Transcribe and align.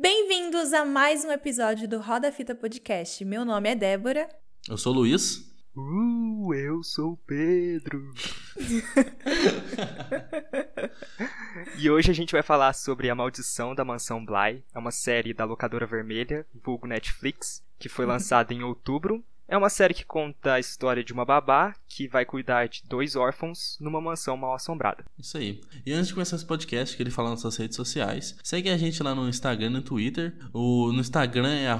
Bem-vindos 0.00 0.72
a 0.72 0.84
mais 0.84 1.24
um 1.24 1.32
episódio 1.32 1.88
do 1.88 1.98
Roda 1.98 2.30
Fita 2.30 2.54
Podcast. 2.54 3.24
Meu 3.24 3.44
nome 3.44 3.68
é 3.68 3.74
Débora. 3.74 4.28
Eu 4.68 4.78
sou 4.78 4.92
o 4.92 4.96
Luiz. 4.98 5.52
Uh, 5.76 6.54
eu 6.54 6.84
sou 6.84 7.14
o 7.14 7.16
Pedro. 7.16 8.14
e 11.78 11.90
hoje 11.90 12.12
a 12.12 12.14
gente 12.14 12.30
vai 12.30 12.44
falar 12.44 12.74
sobre 12.74 13.10
A 13.10 13.14
Maldição 13.16 13.74
da 13.74 13.84
Mansão 13.84 14.24
Bly. 14.24 14.62
É 14.72 14.78
uma 14.78 14.92
série 14.92 15.34
da 15.34 15.44
locadora 15.44 15.84
vermelha, 15.84 16.46
vulgo 16.54 16.86
Netflix, 16.86 17.60
que 17.76 17.88
foi 17.88 18.06
lançada 18.06 18.54
em 18.54 18.62
outubro 18.62 19.24
é 19.48 19.56
uma 19.56 19.70
série 19.70 19.94
que 19.94 20.04
conta 20.04 20.54
a 20.54 20.60
história 20.60 21.02
de 21.02 21.12
uma 21.12 21.24
babá 21.24 21.74
que 21.88 22.06
vai 22.06 22.24
cuidar 22.24 22.68
de 22.68 22.82
dois 22.86 23.16
órfãos 23.16 23.78
numa 23.80 24.00
mansão 24.00 24.36
mal 24.36 24.54
assombrada. 24.54 25.04
Isso 25.18 25.38
aí. 25.38 25.60
E 25.86 25.92
antes 25.92 26.08
de 26.08 26.14
começar 26.14 26.36
esse 26.36 26.44
podcast, 26.44 26.94
queria 26.96 27.12
falar 27.12 27.30
nas 27.30 27.40
suas 27.40 27.56
redes 27.56 27.74
sociais. 27.74 28.36
Segue 28.44 28.68
a 28.68 28.76
gente 28.76 29.02
lá 29.02 29.14
no 29.14 29.28
Instagram 29.28 29.68
e 29.68 29.70
no 29.70 29.82
Twitter. 29.82 30.36
O, 30.52 30.92
no 30.92 31.00
Instagram 31.00 31.48
é 31.48 31.72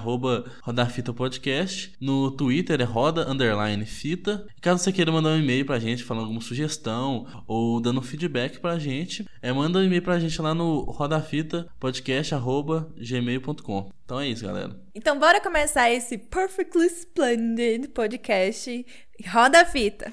rodafitapodcast. 0.62 1.92
No 2.00 2.30
Twitter 2.30 2.80
é 2.80 2.84
roda 2.84 3.30
underline 3.30 3.84
fita. 3.84 4.46
Caso 4.62 4.82
você 4.82 4.90
queira 4.90 5.12
mandar 5.12 5.30
um 5.30 5.38
e-mail 5.38 5.66
pra 5.66 5.78
gente 5.78 6.02
falando 6.02 6.24
alguma 6.24 6.40
sugestão 6.40 7.26
ou 7.46 7.80
dando 7.80 8.00
feedback 8.00 8.60
pra 8.60 8.78
gente, 8.78 9.28
é 9.42 9.52
manda 9.52 9.78
um 9.78 9.84
e-mail 9.84 10.02
pra 10.02 10.18
gente 10.18 10.40
lá 10.40 10.54
no 10.54 10.80
rodafitapodcast 10.80 12.34
arroba 12.34 12.90
gmail.com. 12.96 13.97
Então 14.08 14.20
é 14.20 14.28
isso, 14.28 14.42
galera. 14.42 14.74
Então 14.94 15.18
bora 15.18 15.38
começar 15.38 15.90
esse 15.90 16.16
Perfectly 16.16 16.86
Splendid 16.86 17.88
podcast. 17.88 18.86
Roda 19.30 19.60
a 19.60 19.66
fita. 19.66 20.10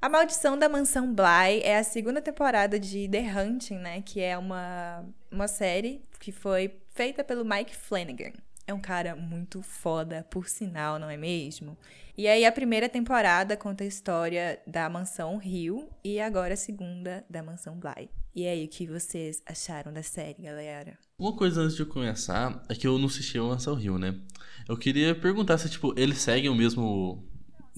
A 0.00 0.08
Maldição 0.08 0.58
da 0.58 0.70
Mansão 0.70 1.12
Bly 1.12 1.60
é 1.62 1.76
a 1.76 1.84
segunda 1.84 2.22
temporada 2.22 2.80
de 2.80 3.06
The 3.10 3.30
Hunting, 3.38 3.76
né? 3.76 4.00
Que 4.00 4.22
é 4.22 4.38
uma, 4.38 5.04
uma 5.30 5.46
série 5.46 6.02
que 6.18 6.32
foi 6.32 6.80
feita 6.94 7.22
pelo 7.22 7.44
Mike 7.44 7.76
Flanagan. 7.76 8.32
É 8.66 8.72
um 8.72 8.80
cara 8.80 9.14
muito 9.14 9.60
foda, 9.60 10.26
por 10.30 10.48
sinal, 10.48 10.98
não 10.98 11.10
é 11.10 11.18
mesmo? 11.18 11.76
E 12.16 12.26
aí 12.26 12.46
a 12.46 12.52
primeira 12.52 12.88
temporada 12.88 13.54
conta 13.54 13.84
a 13.84 13.86
história 13.86 14.58
da 14.66 14.88
Mansão 14.88 15.36
Rio 15.36 15.90
e 16.02 16.18
agora 16.18 16.54
a 16.54 16.56
segunda 16.56 17.22
da 17.28 17.42
Mansão 17.42 17.76
Bly. 17.76 18.08
E 18.34 18.48
aí, 18.48 18.64
o 18.64 18.68
que 18.68 18.84
vocês 18.84 19.40
acharam 19.46 19.92
da 19.92 20.02
série, 20.02 20.42
galera? 20.42 20.98
Uma 21.16 21.36
coisa 21.36 21.60
antes 21.60 21.76
de 21.76 21.82
eu 21.82 21.86
começar 21.86 22.64
é 22.68 22.74
que 22.74 22.84
eu 22.84 22.98
não 22.98 23.06
assisti 23.06 23.38
o 23.38 23.46
Mansão 23.46 23.74
Rio, 23.76 23.96
né? 23.96 24.18
Eu 24.68 24.76
queria 24.76 25.14
perguntar 25.14 25.56
se, 25.56 25.70
tipo, 25.70 25.94
eles 25.96 26.18
seguem 26.18 26.50
o 26.50 26.54
mesmo 26.54 27.24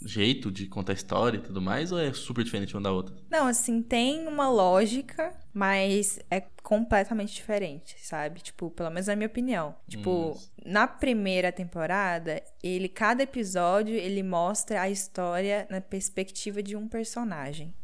jeito 0.03 0.51
de 0.51 0.67
contar 0.67 0.95
história 0.95 1.37
e 1.37 1.43
tudo 1.43 1.61
mais, 1.61 1.93
ou 1.93 1.99
é 1.99 2.11
super 2.15 2.43
diferente 2.43 2.75
uma 2.75 2.83
da 2.83 2.91
outra? 2.91 3.15
Não, 3.31 3.47
assim, 3.47 3.83
tem 3.83 4.27
uma 4.27 4.49
lógica, 4.49 5.31
mas 5.53 6.19
é 6.31 6.41
completamente 6.63 7.35
diferente, 7.35 7.95
sabe? 8.01 8.41
Tipo, 8.41 8.71
pelo 8.71 8.89
menos 8.89 9.09
na 9.09 9.17
minha 9.17 9.27
opinião. 9.27 9.75
Tipo, 9.87 10.41
na 10.65 10.87
primeira 10.87 11.53
temporada, 11.53 12.43
ele, 12.63 12.89
cada 12.89 13.23
episódio, 13.23 13.95
ele 13.95 14.23
mostra 14.23 14.81
a 14.81 14.89
história 14.89 15.67
na 15.69 15.83
perspectiva 15.83 16.63
de 16.63 16.77
um 16.77 16.89
personagem. 16.89 17.75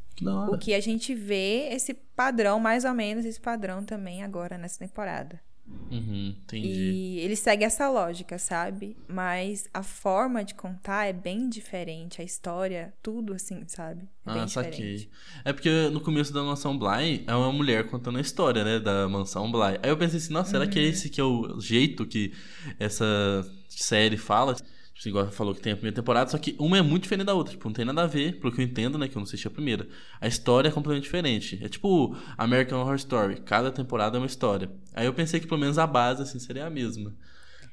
O 0.50 0.58
que 0.58 0.74
a 0.74 0.80
gente 0.80 1.14
vê 1.14 1.68
esse 1.70 1.94
padrão, 1.94 2.60
mais 2.60 2.84
ou 2.84 2.94
menos 2.94 3.24
esse 3.24 3.40
padrão 3.40 3.84
também 3.84 4.22
agora 4.22 4.58
nessa 4.58 4.78
temporada. 4.78 5.40
Uhum, 5.90 6.34
entendi. 6.42 6.68
E 6.68 7.18
ele 7.20 7.36
segue 7.36 7.64
essa 7.64 7.88
lógica, 7.88 8.38
sabe? 8.38 8.96
Mas 9.06 9.68
a 9.72 9.82
forma 9.82 10.42
de 10.44 10.54
contar 10.54 11.06
é 11.06 11.12
bem 11.12 11.48
diferente, 11.48 12.20
a 12.20 12.24
história, 12.24 12.92
tudo 13.02 13.34
assim, 13.34 13.62
sabe? 13.66 14.08
É 14.26 14.30
ah, 14.30 14.48
saquei. 14.48 15.08
É 15.44 15.52
porque 15.52 15.88
no 15.90 16.00
começo 16.00 16.32
da 16.32 16.42
Mansão 16.42 16.76
Bly 16.76 17.24
é 17.26 17.34
uma 17.34 17.52
mulher 17.52 17.86
contando 17.88 18.18
a 18.18 18.20
história, 18.20 18.64
né, 18.64 18.80
da 18.80 19.08
Mansão 19.08 19.50
Bly. 19.50 19.78
Aí 19.82 19.90
eu 19.90 19.96
pensei 19.96 20.18
assim, 20.18 20.32
nossa, 20.32 20.50
será 20.50 20.66
que 20.66 20.78
é 20.78 20.82
uhum. 20.82 20.88
esse 20.88 21.10
que 21.10 21.20
é 21.20 21.24
o 21.24 21.60
jeito 21.60 22.06
que 22.06 22.32
essa 22.78 23.04
série 23.68 24.16
fala? 24.16 24.56
Tipo, 25.02 25.08
igual 25.08 25.32
falou 25.32 25.52
que 25.52 25.60
tem 25.60 25.72
a 25.72 25.76
primeira 25.76 25.96
temporada, 25.96 26.30
só 26.30 26.38
que 26.38 26.54
uma 26.60 26.78
é 26.78 26.82
muito 26.82 27.02
diferente 27.02 27.26
da 27.26 27.34
outra. 27.34 27.52
Tipo, 27.52 27.68
não 27.68 27.74
tem 27.74 27.84
nada 27.84 28.02
a 28.02 28.06
ver, 28.06 28.38
pelo 28.38 28.52
que 28.52 28.60
eu 28.60 28.64
entendo, 28.64 28.96
né? 28.96 29.08
Que 29.08 29.16
eu 29.16 29.20
não 29.20 29.24
assisti 29.24 29.48
a 29.48 29.50
primeira. 29.50 29.88
A 30.20 30.28
história 30.28 30.68
é 30.68 30.72
completamente 30.72 31.04
diferente. 31.04 31.60
É 31.62 31.68
tipo 31.68 32.16
American 32.38 32.80
Horror 32.80 32.94
Story. 32.94 33.40
Cada 33.40 33.72
temporada 33.72 34.16
é 34.16 34.20
uma 34.20 34.26
história. 34.26 34.70
Aí 34.94 35.06
eu 35.06 35.12
pensei 35.12 35.40
que 35.40 35.46
pelo 35.46 35.60
menos 35.60 35.76
a 35.76 35.86
base, 35.86 36.22
assim, 36.22 36.38
seria 36.38 36.66
a 36.66 36.70
mesma. 36.70 37.16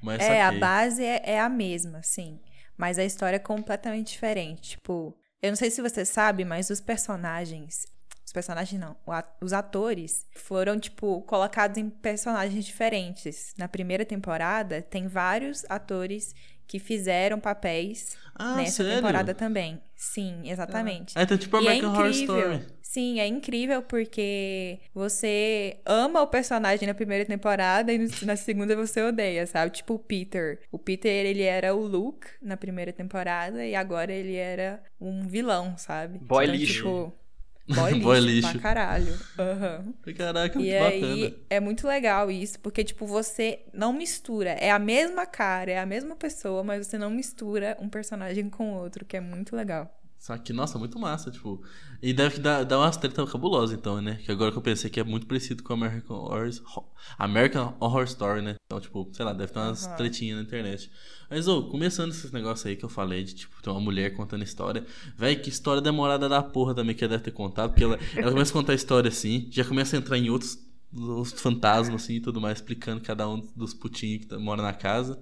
Mas 0.01 0.21
é, 0.21 0.25
saquei. 0.25 0.39
a 0.39 0.51
base 0.59 1.03
é, 1.03 1.21
é 1.23 1.39
a 1.39 1.49
mesma, 1.49 2.01
sim. 2.01 2.39
Mas 2.75 2.97
a 2.97 3.05
história 3.05 3.35
é 3.35 3.39
completamente 3.39 4.13
diferente. 4.13 4.71
Tipo, 4.71 5.15
eu 5.41 5.51
não 5.51 5.55
sei 5.55 5.69
se 5.69 5.81
você 5.81 6.03
sabe, 6.05 6.43
mas 6.43 6.69
os 6.69 6.81
personagens 6.81 7.85
os 8.25 8.33
personagens 8.33 8.79
não, 8.79 8.95
os 9.41 9.53
atores 9.53 10.23
foram, 10.35 10.79
tipo, 10.79 11.19
colocados 11.23 11.79
em 11.79 11.89
personagens 11.89 12.63
diferentes. 12.63 13.55
Na 13.57 13.67
primeira 13.67 14.05
temporada, 14.05 14.83
tem 14.83 15.07
vários 15.07 15.65
atores 15.67 16.35
que 16.69 16.77
fizeram 16.77 17.39
papéis 17.39 18.15
ah, 18.35 18.55
nessa 18.55 18.83
sério? 18.83 18.97
temporada 18.97 19.33
também. 19.33 19.81
Sim, 19.95 20.43
exatamente. 20.45 21.17
Ah, 21.17 21.21
é, 21.21 21.23
então, 21.23 21.35
tipo 21.35 21.57
e 21.57 21.67
American 21.67 21.95
é. 21.95 21.97
Horror 21.97 22.09
Story. 22.11 22.65
Sim, 22.79 23.19
é 23.19 23.25
incrível 23.25 23.81
porque 23.81 24.79
você 24.93 25.79
ama 25.83 26.21
o 26.21 26.27
personagem 26.27 26.87
na 26.87 26.93
primeira 26.93 27.25
temporada 27.25 27.91
e 27.91 28.07
na 28.23 28.35
segunda 28.35 28.75
você 28.75 29.01
odeia, 29.01 29.47
sabe? 29.47 29.71
Tipo 29.71 29.95
o 29.95 29.99
Peter. 29.99 30.59
O 30.71 30.77
Peter, 30.77 31.25
ele 31.25 31.41
era 31.41 31.73
o 31.75 31.85
Luke 31.85 32.27
na 32.39 32.55
primeira 32.55 32.93
temporada 32.93 33.65
e 33.65 33.73
agora 33.73 34.13
ele 34.13 34.35
era 34.35 34.81
um 35.01 35.27
vilão, 35.27 35.75
sabe? 35.75 36.19
Boy 36.19 36.45
então, 36.45 36.55
lixo. 36.55 36.73
Tipo, 36.73 37.13
Boy 37.73 37.91
lixo, 37.93 38.03
Boy 38.03 38.19
lixo. 38.19 38.51
pra 38.51 38.59
caralho. 38.61 39.13
Uhum. 39.37 40.13
Caraca, 40.15 40.59
e 40.59 40.75
aí, 40.75 41.01
bacana. 41.01 41.35
é 41.49 41.59
muito 41.59 41.87
legal 41.87 42.31
isso, 42.31 42.59
porque, 42.59 42.83
tipo, 42.83 43.05
você 43.05 43.59
não 43.73 43.93
mistura. 43.93 44.51
É 44.51 44.71
a 44.71 44.79
mesma 44.79 45.25
cara, 45.25 45.71
é 45.71 45.79
a 45.79 45.85
mesma 45.85 46.15
pessoa, 46.15 46.63
mas 46.63 46.87
você 46.87 46.97
não 46.97 47.09
mistura 47.09 47.77
um 47.79 47.87
personagem 47.89 48.49
com 48.49 48.73
outro, 48.73 49.05
que 49.05 49.15
é 49.15 49.21
muito 49.21 49.55
legal. 49.55 49.98
Só 50.19 50.37
que, 50.37 50.51
nossa, 50.51 50.77
muito 50.77 50.99
massa, 50.99 51.31
tipo. 51.31 51.63
E 52.01 52.11
deve 52.11 52.39
dar, 52.39 52.65
dar 52.65 52.77
umas 52.77 52.97
tretas 52.97 53.31
cabulosas, 53.31 53.75
então, 53.75 54.01
né? 54.01 54.19
Que 54.23 54.29
agora 54.29 54.51
que 54.51 54.57
eu 54.57 54.61
pensei 54.61 54.89
que 54.89 54.99
é 54.99 55.03
muito 55.03 55.25
parecido 55.25 55.63
com 55.63 55.71
American 55.71 56.17
Horror, 56.17 56.51
American 57.17 57.73
Horror 57.79 58.03
Story, 58.03 58.41
né? 58.41 58.55
Então, 58.65 58.81
tipo, 58.81 59.09
sei 59.13 59.23
lá, 59.23 59.31
deve 59.31 59.53
ter 59.53 59.59
umas 59.59 59.85
uhum. 59.85 59.95
tretinhas 59.95 60.37
na 60.37 60.43
internet. 60.43 60.91
Mas, 61.29 61.47
ô, 61.47 61.63
começando 61.69 62.11
esses 62.11 62.33
negócios 62.33 62.65
aí 62.65 62.75
que 62.75 62.83
eu 62.83 62.89
falei, 62.89 63.23
de, 63.23 63.33
tipo, 63.33 63.61
ter 63.63 63.69
uma 63.69 63.79
mulher 63.79 64.13
contando 64.13 64.43
história. 64.43 64.85
Véi, 65.17 65.37
que 65.37 65.49
história 65.49 65.81
demorada 65.81 66.27
da 66.27 66.43
porra 66.43 66.75
também 66.75 66.93
que 66.93 67.03
ela 67.03 67.11
deve 67.11 67.23
ter 67.23 67.31
contado. 67.31 67.69
Porque 67.69 67.85
ela, 67.85 67.97
ela 68.17 68.31
começa 68.31 68.51
a 68.51 68.53
contar 68.53 68.73
a 68.73 68.75
história 68.75 69.07
assim, 69.07 69.47
já 69.49 69.63
começa 69.63 69.95
a 69.95 69.99
entrar 69.99 70.17
em 70.17 70.29
outros 70.29 70.59
os 70.91 71.31
fantasmas, 71.33 72.03
assim, 72.03 72.15
e 72.15 72.19
tudo 72.19 72.41
mais, 72.41 72.57
explicando 72.57 73.01
cada 73.01 73.27
um 73.29 73.47
dos 73.55 73.73
putinhos 73.73 74.21
que 74.21 74.27
tá, 74.27 74.39
mora 74.39 74.61
na 74.61 74.73
casa. 74.73 75.19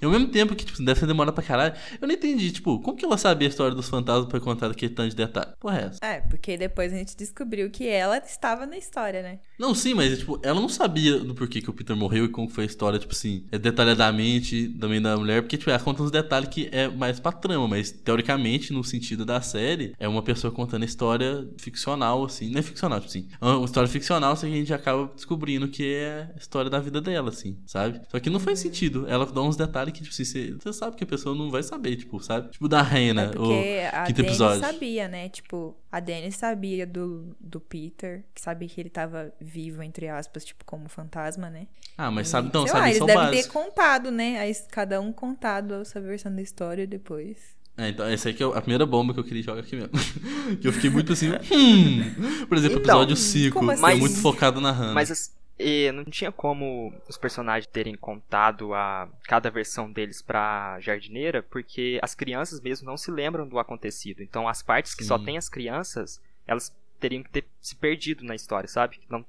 E 0.00 0.04
ao 0.04 0.10
mesmo 0.10 0.28
tempo 0.28 0.54
que, 0.54 0.64
tipo, 0.64 0.82
deve 0.84 1.00
ser 1.00 1.06
demorado 1.06 1.34
pra 1.34 1.42
caralho, 1.42 1.74
eu 2.00 2.06
não 2.06 2.14
entendi, 2.14 2.50
tipo, 2.50 2.78
como 2.80 2.96
que 2.96 3.04
ela 3.04 3.16
sabia 3.18 3.48
a 3.48 3.50
história 3.50 3.74
dos 3.74 3.88
fantasmas 3.88 4.28
pra 4.28 4.40
contar 4.40 4.68
daquele 4.68 4.92
tanto 4.94 5.10
de 5.10 5.16
detalhe? 5.16 5.52
Porra, 5.60 5.78
é 5.78 5.84
essa? 5.84 5.98
É, 6.04 6.20
porque 6.20 6.56
depois 6.56 6.92
a 6.92 6.96
gente 6.96 7.16
descobriu 7.16 7.70
que 7.70 7.86
ela 7.86 8.18
estava 8.18 8.66
na 8.66 8.76
história, 8.76 9.22
né? 9.22 9.38
Não, 9.58 9.74
sim, 9.74 9.94
mas, 9.94 10.18
tipo, 10.18 10.38
ela 10.42 10.60
não 10.60 10.68
sabia 10.68 11.18
do 11.18 11.34
porquê 11.34 11.60
que 11.60 11.70
o 11.70 11.72
Peter 11.72 11.96
morreu 11.96 12.24
e 12.24 12.28
como 12.28 12.48
foi 12.48 12.64
a 12.64 12.66
história, 12.66 12.98
tipo 12.98 13.12
assim, 13.12 13.44
é 13.50 13.58
detalhadamente 13.58 14.68
também 14.80 15.00
da 15.00 15.16
mulher, 15.16 15.42
porque, 15.42 15.56
tipo, 15.56 15.70
ela 15.70 15.78
conta 15.78 16.02
uns 16.02 16.10
detalhes 16.10 16.48
que 16.48 16.68
é 16.72 16.88
mais 16.88 17.20
pra 17.20 17.32
trama, 17.32 17.68
mas 17.68 17.90
teoricamente, 17.90 18.72
no 18.72 18.82
sentido 18.82 19.24
da 19.24 19.40
série, 19.40 19.94
é 19.98 20.08
uma 20.08 20.22
pessoa 20.22 20.52
contando 20.52 20.82
a 20.82 20.86
história 20.86 21.48
ficcional, 21.58 22.24
assim, 22.24 22.50
não 22.50 22.58
é 22.58 22.62
ficcional, 22.62 23.00
tipo 23.00 23.10
assim, 23.10 23.28
é 23.40 23.44
uma 23.44 23.64
história 23.64 23.88
ficcional, 23.88 24.32
assim, 24.32 24.48
que 24.48 24.54
a 24.54 24.58
gente 24.58 24.74
acaba 24.74 25.10
descobrindo 25.14 25.68
que 25.68 25.94
é 25.94 26.30
a 26.34 26.38
história 26.38 26.70
da 26.70 26.78
vida 26.78 27.00
dela, 27.00 27.30
assim, 27.30 27.58
sabe? 27.66 28.00
Só 28.08 28.18
que 28.18 28.30
não 28.30 28.40
faz 28.40 28.58
sentido, 28.58 29.06
ela 29.08 29.26
dá 29.26 29.42
uns 29.42 29.56
detalhes 29.56 29.83
que, 29.92 30.02
tipo 30.02 30.12
assim, 30.12 30.24
você, 30.24 30.52
você 30.52 30.72
sabe 30.72 30.96
que 30.96 31.04
a 31.04 31.06
pessoa 31.06 31.34
não 31.34 31.50
vai 31.50 31.62
saber, 31.62 31.96
tipo, 31.96 32.20
sabe? 32.20 32.50
Tipo, 32.50 32.68
da 32.68 32.82
Reina, 32.82 33.32
é 33.34 33.38
o 33.38 34.06
quinto 34.06 34.20
episódio. 34.22 34.60
sabia, 34.60 35.08
né? 35.08 35.28
Tipo, 35.28 35.76
a 35.90 36.00
Dani 36.00 36.30
sabia 36.32 36.86
do, 36.86 37.36
do 37.40 37.60
Peter, 37.60 38.24
que 38.34 38.40
sabia 38.40 38.68
que 38.68 38.80
ele 38.80 38.90
tava 38.90 39.32
vivo, 39.40 39.82
entre 39.82 40.08
aspas, 40.08 40.44
tipo, 40.44 40.64
como 40.64 40.88
fantasma, 40.88 41.50
né? 41.50 41.66
Ah, 41.96 42.10
mas 42.10 42.28
sabe, 42.28 42.48
então, 42.48 42.66
sabe 42.66 42.80
lá, 42.80 42.90
eles 42.90 43.04
devem 43.04 43.30
ter 43.30 43.48
contado, 43.48 44.10
né? 44.10 44.38
Aí, 44.38 44.54
cada 44.70 45.00
um 45.00 45.12
contado 45.12 45.74
a 45.74 45.84
sua 45.84 46.00
versão 46.00 46.34
da 46.34 46.42
história 46.42 46.86
depois. 46.86 47.54
É, 47.76 47.88
então, 47.88 48.06
essa 48.06 48.28
aí 48.28 48.34
que 48.34 48.42
é 48.42 48.46
a 48.46 48.60
primeira 48.60 48.86
bomba 48.86 49.12
que 49.12 49.18
eu 49.18 49.24
queria 49.24 49.42
jogar 49.42 49.60
aqui 49.60 49.74
mesmo. 49.74 49.90
que 50.60 50.68
eu 50.68 50.72
fiquei 50.72 50.88
muito 50.88 51.12
assim, 51.12 51.28
hum. 51.30 52.46
Por 52.48 52.56
exemplo, 52.56 52.78
então, 52.78 53.02
episódio 53.02 53.16
5, 53.16 53.70
assim? 53.70 53.84
é 53.84 53.94
muito 53.96 54.16
focado 54.20 54.60
na 54.60 54.70
Hannah. 54.70 54.94
Mas 54.94 55.34
e 55.58 55.90
não 55.92 56.04
tinha 56.04 56.32
como 56.32 56.92
os 57.08 57.16
personagens 57.16 57.70
terem 57.70 57.94
contado 57.94 58.74
a 58.74 59.08
cada 59.24 59.50
versão 59.50 59.90
deles 59.90 60.20
pra 60.20 60.78
jardineira, 60.80 61.42
porque 61.42 61.98
as 62.02 62.14
crianças 62.14 62.60
mesmo 62.60 62.86
não 62.86 62.96
se 62.96 63.10
lembram 63.10 63.46
do 63.46 63.58
acontecido. 63.58 64.22
Então 64.22 64.48
as 64.48 64.62
partes 64.62 64.94
que 64.94 65.02
Sim. 65.02 65.08
só 65.08 65.18
tem 65.18 65.36
as 65.36 65.48
crianças, 65.48 66.20
elas 66.46 66.74
teriam 66.98 67.22
que 67.22 67.30
ter 67.30 67.46
se 67.60 67.76
perdido 67.76 68.24
na 68.24 68.34
história, 68.34 68.68
sabe? 68.68 69.00
Não 69.08 69.24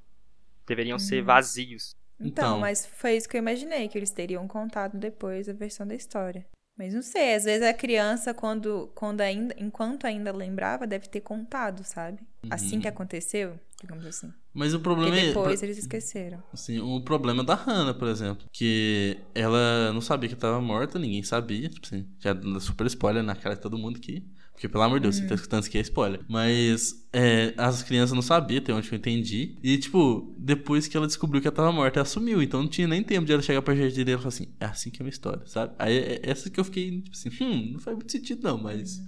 deveriam 0.65 0.95
uhum. 0.95 0.99
ser 0.99 1.21
vazios. 1.21 1.95
Então, 2.19 2.27
então, 2.27 2.59
mas 2.59 2.85
foi 2.85 3.17
isso 3.17 3.27
que 3.27 3.37
eu 3.37 3.39
imaginei, 3.39 3.87
que 3.87 3.97
eles 3.97 4.09
teriam 4.09 4.47
contado 4.47 4.97
depois 4.97 5.49
a 5.49 5.53
versão 5.53 5.85
da 5.85 5.93
história. 5.93 6.45
Mas 6.77 6.93
não 6.93 7.01
sei, 7.01 7.35
às 7.35 7.45
vezes 7.45 7.65
a 7.65 7.73
criança, 7.73 8.33
quando, 8.33 8.91
quando 8.93 9.21
ainda, 9.21 9.55
enquanto 9.57 10.05
ainda 10.05 10.31
lembrava, 10.31 10.85
deve 10.85 11.07
ter 11.07 11.21
contado, 11.21 11.83
sabe? 11.83 12.19
Assim 12.49 12.79
que 12.79 12.87
aconteceu, 12.87 13.57
digamos 13.81 14.05
assim. 14.05 14.31
Mas 14.53 14.73
o 14.73 14.79
problema 14.79 15.11
Porque 15.11 15.25
é. 15.25 15.27
depois 15.27 15.63
eles 15.63 15.77
esqueceram. 15.77 16.41
Assim, 16.53 16.79
o 16.79 17.01
problema 17.01 17.43
da 17.43 17.55
Hannah, 17.55 17.93
por 17.93 18.07
exemplo. 18.07 18.47
Que 18.53 19.17
ela 19.33 19.91
não 19.91 19.99
sabia 19.99 20.29
que 20.29 20.35
tava 20.35 20.61
morta, 20.61 20.97
ninguém 20.97 21.23
sabia. 21.23 21.67
Tipo 21.69 21.85
assim, 21.85 22.07
já 22.19 22.33
dando 22.33 22.59
super 22.61 22.87
spoiler 22.87 23.21
na 23.21 23.35
cara 23.35 23.55
de 23.55 23.61
todo 23.61 23.77
mundo 23.77 23.97
aqui. 23.97 24.25
Porque, 24.55 24.69
pelo 24.69 24.83
amor 24.83 24.99
de 24.99 25.03
Deus, 25.03 25.17
você 25.17 25.27
tá 25.27 25.35
escutando 25.35 25.61
isso 25.63 25.69
aqui 25.69 25.77
é 25.77 25.81
spoiler. 25.81 26.21
Mas 26.29 27.05
é, 27.11 27.53
as 27.57 27.83
crianças 27.83 28.13
não 28.13 28.21
sabiam, 28.21 28.59
até 28.59 28.73
onde 28.73 28.89
eu 28.89 28.97
entendi. 28.97 29.57
E, 29.61 29.77
tipo, 29.77 30.33
depois 30.37 30.87
que 30.87 30.95
ela 30.95 31.05
descobriu 31.05 31.41
que 31.41 31.47
ela 31.47 31.55
tava 31.55 31.73
morta, 31.73 31.99
ela 31.99 32.05
sumiu. 32.05 32.41
Então 32.41 32.61
não 32.61 32.69
tinha 32.69 32.87
nem 32.87 33.03
tempo 33.03 33.25
de 33.25 33.33
ela 33.33 33.41
chegar 33.41 33.61
pra 33.61 33.75
jardineira 33.75 34.11
e 34.11 34.17
falar 34.17 34.29
assim: 34.29 34.47
é 34.57 34.65
assim 34.65 34.89
que 34.89 35.01
é 35.01 35.01
a 35.01 35.03
minha 35.03 35.11
história, 35.11 35.45
sabe? 35.45 35.75
Aí 35.77 35.97
é 35.97 36.21
essa 36.23 36.49
que 36.49 36.57
eu 36.57 36.63
fiquei, 36.63 37.01
tipo 37.01 37.15
assim, 37.15 37.29
hum, 37.43 37.71
não 37.73 37.79
faz 37.79 37.97
muito 37.97 38.11
sentido 38.11 38.41
não, 38.43 38.57
mas. 38.57 39.01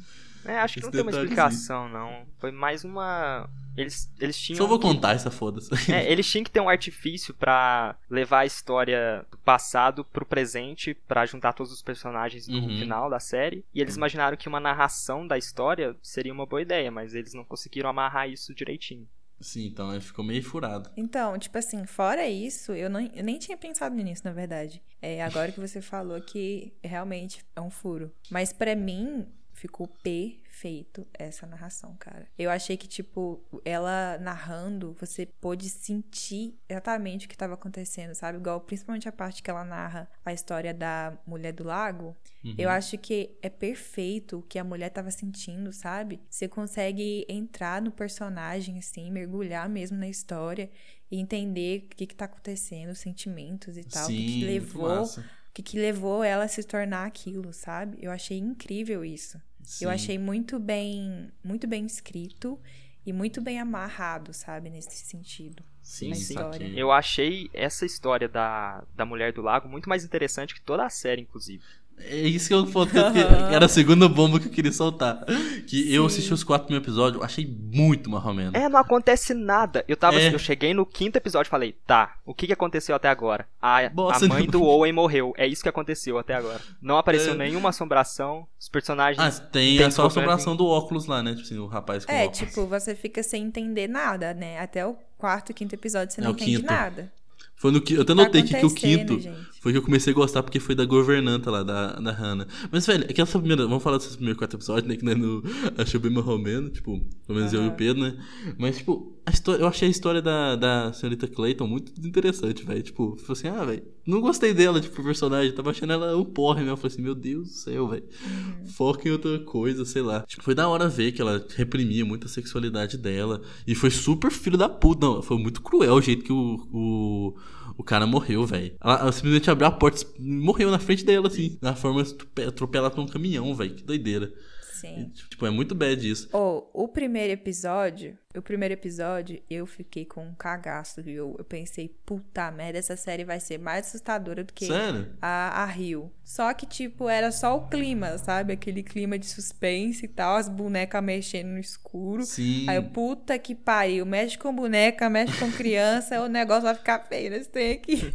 É, 0.48 0.60
acho 0.60 0.76
que 0.76 0.82
não 0.84 0.92
tem 0.92 1.02
uma 1.02 1.12
explicação, 1.12 1.90
não. 1.90 2.26
Foi 2.40 2.52
mais 2.52 2.84
uma. 2.84 3.50
Eles, 3.76 4.10
eles 4.20 4.40
tinham. 4.40 4.58
Só 4.58 4.66
vou 4.66 4.80
que- 4.80 4.88
contar 4.88 5.14
essa 5.14 5.30
foda-se. 5.30 5.70
É, 5.94 6.12
eles 6.12 6.28
tinham 6.30 6.44
que 6.44 6.50
ter 6.50 6.60
um 6.60 6.70
artifício 6.70 7.34
pra 7.34 7.96
levar 8.10 8.40
a 8.40 8.46
história 8.46 9.24
do 9.30 9.38
passado 9.38 10.04
pro 10.04 10.26
presente, 10.26 10.96
pra 11.08 11.26
juntar 11.28 11.54
todos 11.54 11.72
os 11.72 11.82
personagens 11.84 12.48
no 12.48 12.58
Uhum. 12.58 12.80
final 12.80 13.10
da 13.10 13.20
série. 13.20 13.64
E 13.74 13.80
eles 13.82 13.96
imaginaram 13.96 14.36
que 14.36 14.48
uma 14.48 14.60
narração 14.60 15.28
da 15.28 15.38
história 15.38 15.96
seria 16.02 16.34
uma 16.34 16.46
boa 16.46 16.62
ideia, 16.62 16.90
mas 16.90 17.14
eles 17.14 17.34
não 17.36 17.44
conseguiram 17.44 17.90
amarrar 17.90 18.28
isso 18.30 18.54
direitinho. 18.56 19.08
Sim, 19.40 19.68
então 19.68 19.92
aí 19.92 20.02
ficou 20.02 20.26
meio 20.26 20.42
furado. 20.44 20.90
Então, 20.98 21.38
tipo 21.38 21.56
assim, 21.60 21.86
fora 21.86 22.28
isso, 22.28 22.72
eu, 22.72 22.90
não, 22.90 23.00
eu 23.14 23.24
nem 23.24 23.38
tinha 23.38 23.56
pensado 23.56 23.94
nisso, 23.96 24.24
na 24.26 24.32
verdade. 24.32 24.82
É, 25.00 25.24
agora 25.24 25.52
que 25.52 25.60
você 25.60 25.80
falou 25.80 26.20
que 26.20 26.74
realmente 26.84 27.46
é 27.56 27.62
um 27.62 27.70
furo. 27.70 28.12
Mas 28.32 28.52
pra 28.52 28.76
mim, 28.76 29.28
ficou 29.58 29.88
perfeito 29.88 31.06
essa 31.12 31.48
narração, 31.48 31.96
cara. 32.00 32.28
Eu 32.38 32.52
achei 32.52 32.78
que, 32.78 32.88
tipo, 32.88 33.42
ela 33.66 34.20
narrando, 34.20 34.96
você 35.00 35.26
pôde 35.26 35.68
sentir 35.68 36.56
exatamente 36.70 37.26
o 37.26 37.30
que 37.30 37.34
estava 37.34 37.56
acontecendo, 37.56 38.14
sabe? 38.14 38.38
Igual, 38.38 38.62
principalmente 38.62 39.10
a 39.10 39.12
parte 39.12 39.42
que 39.42 39.50
ela 39.50 39.66
narra 39.66 40.08
a 40.24 40.32
história 40.32 40.76
da 40.76 41.18
mulher 41.26 41.54
do 41.54 41.64
lago. 41.64 42.16
Uhum. 42.46 42.54
Eu 42.56 42.70
acho 42.70 43.00
que 43.00 43.36
é 43.42 43.50
perfeito 43.50 44.38
o 44.38 44.44
que 44.44 44.60
a 44.60 44.64
mulher 44.64 44.90
tava 44.92 45.10
sentindo, 45.10 45.74
sabe? 45.74 46.22
Você 46.30 46.48
consegue 46.48 47.26
entrar 47.28 47.82
no 47.82 47.92
personagem, 47.92 48.78
assim, 48.78 49.12
mergulhar 49.12 49.68
mesmo 49.68 49.98
na 49.98 50.08
história 50.08 50.70
e 51.10 51.20
entender 51.20 51.86
o 51.86 51.96
que 51.96 52.06
que 52.06 52.16
tá 52.16 52.26
acontecendo, 52.26 52.92
os 52.92 53.00
sentimentos 53.00 53.76
e 53.76 53.84
tal, 53.84 54.06
o 54.06 54.08
que, 54.08 54.40
que 54.40 54.46
levou, 54.46 54.88
massa. 54.88 55.26
Que, 55.58 55.64
que 55.64 55.80
levou 55.80 56.24
ela 56.24 56.44
a 56.44 56.48
se 56.48 56.64
tornar 56.64 57.06
aquilo, 57.08 57.52
sabe? 57.52 57.98
Eu 58.00 58.12
achei 58.12 58.38
incrível 58.38 59.04
isso. 59.04 59.42
Eu 59.82 59.90
Sim. 59.90 59.96
achei 59.96 60.18
muito 60.20 60.60
bem, 60.60 61.32
muito 61.44 61.68
bem 61.68 61.86
escrito 61.86 62.60
e 63.04 63.12
muito 63.12 63.42
bem 63.42 63.60
amarrado, 63.60 64.34
sabe, 64.34 64.70
nesse 64.70 64.96
sentido. 64.96 65.64
Sim, 65.82 66.14
sim. 66.14 66.36
Eu 66.76 66.92
achei 66.92 67.50
essa 67.54 67.86
história 67.86 68.30
da, 68.30 68.84
da 68.96 69.06
Mulher 69.06 69.34
do 69.34 69.42
Lago 69.42 69.68
muito 69.68 69.90
mais 69.90 70.04
interessante 70.04 70.54
que 70.54 70.62
toda 70.62 70.86
a 70.86 70.90
série, 70.90 71.22
inclusive. 71.24 71.64
É 72.00 72.16
isso 72.22 72.48
que 72.48 72.54
eu 72.54 72.60
eu 72.60 72.66
que- 73.12 73.54
era 73.54 73.66
a 73.66 73.70
segunda 73.70 74.08
bomba 74.08 74.40
que 74.40 74.48
eu 74.48 74.52
queria 74.52 74.72
soltar. 74.72 75.26
Que 75.68 75.94
eu 75.94 76.04
Sim. 76.04 76.16
assisti 76.16 76.34
os 76.34 76.44
quatro 76.44 76.68
primeiros 76.68 76.88
episódios, 76.88 77.20
eu 77.20 77.26
achei 77.26 77.46
muito 77.46 78.10
marromeno. 78.10 78.52
É, 78.56 78.70
não 78.70 78.80
acontece 78.80 79.34
nada. 79.34 79.84
Eu 79.88 79.98
tava, 79.98 80.18
É. 80.20 80.34
eu 80.34 80.40
cheguei 80.40 80.74
no 80.74 80.86
quinto 80.86 81.18
episódio 81.18 81.50
e 81.50 81.52
falei, 81.52 81.76
tá, 81.86 82.16
o 82.26 82.34
que, 82.34 82.48
que 82.48 82.54
aconteceu 82.54 82.96
até 82.96 83.10
agora? 83.10 83.46
A, 83.62 83.80
a 83.88 83.90
mãe 84.30 84.44
de- 84.44 84.48
do 84.52 84.64
Owen 84.64 84.94
morreu. 84.94 85.34
É 85.38 85.46
isso 85.46 85.64
que 85.64 85.70
aconteceu 85.70 86.18
até 86.18 86.34
agora. 86.36 86.62
Não 86.82 86.98
apareceu 86.98 87.34
É. 87.34 87.38
nenhuma 87.38 87.70
assombração. 87.70 88.48
Os 88.60 88.70
personagens. 88.70 89.20
Ah, 89.40 89.42
tem, 89.42 89.92
só 89.92 90.04
a 90.04 90.08
assombração 90.08 90.56
do 90.56 90.66
óculos 90.66 91.08
lá, 91.08 91.22
né? 91.22 91.32
Tipo 91.32 91.42
assim, 91.44 91.58
o 91.58 91.68
rapaz 91.68 92.06
com 92.06 92.12
É, 92.12 92.24
óculos. 92.26 92.38
tipo, 92.38 92.66
você 92.68 92.96
fica 92.96 93.22
sem 93.24 93.44
entender 93.44 93.88
nada, 93.88 94.34
né? 94.34 94.60
Até 94.60 94.86
o 94.86 94.96
quarto, 95.18 95.54
quinto 95.54 95.74
episódio 95.76 96.14
você 96.14 96.22
É 96.22 96.24
não 96.24 96.32
entende 96.32 96.58
quinto. 96.58 96.66
nada. 96.66 97.12
Foi 97.60 97.72
no 97.72 97.82
que 97.82 97.96
eu 97.96 98.04
até 98.04 98.14
Tá 98.14 98.24
notei 98.24 98.44
que, 98.44 98.50
que 98.50 98.56
o 98.56 98.58
acontecendo, 98.68 99.08
quinto 99.18 99.20
gente. 99.20 99.57
Foi 99.68 99.74
que 99.74 99.80
eu 99.80 99.84
comecei 99.84 100.14
a 100.14 100.16
gostar 100.16 100.44
porque 100.44 100.62
foi 100.62 100.74
da 100.74 100.86
governanta 100.86 101.52
lá, 101.52 101.62
da, 101.62 101.92
da 102.00 102.12
Hannah. 102.14 102.48
Mas, 102.72 102.88
velho, 102.88 103.04
é 103.04 103.12
que 103.12 103.22
essa 103.22 103.38
primeira. 103.38 103.68
Vamos 103.68 103.84
falar 103.84 103.98
desses 103.98 104.16
primeiros 104.16 104.40
quatro 104.40 104.58
episódios, 104.58 104.88
né? 104.88 104.96
Que 104.96 105.04
né, 105.04 105.14
no, 105.14 105.44
achei 105.78 106.00
bem 106.00 106.10
marromeno, 106.10 106.70
tipo, 106.70 106.98
pelo 107.26 107.38
menos 107.38 107.52
eu 107.52 107.66
e 107.66 107.68
o. 107.68 107.72
Pedro, 107.74 108.02
né? 108.02 108.18
Mas, 108.58 108.78
tipo, 108.78 109.20
a 109.26 109.30
história, 109.30 109.62
eu 109.62 109.68
achei 109.68 109.90
a 109.90 109.92
história 109.92 110.22
da, 110.22 110.56
da 110.56 110.94
senhorita 110.94 111.28
Clayton 111.28 111.68
muito 111.68 111.92
interessante, 112.00 112.64
velho. 112.64 112.82
Tipo, 112.82 113.18
falei 113.18 113.32
assim, 113.34 113.48
ah, 113.50 113.66
velho, 113.66 113.84
não 114.06 114.22
gostei 114.22 114.54
dela, 114.54 114.80
tipo, 114.80 115.04
personagem. 115.04 115.52
Tava 115.52 115.72
achando 115.72 115.92
ela 115.92 116.16
um 116.16 116.24
porre 116.24 116.60
mesmo. 116.60 116.72
Eu 116.72 116.78
falei 116.78 116.94
assim, 116.94 117.02
meu 117.02 117.14
Deus 117.14 117.50
do 117.50 117.54
céu, 117.54 117.90
velho. 117.90 118.04
Uhum. 118.04 118.68
Foca 118.68 119.10
em 119.10 119.12
outra 119.12 119.38
coisa, 119.40 119.84
sei 119.84 120.02
lá. 120.02 120.22
Tipo, 120.22 120.44
foi 120.44 120.56
da 120.56 120.70
hora 120.70 120.88
ver 120.88 121.12
que 121.12 121.22
ela 121.22 121.46
reprimia 121.58 122.06
muito 122.06 122.26
a 122.26 122.30
sexualidade 122.30 122.98
dela. 122.98 123.42
E 123.68 123.76
foi 123.76 123.90
super 123.90 124.32
filho 124.32 124.58
da 124.58 124.70
puta. 124.70 125.06
Não, 125.06 125.22
foi 125.22 125.38
muito 125.38 125.62
cruel 125.62 125.96
o 125.96 126.02
jeito 126.02 126.24
que 126.24 126.32
o, 126.32 126.68
o, 126.72 127.36
o 127.78 127.84
cara 127.84 128.06
morreu, 128.06 128.46
velho. 128.46 128.76
Ela, 128.82 129.00
ela 129.00 129.12
simplesmente 129.12 129.50
abriu 129.50 129.68
a 129.68 129.72
porta 129.72 130.06
e 130.18 130.22
morreu 130.22 130.70
na 130.72 130.80
frente 130.80 131.04
dela, 131.04 131.28
assim. 131.28 131.58
Na 131.62 131.76
forma 131.76 132.04
de 132.04 132.44
atropelar 132.44 132.92
por 132.92 133.02
um 133.02 133.08
caminhão, 133.08 133.54
velho. 133.56 133.76
Que 133.76 133.84
doideira. 133.84 134.32
Sim. 134.74 135.12
E, 135.16 135.30
tipo, 135.30 135.46
é 135.46 135.50
muito 135.50 135.74
bad 135.74 136.08
isso. 136.08 136.30
Ou, 136.32 136.70
o 136.74 136.88
primeiro 136.88 137.34
episódio, 137.34 138.18
o 138.38 138.42
primeiro 138.42 138.74
episódio, 138.74 139.42
eu 139.50 139.66
fiquei 139.66 140.06
com 140.06 140.26
um 140.26 140.34
cagaço, 140.34 141.02
viu? 141.02 141.36
Eu 141.38 141.46
pensei, 141.46 141.90
puta 142.06 142.50
merda, 142.52 142.80
essa 142.80 142.96
série 142.96 143.24
vai 143.24 143.40
ser 143.40 143.58
mais 143.58 143.88
assustadora 143.88 144.44
do 144.44 144.54
que 144.54 144.68
Sério? 144.68 145.10
a, 145.22 145.64
a 145.64 145.66
Rio. 145.66 146.12
Só 146.24 146.54
que, 146.54 146.66
tipo, 146.66 147.08
era 147.08 147.32
só 147.32 147.56
o 147.56 147.68
clima, 147.68 148.18
sabe? 148.18 148.54
Aquele 148.54 148.84
clima 148.84 149.18
de 149.18 149.26
suspense 149.26 150.06
e 150.06 150.08
tal, 150.08 150.36
as 150.36 150.50
bonecas 150.50 151.04
mexendo 151.04 151.48
no 151.48 151.60
escuro. 151.60 152.24
Sim. 152.24 152.70
Aí 152.70 152.76
eu, 152.76 152.84
puta 152.84 153.38
que 153.40 153.56
pariu, 153.56 154.06
mexe 154.06 154.38
com 154.38 154.54
boneca, 154.54 155.10
mexe 155.10 155.38
com 155.40 155.52
criança, 155.52 156.20
o 156.22 156.28
negócio 156.28 156.64
vai 156.64 156.76
ficar 156.76 157.00
feio 157.08 157.32
nesse 157.32 157.50
trem 157.50 157.72
aqui. 157.74 158.14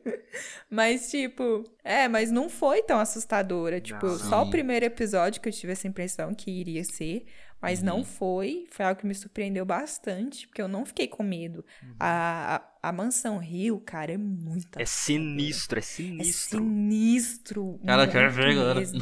mas, 0.70 1.10
tipo, 1.10 1.64
é, 1.82 2.06
mas 2.06 2.30
não 2.30 2.50
foi 2.50 2.82
tão 2.82 3.00
assustadora. 3.00 3.80
Tipo, 3.80 4.06
Não, 4.06 4.18
só 4.18 4.42
o 4.42 4.50
primeiro 4.50 4.84
episódio 4.84 5.40
que 5.40 5.48
eu 5.48 5.52
tive 5.52 5.72
essa 5.72 5.88
impressão 5.88 6.34
que 6.34 6.50
iria 6.50 6.84
ser, 6.84 7.24
mas 7.60 7.80
Uhum. 7.80 7.84
não 7.86 8.04
foi. 8.04 8.66
Foi 8.70 8.84
algo 8.84 9.00
que 9.00 9.06
me 9.06 9.14
surpreendeu 9.14 9.64
bastante, 9.64 10.46
porque 10.46 10.62
eu 10.62 10.68
não 10.68 10.84
fiquei 10.86 11.06
com 11.08 11.22
medo. 11.22 11.64
A, 11.98 12.62
a, 12.82 12.88
a 12.88 12.92
Mansão 12.92 13.38
Rio, 13.38 13.80
cara, 13.80 14.12
é 14.12 14.16
muito 14.18 14.78
É 14.80 14.84
sinistro, 14.84 15.78
é 15.78 15.80
É 15.80 15.82
sinistro. 15.82 16.58
sinistro. 16.58 17.80
Cara, 17.86 18.04
eu 18.04 18.10
quero 18.10 18.24
muito 18.32 18.36
ver 18.36 18.50
agora. 18.58 18.80
mesmo. 18.80 19.00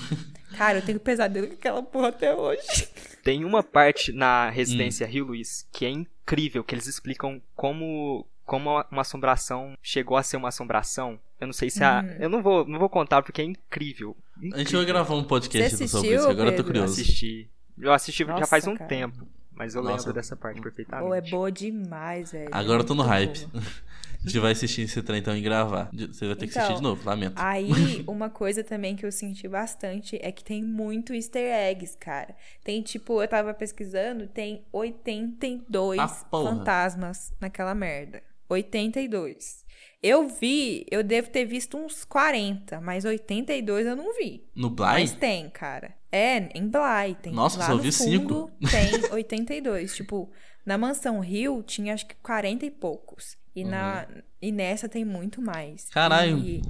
Cara, 0.56 0.79
eu 0.79 0.82
tenho 0.85 1.00
pesadelo 1.00 1.49
com 1.49 1.55
aquela 1.55 1.82
porra 1.82 2.08
até 2.08 2.35
hoje. 2.35 2.88
Tem 3.23 3.44
uma 3.44 3.62
parte 3.62 4.12
na 4.12 4.49
Hum. 4.49 4.53
Residência 4.53 5.06
Rio 5.06 5.25
Luiz 5.26 5.67
que 5.73 5.85
é 5.85 5.90
incrível, 5.90 6.62
que 6.62 6.75
eles 6.75 6.87
explicam 6.87 7.42
como 7.54 8.26
como 8.45 8.71
uma 8.92 9.00
assombração 9.00 9.75
chegou 9.83 10.16
a 10.16 10.23
ser 10.23 10.37
uma 10.37 10.50
assombração. 10.50 11.19
Eu 11.40 11.49
não 11.49 11.52
sei 11.52 11.69
se 11.69 11.83
a. 11.83 12.00
Hum. 12.00 12.16
Eu 12.21 12.28
não 12.30 12.40
vou, 12.40 12.64
não 12.64 12.78
vou 12.78 12.88
contar 12.88 13.21
porque 13.21 13.42
é 13.42 13.45
incrível. 13.45 14.16
A 14.54 14.59
gente 14.59 14.76
vai 14.76 14.85
gravar 14.85 15.14
um 15.16 15.25
podcast 15.25 15.76
Você 15.76 15.88
sobre 15.88 16.14
isso, 16.14 16.28
agora 16.28 16.50
eu 16.50 16.57
tô 16.57 16.62
curioso. 16.62 16.92
assisti. 16.92 17.50
Eu 17.78 17.92
assisti 17.92 18.25
já 18.25 18.33
Nossa, 18.33 18.47
faz 18.47 18.66
um 18.66 18.75
cara. 18.76 18.88
tempo, 18.88 19.26
mas 19.54 19.75
eu 19.75 19.83
Nossa. 19.83 19.97
lembro 19.97 20.12
dessa 20.14 20.35
parte 20.37 20.61
perfeitamente. 20.61 21.09
Pô, 21.09 21.14
é 21.14 21.21
boa 21.21 21.52
demais, 21.52 22.33
velho. 22.33 22.49
Agora 22.52 22.80
eu 22.83 22.87
tô 22.87 22.95
no 22.95 23.02
Muito 23.02 23.11
hype. 23.12 23.47
boa. 23.47 23.62
A 24.25 24.28
gente 24.28 24.40
vai 24.40 24.52
assistir 24.52 24.80
esse 24.83 25.00
trem 25.02 25.21
então 25.21 25.37
e 25.37 25.40
gravar. 25.40 25.88
Você 25.92 26.26
vai 26.26 26.35
ter 26.35 26.47
que 26.47 26.52
Então, 26.52 26.62
assistir 26.62 26.76
de 26.78 26.83
novo, 26.83 27.06
lamento. 27.06 27.35
Aí, 27.37 27.71
uma 28.09 28.28
coisa 28.28 28.64
também 28.64 28.97
que 28.97 29.06
eu 29.06 29.12
senti 29.12 29.47
bastante 29.47 30.18
é 30.21 30.33
que 30.33 30.42
tem 30.42 30.64
muito 30.64 31.14
easter 31.14 31.45
eggs, 31.54 31.97
cara. 31.97 32.35
Tem, 32.64 32.83
tipo, 32.83 33.23
eu 33.23 33.28
tava 33.28 33.54
pesquisando, 33.54 34.26
tem 34.26 34.64
82 34.73 36.00
Ah, 36.00 36.09
fantasmas 36.09 37.33
naquela 37.40 37.73
merda. 37.75 38.21
82. 38.49 39.64
Eu 40.02 40.28
vi, 40.28 40.87
eu 40.90 41.02
devo 41.04 41.30
ter 41.30 41.45
visto 41.45 41.76
uns 41.76 42.04
40, 42.04 42.80
mas 42.80 43.04
82 43.04 43.87
eu 43.87 43.97
não 43.97 44.16
vi. 44.16 44.45
No 44.54 44.71
Mas 44.71 45.11
Bly? 45.12 45.21
tem, 45.21 45.50
cara. 45.50 45.95
É, 46.16 46.49
em 46.54 46.68
Bly. 46.68 47.16
Tem, 47.23 47.32
Nossa, 47.32 47.58
lá 47.58 47.66
só 47.66 47.75
no 47.75 47.82
vi 47.82 47.92
fundo 47.92 48.11
cinco. 48.11 48.50
Tem 48.70 49.11
82. 49.12 49.94
tipo, 49.94 50.30
na 50.64 50.78
Mansão 50.78 51.20
Rio 51.20 51.62
tinha 51.62 51.94
acho 51.94 52.06
que 52.06 52.14
40 52.16 52.64
e 52.66 52.70
poucos. 52.70 53.37
E, 53.54 53.64
na, 53.64 54.06
e 54.40 54.52
nessa 54.52 54.88
tem 54.88 55.04
muito 55.04 55.40
mais. 55.40 55.85
Uhum. 55.85 55.90
Caralho. 55.92 56.38
E 56.38 56.62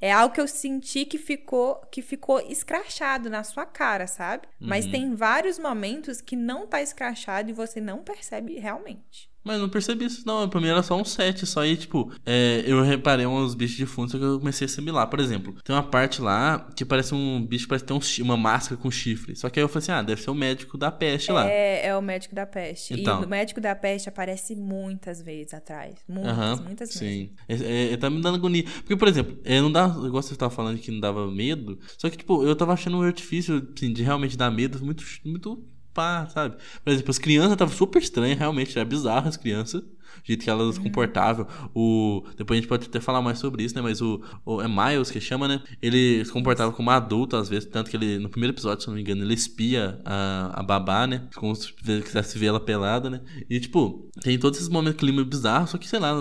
é 0.00 0.12
algo 0.12 0.34
que 0.34 0.40
eu 0.40 0.46
senti 0.46 1.04
que 1.04 1.18
ficou, 1.18 1.76
que 1.90 2.02
ficou 2.02 2.38
escrachado 2.40 3.28
na 3.30 3.42
sua 3.42 3.64
cara, 3.66 4.06
sabe? 4.06 4.46
Mas 4.60 4.84
Uhum. 4.84 4.90
tem 4.92 5.14
vários 5.14 5.58
momentos 5.58 6.20
que 6.20 6.36
não 6.36 6.66
tá 6.66 6.80
escrachado 6.82 7.50
e 7.50 7.54
você 7.54 7.80
não 7.80 8.04
percebe 8.04 8.58
realmente. 8.58 9.28
Mas 9.48 9.58
não 9.58 9.68
percebi 9.70 10.04
isso, 10.04 10.24
não. 10.26 10.46
Pra 10.46 10.60
mim 10.60 10.68
era 10.68 10.82
só 10.82 10.94
um 10.94 11.06
set. 11.06 11.46
Só 11.46 11.60
aí, 11.60 11.74
tipo, 11.74 12.12
é, 12.26 12.62
eu 12.66 12.82
reparei 12.82 13.24
uns 13.24 13.54
bichos 13.54 13.78
de 13.78 13.86
fundo, 13.86 14.12
só 14.12 14.18
que 14.18 14.24
eu 14.24 14.38
comecei 14.38 14.66
a 14.66 14.68
assimilar. 14.68 15.08
Por 15.08 15.20
exemplo, 15.20 15.54
tem 15.64 15.74
uma 15.74 15.82
parte 15.82 16.20
lá 16.20 16.68
que 16.76 16.84
parece 16.84 17.14
um 17.14 17.42
bicho, 17.42 17.66
parece 17.66 17.86
ter 17.86 17.94
um, 17.94 18.00
uma 18.24 18.36
máscara 18.36 18.78
com 18.78 18.90
chifre. 18.90 19.34
Só 19.34 19.48
que 19.48 19.58
aí 19.58 19.64
eu 19.64 19.68
falei 19.68 19.78
assim: 19.78 19.92
ah, 19.92 20.02
deve 20.02 20.20
ser 20.20 20.28
o 20.28 20.34
médico 20.34 20.76
da 20.76 20.90
peste 20.90 21.32
lá. 21.32 21.48
É, 21.48 21.86
é 21.86 21.96
o 21.96 22.02
médico 22.02 22.34
da 22.34 22.44
peste. 22.44 22.92
Então. 22.92 23.22
E 23.22 23.24
o 23.24 23.28
médico 23.28 23.58
da 23.58 23.74
peste 23.74 24.10
aparece 24.10 24.54
muitas 24.54 25.22
vezes 25.22 25.54
atrás. 25.54 25.94
Muitas, 26.06 26.60
muitas 26.60 26.88
vezes. 26.90 26.98
Sim. 26.98 27.30
É, 27.48 27.94
é, 27.94 27.96
tá 27.96 28.10
me 28.10 28.20
dando 28.20 28.34
agonia. 28.34 28.64
Porque, 28.64 28.96
por 28.96 29.08
exemplo, 29.08 29.38
é, 29.46 29.62
não 29.62 29.72
dá. 29.72 29.86
Igual 29.86 30.22
você 30.22 30.36
tava 30.36 30.54
falando 30.54 30.78
que 30.78 30.90
não 30.90 31.00
dava 31.00 31.26
medo. 31.30 31.78
Só 31.96 32.10
que, 32.10 32.18
tipo, 32.18 32.44
eu 32.44 32.54
tava 32.54 32.74
achando 32.74 32.98
um 32.98 33.02
artifício, 33.02 33.66
assim, 33.74 33.94
de 33.94 34.02
realmente 34.02 34.36
dar 34.36 34.50
medo 34.50 34.84
muito, 34.84 35.02
muito 35.24 35.64
pá, 35.98 36.28
sabe? 36.28 36.56
Por 36.84 36.92
exemplo, 36.92 37.10
as 37.10 37.18
crianças 37.18 37.52
estavam 37.52 37.74
super 37.74 38.00
estranhas, 38.00 38.38
realmente, 38.38 38.78
era 38.78 38.88
bizarro 38.88 39.28
as 39.28 39.36
crianças. 39.36 39.82
O 39.82 39.86
jeito 40.22 40.44
que 40.44 40.50
elas 40.50 40.74
se 40.74 40.80
uhum. 40.80 40.86
comportavam. 40.86 41.46
O... 41.74 42.22
Depois 42.36 42.56
a 42.56 42.60
gente 42.60 42.68
pode 42.68 42.86
até 42.86 43.00
falar 43.00 43.20
mais 43.20 43.40
sobre 43.40 43.64
isso, 43.64 43.74
né? 43.74 43.82
Mas 43.82 44.00
o, 44.00 44.22
o 44.46 44.62
é 44.62 44.68
Miles 44.68 45.10
que 45.10 45.20
chama, 45.20 45.48
né? 45.48 45.60
Ele 45.82 46.24
se 46.24 46.30
comportava 46.30 46.70
como 46.72 46.90
adulto, 46.90 47.36
às 47.36 47.48
vezes, 47.48 47.68
tanto 47.68 47.90
que 47.90 47.96
ele, 47.96 48.18
no 48.18 48.28
primeiro 48.28 48.54
episódio, 48.54 48.82
se 48.82 48.88
não 48.88 48.94
me 48.94 49.00
engano, 49.00 49.22
ele 49.22 49.34
espia 49.34 50.00
a, 50.04 50.60
a 50.60 50.62
babá, 50.62 51.06
né? 51.06 51.26
Como 51.34 51.54
se 51.56 51.72
quisesse 51.72 52.38
ver 52.38 52.46
ela 52.46 52.60
pelada, 52.60 53.10
né? 53.10 53.20
E, 53.50 53.58
tipo, 53.58 54.08
tem 54.22 54.38
todos 54.38 54.58
esses 54.58 54.70
momentos 54.70 54.98
de 54.98 55.00
clima 55.00 55.24
bizarro, 55.24 55.66
só 55.66 55.78
que, 55.78 55.88
sei 55.88 55.98
lá, 55.98 56.14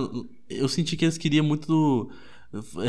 eu 0.50 0.68
senti 0.68 0.98
que 0.98 1.06
eles 1.06 1.20
queriam 1.20 1.46
muito 1.46 2.10
é 2.12 2.37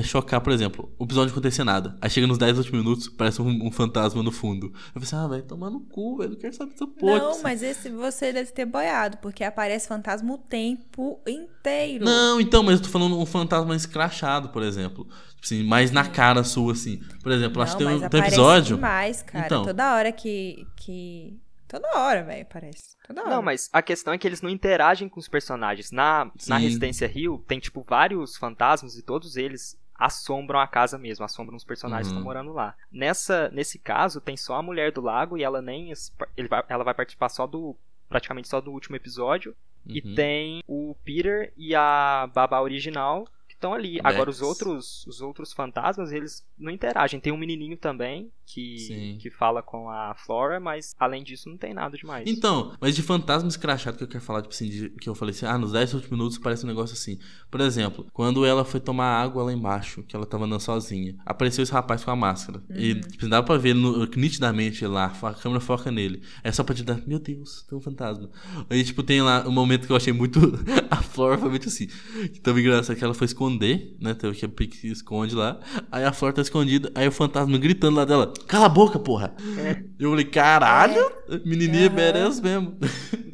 chocar, 0.04 0.40
por 0.40 0.52
exemplo, 0.52 0.92
o 0.98 1.04
episódio 1.04 1.30
não 1.30 1.38
acontecer 1.38 1.64
nada. 1.64 1.96
Aí 2.00 2.08
chega 2.08 2.26
nos 2.26 2.38
10 2.38 2.58
últimos 2.58 2.80
minutos, 2.80 3.08
parece 3.08 3.42
um, 3.42 3.66
um, 3.66 3.72
fantasma 3.72 4.22
no 4.22 4.30
fundo. 4.30 4.72
Eu 4.94 5.00
pensei, 5.00 5.18
ah, 5.18 5.26
vai 5.26 5.42
tomar 5.42 5.68
no 5.68 5.80
cu, 5.80 6.16
velho, 6.16 6.30
não 6.30 6.38
quero 6.38 6.54
saber 6.54 6.72
dessa 6.72 6.86
porra. 6.86 7.18
Não, 7.18 7.42
mas 7.42 7.62
esse 7.62 7.90
você 7.90 8.32
deve 8.32 8.52
ter 8.52 8.64
boiado, 8.64 9.18
porque 9.18 9.42
aparece 9.42 9.88
fantasma 9.88 10.32
o 10.32 10.38
tempo 10.38 11.20
inteiro. 11.26 12.04
Não, 12.04 12.40
então, 12.40 12.62
mas 12.62 12.76
eu 12.76 12.84
tô 12.84 12.88
falando 12.88 13.18
um 13.18 13.26
fantasma 13.26 13.74
escrachado, 13.74 14.50
por 14.50 14.62
exemplo. 14.62 15.04
Tipo 15.30 15.44
assim, 15.44 15.64
mais 15.64 15.90
na 15.90 16.04
cara 16.04 16.44
sua, 16.44 16.72
assim. 16.72 17.00
Por 17.22 17.32
exemplo, 17.32 17.56
não, 17.56 17.62
acho 17.62 17.76
que 17.76 17.84
tem 17.84 17.94
um, 17.94 18.08
tem 18.08 18.20
episódio. 18.20 18.76
demais, 18.76 19.22
cara. 19.22 19.46
Então, 19.46 19.64
Toda 19.64 19.94
hora 19.94 20.12
que, 20.12 20.66
que 20.76 21.36
Toda 21.68 21.98
hora, 21.98 22.24
velho, 22.24 22.46
parece. 22.46 22.96
Toda 23.06 23.20
hora. 23.20 23.30
Não, 23.30 23.42
mas 23.42 23.68
a 23.72 23.82
questão 23.82 24.14
é 24.14 24.18
que 24.18 24.26
eles 24.26 24.40
não 24.40 24.48
interagem 24.48 25.08
com 25.08 25.20
os 25.20 25.28
personagens. 25.28 25.92
Na, 25.92 26.30
na 26.46 26.56
Residência 26.56 27.06
Rio, 27.06 27.44
tem, 27.46 27.60
tipo, 27.60 27.82
vários 27.82 28.36
fantasmas 28.36 28.96
e 28.96 29.02
todos 29.02 29.36
eles 29.36 29.78
assombram 29.94 30.60
a 30.60 30.66
casa 30.66 30.96
mesmo, 30.96 31.24
assombram 31.24 31.56
os 31.56 31.64
personagens 31.64 32.06
uhum. 32.06 32.14
que 32.14 32.18
estão 32.18 32.24
morando 32.24 32.52
lá. 32.52 32.74
Nessa, 32.90 33.50
nesse 33.50 33.78
caso, 33.78 34.20
tem 34.20 34.36
só 34.36 34.54
a 34.54 34.62
mulher 34.62 34.92
do 34.92 35.02
lago 35.02 35.36
e 35.36 35.42
ela 35.42 35.60
nem. 35.60 35.92
Ele 36.36 36.48
vai, 36.48 36.64
ela 36.68 36.84
vai 36.84 36.94
participar 36.94 37.28
só 37.28 37.46
do. 37.46 37.76
praticamente 38.08 38.48
só 38.48 38.60
do 38.60 38.72
último 38.72 38.96
episódio. 38.96 39.54
Uhum. 39.86 39.94
E 39.94 40.14
tem 40.14 40.62
o 40.66 40.96
Peter 41.04 41.52
e 41.56 41.74
a 41.74 42.28
Babá 42.32 42.60
original 42.60 43.26
estão 43.58 43.74
ali. 43.74 43.98
Agora 44.02 44.30
os 44.30 44.40
outros, 44.40 45.06
os 45.06 45.20
outros 45.20 45.52
fantasmas, 45.52 46.12
eles 46.12 46.46
não 46.56 46.70
interagem. 46.70 47.20
Tem 47.20 47.32
um 47.32 47.36
menininho 47.36 47.76
também 47.76 48.30
que, 48.46 49.18
que 49.20 49.30
fala 49.30 49.62
com 49.62 49.90
a 49.90 50.14
Flora, 50.14 50.58
mas 50.58 50.94
além 50.98 51.22
disso 51.22 51.50
não 51.50 51.58
tem 51.58 51.74
nada 51.74 51.96
demais. 51.96 52.28
Então, 52.28 52.72
mas 52.80 52.96
de 52.96 53.02
fantasma 53.02 53.48
escrachado 53.48 53.98
que 53.98 54.04
eu 54.04 54.08
quero 54.08 54.24
falar, 54.24 54.42
tipo 54.42 54.54
assim, 54.54 54.68
de, 54.68 54.90
que 54.90 55.08
eu 55.08 55.14
falei 55.14 55.34
assim, 55.34 55.44
ah, 55.44 55.58
nos 55.58 55.72
10 55.72 55.94
últimos 55.94 56.18
minutos 56.18 56.38
parece 56.38 56.64
um 56.64 56.68
negócio 56.68 56.94
assim. 56.94 57.18
Por 57.50 57.60
exemplo, 57.60 58.06
quando 58.12 58.46
ela 58.46 58.64
foi 58.64 58.80
tomar 58.80 59.20
água 59.20 59.42
lá 59.42 59.52
embaixo, 59.52 60.02
que 60.02 60.16
ela 60.16 60.24
tava 60.24 60.46
andando 60.46 60.60
sozinha, 60.60 61.14
apareceu 61.26 61.62
esse 61.62 61.72
rapaz 61.72 62.02
com 62.02 62.10
a 62.10 62.16
máscara. 62.16 62.62
Uhum. 62.70 62.76
E 62.76 63.00
tipo, 63.00 63.28
dava 63.28 63.44
pra 63.44 63.58
ver 63.58 63.74
no, 63.74 64.06
nitidamente 64.16 64.86
lá, 64.86 65.12
a 65.22 65.34
câmera 65.34 65.60
foca 65.60 65.90
nele. 65.90 66.22
É 66.42 66.50
só 66.50 66.64
pra 66.64 66.74
te 66.74 66.82
dar, 66.82 67.02
meu 67.06 67.18
Deus, 67.18 67.66
tem 67.68 67.76
um 67.76 67.82
fantasma. 67.82 68.30
Aí, 68.70 68.82
tipo, 68.82 69.02
tem 69.02 69.20
lá 69.20 69.46
um 69.46 69.52
momento 69.52 69.86
que 69.86 69.92
eu 69.92 69.96
achei 69.96 70.12
muito. 70.12 70.40
a 70.90 70.96
Flora 71.02 71.36
foi 71.36 71.50
muito 71.50 71.68
assim. 71.68 71.86
Que 72.32 72.40
tão 72.40 72.58
engraçado 72.58 72.96
que 72.96 73.04
ela 73.04 73.14
foi 73.14 73.26
esconder, 73.48 73.96
né? 74.00 74.14
Tem 74.14 74.30
o 74.30 74.34
que 74.34 74.44
a 74.44 74.48
Pique 74.48 74.76
se 74.76 74.88
esconde 74.88 75.34
lá. 75.34 75.58
Aí 75.90 76.04
a 76.04 76.12
Flora 76.12 76.34
tá 76.34 76.42
escondida, 76.42 76.90
aí 76.94 77.08
o 77.08 77.12
fantasma 77.12 77.56
gritando 77.58 77.96
lá 77.96 78.04
dela: 78.04 78.32
Cala 78.46 78.66
a 78.66 78.68
boca, 78.68 78.98
porra! 78.98 79.34
É. 79.58 79.82
Eu 79.98 80.10
falei, 80.10 80.24
caralho, 80.26 81.00
é. 81.28 81.40
menininha 81.44 81.88
uhum. 81.88 82.42
mesmo. 82.42 82.76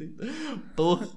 porra. 0.75 1.07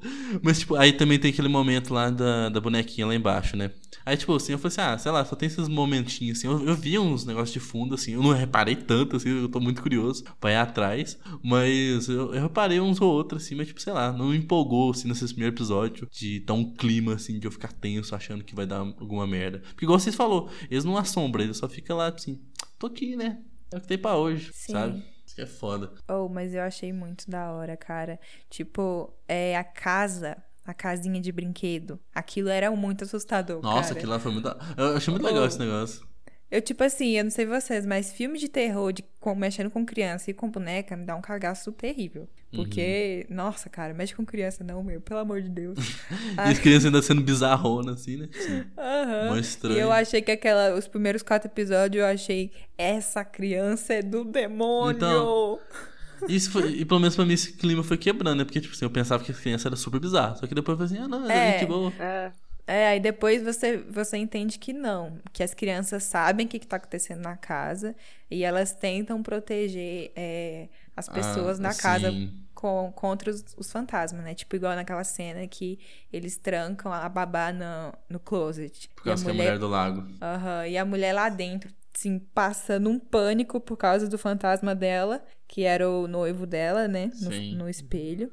Mas, 0.43 0.61
tipo, 0.61 0.77
aí 0.77 0.93
também 0.93 1.19
tem 1.19 1.31
aquele 1.31 1.49
momento 1.49 1.95
lá 1.95 2.11
da, 2.11 2.49
da 2.49 2.61
bonequinha 2.61 3.07
lá 3.07 3.15
embaixo, 3.15 3.57
né? 3.57 3.71
Aí, 4.09 4.17
tipo 4.17 4.35
assim, 4.35 4.53
eu 4.53 4.59
falei 4.59 4.69
assim, 4.69 4.81
ah, 4.81 4.97
sei 4.97 5.13
lá, 5.13 5.23
só 5.23 5.37
tem 5.37 5.47
esses 5.49 5.69
momentinhos, 5.69 6.39
assim. 6.39 6.47
Eu, 6.47 6.67
eu 6.67 6.75
vi 6.75 6.99
uns 6.99 7.27
negócios 7.27 7.53
de 7.53 7.61
fundo, 7.61 7.95
assim, 7.95 8.15
eu 8.15 8.23
não 8.23 8.33
reparei 8.33 8.75
tanto, 8.75 9.17
assim, 9.17 9.29
eu 9.43 9.51
tô 9.51 9.61
muito 9.61 9.83
curioso 9.83 10.25
pra 10.41 10.51
ir 10.51 10.57
atrás. 10.57 11.19
Mas 11.45 12.09
eu, 12.09 12.35
eu 12.35 12.41
reparei 12.41 12.81
uns 12.81 12.99
ou 13.03 13.13
outros, 13.13 13.45
assim, 13.45 13.55
mas, 13.55 13.67
tipo, 13.67 13.79
sei 13.83 13.93
lá, 13.93 14.11
não 14.11 14.31
me 14.31 14.39
empolgou, 14.39 14.93
assim, 14.93 15.07
nesse 15.09 15.27
primeiro 15.27 15.55
episódio 15.55 16.09
de 16.11 16.41
dar 16.41 16.55
um 16.55 16.75
clima, 16.75 17.17
assim, 17.17 17.39
de 17.39 17.47
eu 17.47 17.53
ficar 17.53 17.71
tenso, 17.71 18.15
achando 18.15 18.43
que 18.43 18.55
vai 18.55 18.65
dar 18.65 18.79
alguma 18.79 19.27
merda. 19.27 19.59
Porque, 19.59 19.85
igual 19.85 20.01
vocês 20.01 20.17
falou, 20.17 20.49
eles 20.71 20.87
não 20.87 20.97
assombram, 20.97 21.45
eles 21.45 21.59
só 21.59 21.69
ficam 21.69 21.99
lá, 21.99 22.09
assim, 22.09 22.41
tô 22.79 22.87
aqui, 22.87 23.15
né? 23.15 23.43
É 23.71 23.77
o 23.77 23.81
que 23.83 23.89
tem 23.89 23.99
pra 23.99 24.17
hoje, 24.17 24.51
Sim. 24.55 24.73
sabe? 24.73 25.05
É 25.37 25.45
foda. 25.45 25.93
Oh, 26.09 26.31
mas 26.31 26.55
eu 26.55 26.63
achei 26.63 26.95
muito 26.95 27.31
da 27.31 27.53
hora, 27.53 27.77
cara. 27.77 28.19
Tipo, 28.49 29.13
é 29.29 29.55
a 29.55 29.63
casa 29.63 30.43
a 30.71 30.75
casinha 30.75 31.21
de 31.21 31.33
brinquedo. 31.33 31.99
Aquilo 32.15 32.49
era 32.51 32.71
muito 32.71 33.05
assustador. 33.05 33.63
Nossa, 33.63 33.89
cara. 33.89 33.95
aquilo 33.95 34.13
lá 34.13 34.19
foi 34.19 34.33
muito. 34.33 34.49
Eu 34.77 34.97
achei 34.97 35.11
muito 35.11 35.25
legal 35.25 35.47
esse 35.47 35.59
negócio. 35.59 36.07
Eu, 36.51 36.63
tipo 36.63 36.83
assim, 36.83 37.17
eu 37.17 37.25
não 37.25 37.31
sei 37.31 37.45
vocês, 37.45 37.85
mas 37.85 38.13
filme 38.13 38.39
de 38.39 38.49
terror 38.49 38.93
de 38.93 39.05
com, 39.21 39.35
mexendo 39.35 39.71
com 39.71 39.85
criança 39.85 40.31
e 40.31 40.35
com 40.35 40.51
boneca 40.51 40.97
me 40.97 41.05
dá 41.05 41.15
um 41.15 41.21
cagaço 41.21 41.73
terrível. 41.73 42.29
Porque, 42.51 43.27
uhum. 43.29 43.37
nossa, 43.37 43.69
cara, 43.69 43.93
mexe 43.93 44.15
com 44.15 44.25
criança 44.25 44.65
não, 44.65 44.83
meu, 44.83 45.01
pelo 45.01 45.21
amor 45.21 45.43
de 45.43 45.51
Deus. 45.51 45.79
e 46.37 46.51
as 46.51 46.59
crianças 46.59 46.87
ainda 46.87 47.03
sendo 47.03 47.23
bizarrona, 47.23 47.93
assim, 47.93 48.17
né? 48.17 48.29
Sim. 48.33 48.65
Uhum. 48.79 49.75
E 49.75 49.79
eu 49.79 49.93
achei 49.93 50.23
que 50.23 50.31
aquela, 50.31 50.75
os 50.75 50.89
primeiros 50.89 51.23
quatro 51.23 51.51
episódios, 51.51 52.03
eu 52.03 52.09
achei, 52.09 52.51
essa 52.79 53.23
criança 53.25 53.95
é 53.95 54.03
do 54.03 54.25
demônio. 54.25 54.97
Então, 54.97 55.59
isso 56.29 56.51
foi, 56.51 56.73
e 56.73 56.85
pelo 56.85 57.01
menos 57.01 57.15
pra 57.15 57.25
mim 57.25 57.35
esse 57.35 57.53
clima 57.53 57.83
foi 57.83 57.99
quebrando, 57.99 58.39
né? 58.39 58.45
Porque, 58.45 58.61
tipo 58.61 58.75
assim, 58.75 58.85
eu 58.85 58.91
pensava 58.91 59.23
que 59.23 59.33
a 59.33 59.35
criança 59.35 59.69
era 59.69 59.77
super 59.77 60.01
bizarra. 60.01 60.37
Só 60.37 60.47
que 60.47 60.55
depois 60.55 60.79
eu 60.79 60.87
falei 60.87 61.03
assim, 61.03 61.05
ah, 61.05 61.19
não, 61.19 61.31
é, 61.31 61.57
é 61.57 61.59
gente 61.59 61.69
boa. 61.69 61.93
É. 61.99 62.33
É, 62.69 62.89
aí 62.89 63.01
depois 63.01 63.43
você, 63.43 63.79
você 63.79 64.19
entende 64.19 64.59
que 64.59 64.75
não, 64.75 65.19
que 65.33 65.43
as 65.43 65.55
crianças 65.55 66.03
sabem 66.03 66.45
o 66.45 66.49
que 66.51 66.59
está 66.59 66.77
acontecendo 66.77 67.23
na 67.23 67.35
casa 67.35 67.97
e 68.31 68.45
elas 68.45 68.75
tentam 68.75 69.23
proteger 69.23 70.13
é, 70.15 70.69
as 70.95 71.09
ah, 71.09 71.13
pessoas 71.13 71.59
ah, 71.59 71.63
na 71.63 71.73
sim. 71.73 71.81
casa 71.81 72.13
com, 72.55 72.93
contra 72.95 73.31
os, 73.31 73.43
os, 73.57 73.73
fantasmas, 73.73 74.23
né? 74.23 74.35
Tipo, 74.35 74.57
igual 74.57 74.75
naquela 74.75 75.03
cena 75.03 75.47
que 75.47 75.79
eles 76.13 76.37
trancam 76.37 76.93
a 76.93 77.09
babá 77.09 77.55
no, 77.55 77.95
no 78.07 78.21
closet. 78.21 78.91
Por 78.95 79.05
causa 79.05 79.25
que 79.25 79.31
é 79.31 79.33
a 79.33 79.37
mulher 79.37 79.59
do 79.59 79.69
lago. 79.69 80.07
Aham, 80.21 80.67
e 80.67 80.77
a 80.77 80.85
mulher 80.85 81.15
lá 81.15 81.31
dentro, 81.31 81.73
assim, 81.99 82.19
passando 82.33 82.89
um 82.89 82.99
pânico 82.99 83.61
por 83.61 83.77
causa 83.77 84.09
do 84.09 84.17
fantasma 84.17 84.75
dela, 84.75 85.23
que 85.49 85.65
era 85.65 85.89
o 85.89 86.07
noivo 86.07 86.47
dela, 86.47 86.87
né? 86.87 87.11
No, 87.21 87.65
no 87.65 87.69
espelho. 87.69 88.31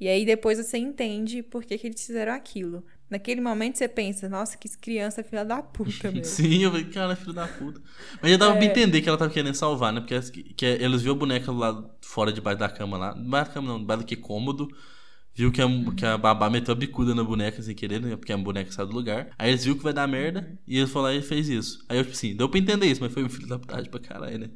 E 0.00 0.08
aí 0.08 0.26
depois 0.26 0.58
você 0.58 0.76
entende 0.76 1.42
por 1.42 1.64
que, 1.64 1.78
que 1.78 1.86
eles 1.86 2.04
fizeram 2.04 2.32
aquilo. 2.32 2.84
Naquele 3.08 3.40
momento 3.40 3.78
você 3.78 3.86
pensa, 3.86 4.28
nossa, 4.28 4.58
que 4.58 4.68
criança 4.78 5.22
filha 5.22 5.44
da 5.44 5.62
puta 5.62 6.10
mesmo. 6.10 6.24
Sim, 6.26 6.64
eu 6.64 6.70
falei, 6.72 6.86
cara, 6.86 7.14
filho 7.14 7.32
da 7.32 7.46
puta. 7.46 7.80
Mas 8.20 8.32
já 8.32 8.36
dava 8.36 8.54
é... 8.54 8.56
pra 8.56 8.66
entender 8.66 9.00
que 9.00 9.08
ela 9.08 9.16
tava 9.16 9.32
querendo 9.32 9.54
salvar, 9.54 9.92
né? 9.92 10.00
Porque 10.00 10.18
que, 10.56 10.64
eles 10.64 11.02
viram 11.02 11.14
a 11.14 11.18
boneca 11.18 11.52
lá 11.52 11.88
fora 12.02 12.32
debaixo 12.32 12.58
da 12.58 12.68
cama 12.68 12.98
lá. 12.98 13.12
Debaixo 13.12 13.50
da 13.50 13.54
cama 13.54 13.68
não, 13.68 13.78
debaixo 13.78 14.04
que 14.04 14.16
cômodo 14.16 14.68
viu 15.34 15.50
que 15.50 15.60
a, 15.60 15.66
que 15.96 16.06
a 16.06 16.16
babá 16.16 16.48
meteu 16.48 16.72
a 16.72 16.76
bicuda 16.76 17.14
na 17.14 17.24
boneca 17.24 17.60
sem 17.60 17.74
querer, 17.74 18.00
né? 18.00 18.16
Porque 18.16 18.32
a 18.32 18.38
boneca 18.38 18.70
saiu 18.70 18.86
do 18.86 18.94
lugar. 18.94 19.30
Aí 19.38 19.50
eles 19.50 19.64
viram 19.64 19.76
que 19.76 19.84
vai 19.84 19.92
dar 19.92 20.06
merda 20.06 20.58
e 20.66 20.78
eles 20.78 20.90
foram 20.90 21.06
lá 21.06 21.14
e 21.14 21.22
fez 21.22 21.48
isso. 21.48 21.84
Aí 21.88 21.98
eu, 21.98 22.04
tipo 22.04 22.16
assim, 22.16 22.36
deu 22.36 22.48
pra 22.48 22.58
entender 22.58 22.86
isso, 22.86 23.00
mas 23.00 23.12
foi 23.12 23.24
um 23.24 23.28
filho 23.28 23.48
da 23.48 23.58
puta 23.58 23.82
pra 23.90 24.00
caralho, 24.00 24.38
né? 24.38 24.50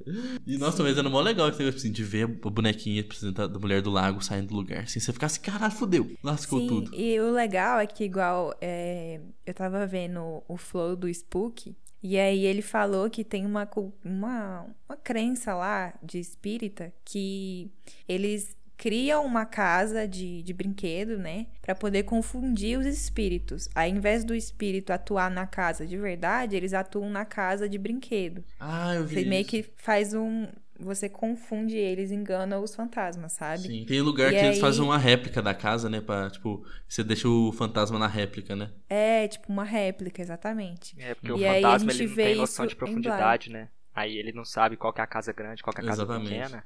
E 0.46 0.56
nossa, 0.56 0.82
mas 0.82 0.96
era 0.96 1.08
mó 1.08 1.20
legal 1.20 1.48
esse 1.48 1.58
negócio, 1.58 1.78
assim, 1.78 1.92
de 1.92 2.04
ver 2.04 2.24
a 2.24 2.50
bonequinha 2.50 3.04
da 3.32 3.58
mulher 3.58 3.82
do 3.82 3.90
lago 3.90 4.22
saindo 4.22 4.48
do 4.48 4.54
lugar. 4.54 4.84
Assim, 4.84 5.00
você 5.00 5.12
ficasse, 5.12 5.40
caralho, 5.40 5.72
fodeu, 5.72 6.10
lascou 6.22 6.60
Sim, 6.60 6.66
tudo. 6.68 6.94
E 6.94 7.18
o 7.20 7.32
legal 7.32 7.80
é 7.80 7.86
que, 7.86 8.04
igual, 8.04 8.54
é, 8.60 9.20
eu 9.44 9.54
tava 9.54 9.86
vendo 9.86 10.42
o 10.46 10.56
flow 10.56 10.94
do 10.94 11.08
Spook. 11.08 11.74
E 12.00 12.16
aí 12.16 12.44
ele 12.44 12.62
falou 12.62 13.10
que 13.10 13.24
tem 13.24 13.44
uma, 13.44 13.68
uma, 14.04 14.66
uma 14.88 14.96
crença 14.96 15.52
lá 15.54 15.92
de 16.00 16.20
espírita 16.20 16.92
que 17.04 17.72
eles 18.06 18.56
criam 18.78 19.26
uma 19.26 19.44
casa 19.44 20.06
de, 20.06 20.40
de 20.42 20.54
brinquedo, 20.54 21.18
né? 21.18 21.48
Para 21.60 21.74
poder 21.74 22.04
confundir 22.04 22.78
os 22.78 22.86
espíritos. 22.86 23.68
Aí, 23.74 23.90
ao 23.90 23.98
invés 23.98 24.24
do 24.24 24.34
espírito 24.34 24.92
atuar 24.92 25.28
na 25.28 25.46
casa 25.46 25.84
de 25.84 25.98
verdade, 25.98 26.54
eles 26.54 26.72
atuam 26.72 27.10
na 27.10 27.24
casa 27.24 27.68
de 27.68 27.76
brinquedo. 27.76 28.44
Ah, 28.58 28.94
eu 28.94 29.04
vi. 29.04 29.14
Você 29.14 29.20
isso. 29.22 29.28
meio 29.28 29.44
que 29.44 29.62
faz 29.76 30.14
um. 30.14 30.46
Você 30.80 31.08
confunde 31.08 31.76
eles, 31.76 32.12
engana 32.12 32.56
os 32.60 32.72
fantasmas, 32.72 33.32
sabe? 33.32 33.62
Sim, 33.62 33.84
tem 33.84 34.00
lugar 34.00 34.28
e 34.28 34.36
que 34.36 34.40
aí... 34.40 34.46
eles 34.46 34.60
fazem 34.60 34.80
uma 34.80 34.96
réplica 34.96 35.42
da 35.42 35.52
casa, 35.52 35.90
né? 35.90 36.00
Pra, 36.00 36.30
tipo, 36.30 36.64
você 36.88 37.02
deixa 37.02 37.28
o 37.28 37.50
fantasma 37.50 37.98
na 37.98 38.06
réplica, 38.06 38.54
né? 38.54 38.70
É, 38.88 39.26
tipo, 39.26 39.52
uma 39.52 39.64
réplica, 39.64 40.22
exatamente. 40.22 40.94
É, 41.00 41.16
porque 41.16 41.32
e 41.32 41.32
o 41.32 41.38
fantasma 41.38 41.90
ele 41.90 42.06
não 42.06 42.14
tem 42.14 42.34
noção 42.36 42.64
de 42.64 42.76
profundidade, 42.76 43.50
né? 43.50 43.70
Aí 43.92 44.16
ele 44.16 44.30
não 44.30 44.44
sabe 44.44 44.76
qual 44.76 44.94
é 44.96 45.00
a 45.00 45.06
casa 45.06 45.32
grande, 45.32 45.64
qual 45.64 45.74
é 45.76 45.80
a 45.80 45.84
casa 45.84 46.02
Exatamente. 46.04 46.28
pequena. 46.30 46.64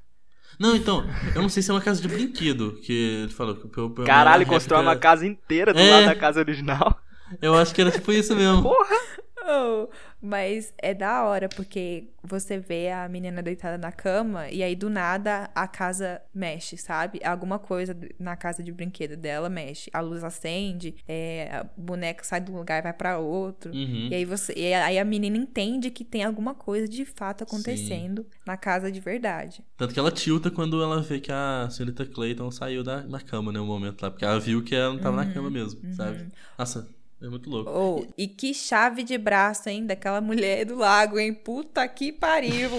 Não, 0.58 0.76
então, 0.76 1.04
eu 1.34 1.42
não 1.42 1.48
sei 1.48 1.62
se 1.62 1.70
é 1.70 1.74
uma 1.74 1.80
casa 1.80 2.00
de 2.00 2.08
brinquedo, 2.08 2.78
que 2.82 3.22
ele 3.22 3.32
falou 3.32 3.54
que 3.56 3.80
o 3.80 3.88
meu 3.88 4.04
Caralho, 4.04 4.46
constrói 4.46 4.82
uma 4.82 4.96
casa 4.96 5.26
inteira 5.26 5.72
do 5.72 5.80
é... 5.80 5.90
lado 5.90 6.06
da 6.06 6.14
casa 6.14 6.40
original. 6.40 7.00
Eu 7.40 7.54
acho 7.54 7.74
que 7.74 7.80
era 7.80 7.90
tipo 7.90 8.12
isso 8.12 8.36
mesmo. 8.36 8.62
Porra! 8.62 8.96
Oh, 9.44 9.88
mas 10.20 10.72
é 10.78 10.94
da 10.94 11.24
hora, 11.24 11.48
porque 11.48 12.08
você 12.22 12.58
vê 12.58 12.90
a 12.90 13.08
menina 13.08 13.42
deitada 13.42 13.76
na 13.76 13.90
cama 13.90 14.48
e 14.48 14.62
aí 14.62 14.76
do 14.76 14.88
nada 14.88 15.50
a 15.54 15.66
casa 15.66 16.22
mexe, 16.32 16.76
sabe? 16.76 17.20
Alguma 17.24 17.58
coisa 17.58 17.96
na 18.18 18.36
casa 18.36 18.62
de 18.62 18.70
brinquedo 18.70 19.16
dela 19.16 19.48
mexe. 19.48 19.90
A 19.92 20.00
luz 20.00 20.22
acende, 20.22 20.94
é, 21.08 21.50
a 21.52 21.66
boneca 21.76 22.22
sai 22.22 22.40
de 22.40 22.52
um 22.52 22.56
lugar 22.56 22.78
e 22.78 22.82
vai 22.82 22.92
para 22.92 23.18
outro. 23.18 23.72
Uhum. 23.72 24.08
E 24.10 24.14
aí 24.14 24.24
você. 24.24 24.52
E 24.56 24.72
aí 24.72 24.98
a 24.98 25.04
menina 25.04 25.36
entende 25.36 25.90
que 25.90 26.04
tem 26.04 26.22
alguma 26.22 26.54
coisa 26.54 26.86
de 26.86 27.04
fato 27.04 27.42
acontecendo 27.42 28.22
Sim. 28.22 28.38
na 28.46 28.56
casa 28.56 28.92
de 28.92 29.00
verdade. 29.00 29.64
Tanto 29.76 29.92
que 29.92 29.98
ela 29.98 30.12
tilta 30.12 30.50
quando 30.50 30.80
ela 30.82 31.02
vê 31.02 31.18
que 31.18 31.32
a 31.32 31.68
senhorita 31.70 32.06
Clayton 32.06 32.50
saiu 32.50 32.84
da, 32.84 33.00
da 33.00 33.20
cama, 33.20 33.50
né? 33.50 33.60
Um 33.60 33.66
momento 33.66 34.02
lá. 34.02 34.10
Porque 34.10 34.24
ela 34.24 34.38
viu 34.38 34.62
que 34.62 34.74
ela 34.74 34.94
não 34.94 35.00
tava 35.00 35.18
uhum. 35.18 35.24
na 35.24 35.32
cama 35.32 35.50
mesmo, 35.50 35.80
uhum. 35.84 35.92
sabe? 35.94 36.28
Nossa. 36.56 37.01
É 37.22 37.28
muito 37.28 37.48
louco. 37.48 37.70
Oh, 37.70 38.06
e 38.18 38.26
que 38.26 38.52
chave 38.52 39.04
de 39.04 39.16
braço, 39.16 39.68
hein? 39.68 39.86
Daquela 39.86 40.20
mulher 40.20 40.64
do 40.64 40.74
lago, 40.76 41.18
hein? 41.18 41.32
Puta 41.32 41.86
que 41.86 42.10
pariu. 42.10 42.70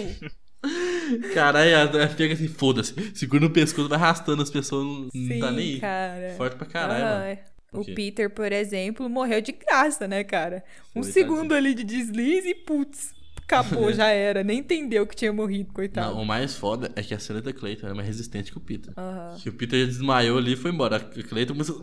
Caralho, 1.34 1.70
ela 1.72 2.08
pega 2.10 2.34
assim, 2.34 2.48
foda-se. 2.48 2.94
Segura 3.16 3.42
no 3.42 3.50
pescoço, 3.50 3.88
vai 3.88 3.98
arrastando 3.98 4.42
as 4.42 4.50
pessoas, 4.50 4.86
não, 4.86 5.10
Sim, 5.12 5.30
não 5.30 5.40
tá 5.40 5.52
nem 5.52 5.74
aí. 5.74 5.80
Cara. 5.80 6.34
Forte 6.36 6.56
pra 6.58 6.68
caralho, 6.68 7.06
ah, 7.06 7.20
mano. 7.20 7.40
O 7.74 7.82
okay. 7.82 7.96
Peter, 7.96 8.30
por 8.30 8.52
exemplo, 8.52 9.10
morreu 9.10 9.42
de 9.42 9.52
graça, 9.52 10.08
né, 10.08 10.24
cara? 10.24 10.64
Foi, 10.92 11.02
um 11.02 11.04
segundo 11.04 11.50
tadinho. 11.50 11.58
ali 11.58 11.74
de 11.74 11.84
deslize 11.84 12.50
e 12.50 12.56
putz 12.56 13.14
acabou, 13.44 13.92
já 13.94 14.08
era. 14.08 14.44
Nem 14.44 14.60
entendeu 14.60 15.06
que 15.06 15.16
tinha 15.16 15.32
morrido, 15.32 15.72
coitado. 15.74 16.16
Não, 16.16 16.22
o 16.22 16.26
mais 16.26 16.56
foda 16.56 16.92
é 16.96 17.04
que 17.04 17.14
a 17.14 17.20
cena 17.20 17.42
da 17.42 17.54
Clayton 17.54 17.88
é 17.88 17.94
mais 17.94 18.08
resistente 18.08 18.52
que 18.52 18.58
o 18.58 18.62
Peter. 18.62 18.94
Uhum. 18.98 19.40
Que 19.40 19.50
o 19.50 19.54
Peter 19.54 19.86
desmaiou 19.86 20.38
ali 20.38 20.54
e 20.54 20.56
foi 20.56 20.72
embora. 20.72 20.98
A 20.98 21.00
Clayton 21.00 21.54
começou. 21.54 21.82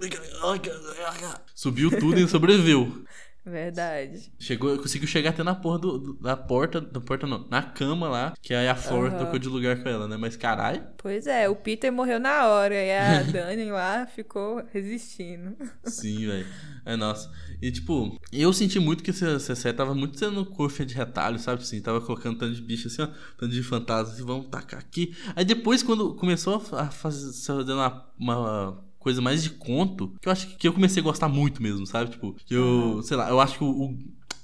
Subiu 1.55 1.91
tudo 1.99 2.19
e 2.19 2.29
sobreviveu. 2.29 3.05
Verdade. 3.45 4.31
Chegou, 4.39 4.77
conseguiu 4.79 5.09
chegar 5.09 5.31
até 5.31 5.43
na 5.43 5.55
porra 5.55 5.79
do, 5.79 5.99
do, 5.99 6.15
da 6.15 6.37
porta, 6.37 6.81
da 6.81 7.01
porta 7.01 7.27
não, 7.27 7.47
na 7.49 7.63
cama 7.63 8.09
lá, 8.09 8.35
que 8.43 8.53
aí 8.53 8.69
a 8.69 8.75
Flor 8.75 9.11
uhum. 9.11 9.19
tocou 9.19 9.39
de 9.39 9.49
lugar 9.49 9.83
com 9.83 9.89
ela, 9.89 10.07
né? 10.07 10.17
Mas 10.17 10.37
caralho. 10.37 10.83
Pois 10.99 11.27
é, 11.27 11.49
o 11.49 11.57
Peter 11.57 11.91
morreu 11.91 12.21
na 12.21 12.47
hora 12.47 12.75
e 12.75 12.93
a 12.97 13.23
Dani 13.33 13.71
lá 13.71 14.07
ficou 14.07 14.63
resistindo. 14.73 15.57
Sim, 15.85 16.27
velho. 16.27 16.47
É 16.85 16.97
nossa. 16.97 17.31
E 17.63 17.73
tipo, 17.73 18.19
eu 18.33 18.53
senti 18.53 18.79
muito 18.79 19.03
que 19.03 19.11
essa, 19.11 19.31
essa 19.31 19.55
série 19.55 19.77
tava 19.77 19.95
muito 19.95 20.19
sendo 20.19 20.45
coxa 20.45 20.85
de 20.85 20.95
retalho, 20.95 21.39
sabe? 21.39 21.63
Assim, 21.63 21.81
tava 21.81 22.01
colocando 22.01 22.39
tanto 22.39 22.55
de 22.55 22.63
bicho 22.63 22.89
assim, 22.89 23.03
ó, 23.03 23.09
tanto 23.39 23.49
de 23.49 23.63
fantasma 23.63 24.13
assim, 24.13 24.25
vamos 24.25 24.49
tacar 24.49 24.81
aqui. 24.81 25.17
Aí 25.35 25.45
depois, 25.45 25.83
quando 25.83 26.15
começou 26.15 26.63
a 26.73 26.91
fazer, 26.91 27.33
fazer 27.33 27.73
uma, 27.73 28.07
uma 28.19 28.90
coisa 29.01 29.21
mais 29.21 29.43
de 29.43 29.51
conto, 29.51 30.15
que 30.21 30.29
eu 30.29 30.33
acho 30.33 30.57
que 30.57 30.69
eu 30.69 30.73
comecei 30.73 31.01
a 31.01 31.05
gostar 31.05 31.29
muito 31.29 31.61
mesmo, 31.61 31.87
sabe? 31.87 32.11
Tipo, 32.11 32.35
que 32.47 32.55
eu, 32.55 33.03
sei 33.03 33.17
lá, 33.17 33.29
eu 33.29 33.41
acho 33.41 33.59
que 33.59 33.65
o, 33.65 33.97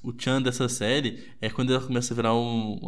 o 0.03 0.15
Chan 0.17 0.41
dessa 0.41 0.69
série 0.69 1.29
é 1.41 1.51
quando 1.51 1.73
ela 1.73 1.83
começa 1.83 2.15
a 2.15 2.17
virar 2.17 2.35
um, 2.35 2.81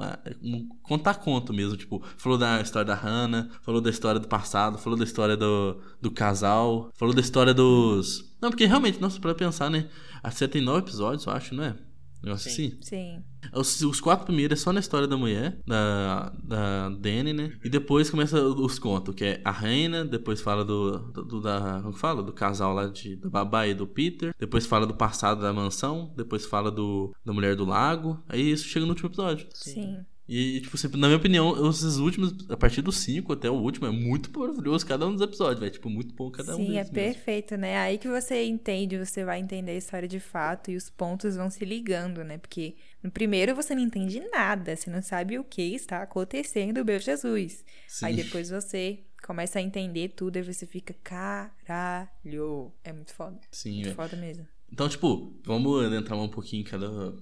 um 0.42 0.68
contar 0.82 1.16
conto 1.16 1.52
mesmo. 1.52 1.76
Tipo, 1.76 2.02
falou 2.16 2.38
da 2.38 2.60
história 2.60 2.86
da 2.86 2.94
Hannah, 2.94 3.50
falou 3.60 3.80
da 3.80 3.90
história 3.90 4.18
do 4.18 4.26
passado, 4.26 4.78
falou 4.78 4.98
da 4.98 5.04
história 5.04 5.36
do, 5.36 5.80
do 6.00 6.10
casal, 6.10 6.90
falou 6.94 7.14
da 7.14 7.20
história 7.20 7.52
dos. 7.52 8.34
Não, 8.40 8.50
porque 8.50 8.64
realmente, 8.66 9.00
nossa, 9.00 9.20
pra 9.20 9.34
pensar, 9.34 9.68
né? 9.70 9.88
A 10.22 10.30
série 10.30 10.52
tem 10.52 10.62
nove 10.62 10.80
episódios, 10.80 11.26
eu 11.26 11.32
acho, 11.32 11.54
não 11.54 11.64
é? 11.64 11.76
Negócio 12.22 12.50
Sim. 12.50 12.66
assim? 12.66 12.78
Sim. 12.82 13.24
Os, 13.54 13.80
os, 13.80 14.00
quatro 14.00 14.26
primeiros 14.26 14.60
é 14.60 14.62
só 14.62 14.72
na 14.72 14.80
história 14.80 15.06
da 15.06 15.16
mulher, 15.16 15.60
da, 15.66 16.32
da 16.42 16.88
Danny, 16.90 17.32
né? 17.32 17.52
E 17.64 17.70
depois 17.70 18.10
começa 18.10 18.42
os 18.42 18.78
contos, 18.78 19.14
que 19.14 19.24
é 19.24 19.40
a 19.44 19.52
Reina, 19.52 20.04
depois 20.04 20.40
fala 20.40 20.64
do, 20.64 20.98
do, 21.12 21.24
do 21.24 21.40
da. 21.40 21.80
Como 21.80 21.94
que 21.94 22.00
fala? 22.00 22.22
Do 22.22 22.32
casal 22.32 22.74
lá 22.74 22.86
de, 22.86 23.16
da 23.16 23.28
babá 23.28 23.66
e 23.66 23.74
do 23.74 23.86
Peter. 23.86 24.34
Depois 24.38 24.66
fala 24.66 24.86
do 24.86 24.94
passado 24.94 25.40
da 25.40 25.52
mansão. 25.52 26.12
Depois 26.16 26.44
fala 26.44 26.70
do 26.70 27.14
da 27.24 27.32
mulher 27.32 27.54
do 27.54 27.64
lago. 27.64 28.22
Aí 28.28 28.50
isso 28.50 28.66
chega 28.66 28.84
no 28.84 28.92
último 28.92 29.08
episódio. 29.08 29.46
Sim. 29.54 29.98
E, 30.28 30.60
tipo, 30.60 30.76
sempre, 30.76 31.00
na 31.00 31.06
minha 31.06 31.16
opinião, 31.16 31.70
esses 31.70 31.96
últimos, 31.96 32.34
a 32.50 32.56
partir 32.56 32.82
do 32.82 32.92
5 32.92 33.32
até 33.32 33.50
o 33.50 33.54
último, 33.54 33.86
é 33.86 33.90
muito 33.90 34.30
maravilhoso 34.38 34.84
cada 34.86 35.06
um 35.06 35.12
dos 35.12 35.22
episódios, 35.22 35.58
velho. 35.58 35.72
Tipo, 35.72 35.88
muito 35.88 36.14
bom 36.14 36.30
cada 36.30 36.54
Sim, 36.54 36.62
um 36.62 36.66
Sim, 36.66 36.72
é 36.72 36.80
mesmo. 36.80 36.92
perfeito, 36.92 37.56
né? 37.56 37.78
Aí 37.78 37.96
que 37.96 38.08
você 38.08 38.44
entende, 38.44 38.98
você 38.98 39.24
vai 39.24 39.40
entender 39.40 39.72
a 39.72 39.76
história 39.76 40.06
de 40.06 40.20
fato 40.20 40.70
e 40.70 40.76
os 40.76 40.90
pontos 40.90 41.36
vão 41.36 41.48
se 41.48 41.64
ligando, 41.64 42.22
né? 42.22 42.36
Porque 42.36 42.76
no 43.02 43.10
primeiro 43.10 43.54
você 43.54 43.74
não 43.74 43.80
entende 43.80 44.20
nada, 44.30 44.76
você 44.76 44.90
não 44.90 45.00
sabe 45.00 45.38
o 45.38 45.44
que 45.44 45.62
está 45.62 46.02
acontecendo, 46.02 46.84
meu 46.84 46.98
Jesus. 46.98 47.64
Sim. 47.86 48.06
Aí 48.06 48.16
depois 48.16 48.50
você 48.50 48.98
começa 49.22 49.58
a 49.58 49.62
entender 49.62 50.10
tudo 50.10 50.36
e 50.36 50.42
você 50.42 50.66
fica, 50.66 50.94
caralho. 51.02 52.70
É 52.84 52.92
muito 52.92 53.14
foda. 53.14 53.40
Sim, 53.50 53.80
muito 53.80 53.94
foda 53.94 54.14
mesmo. 54.14 54.46
Então, 54.70 54.86
tipo, 54.90 55.32
vamos 55.42 55.90
entrar 55.90 56.16
um 56.16 56.28
pouquinho 56.28 56.60
em 56.60 56.64
cada 56.64 57.14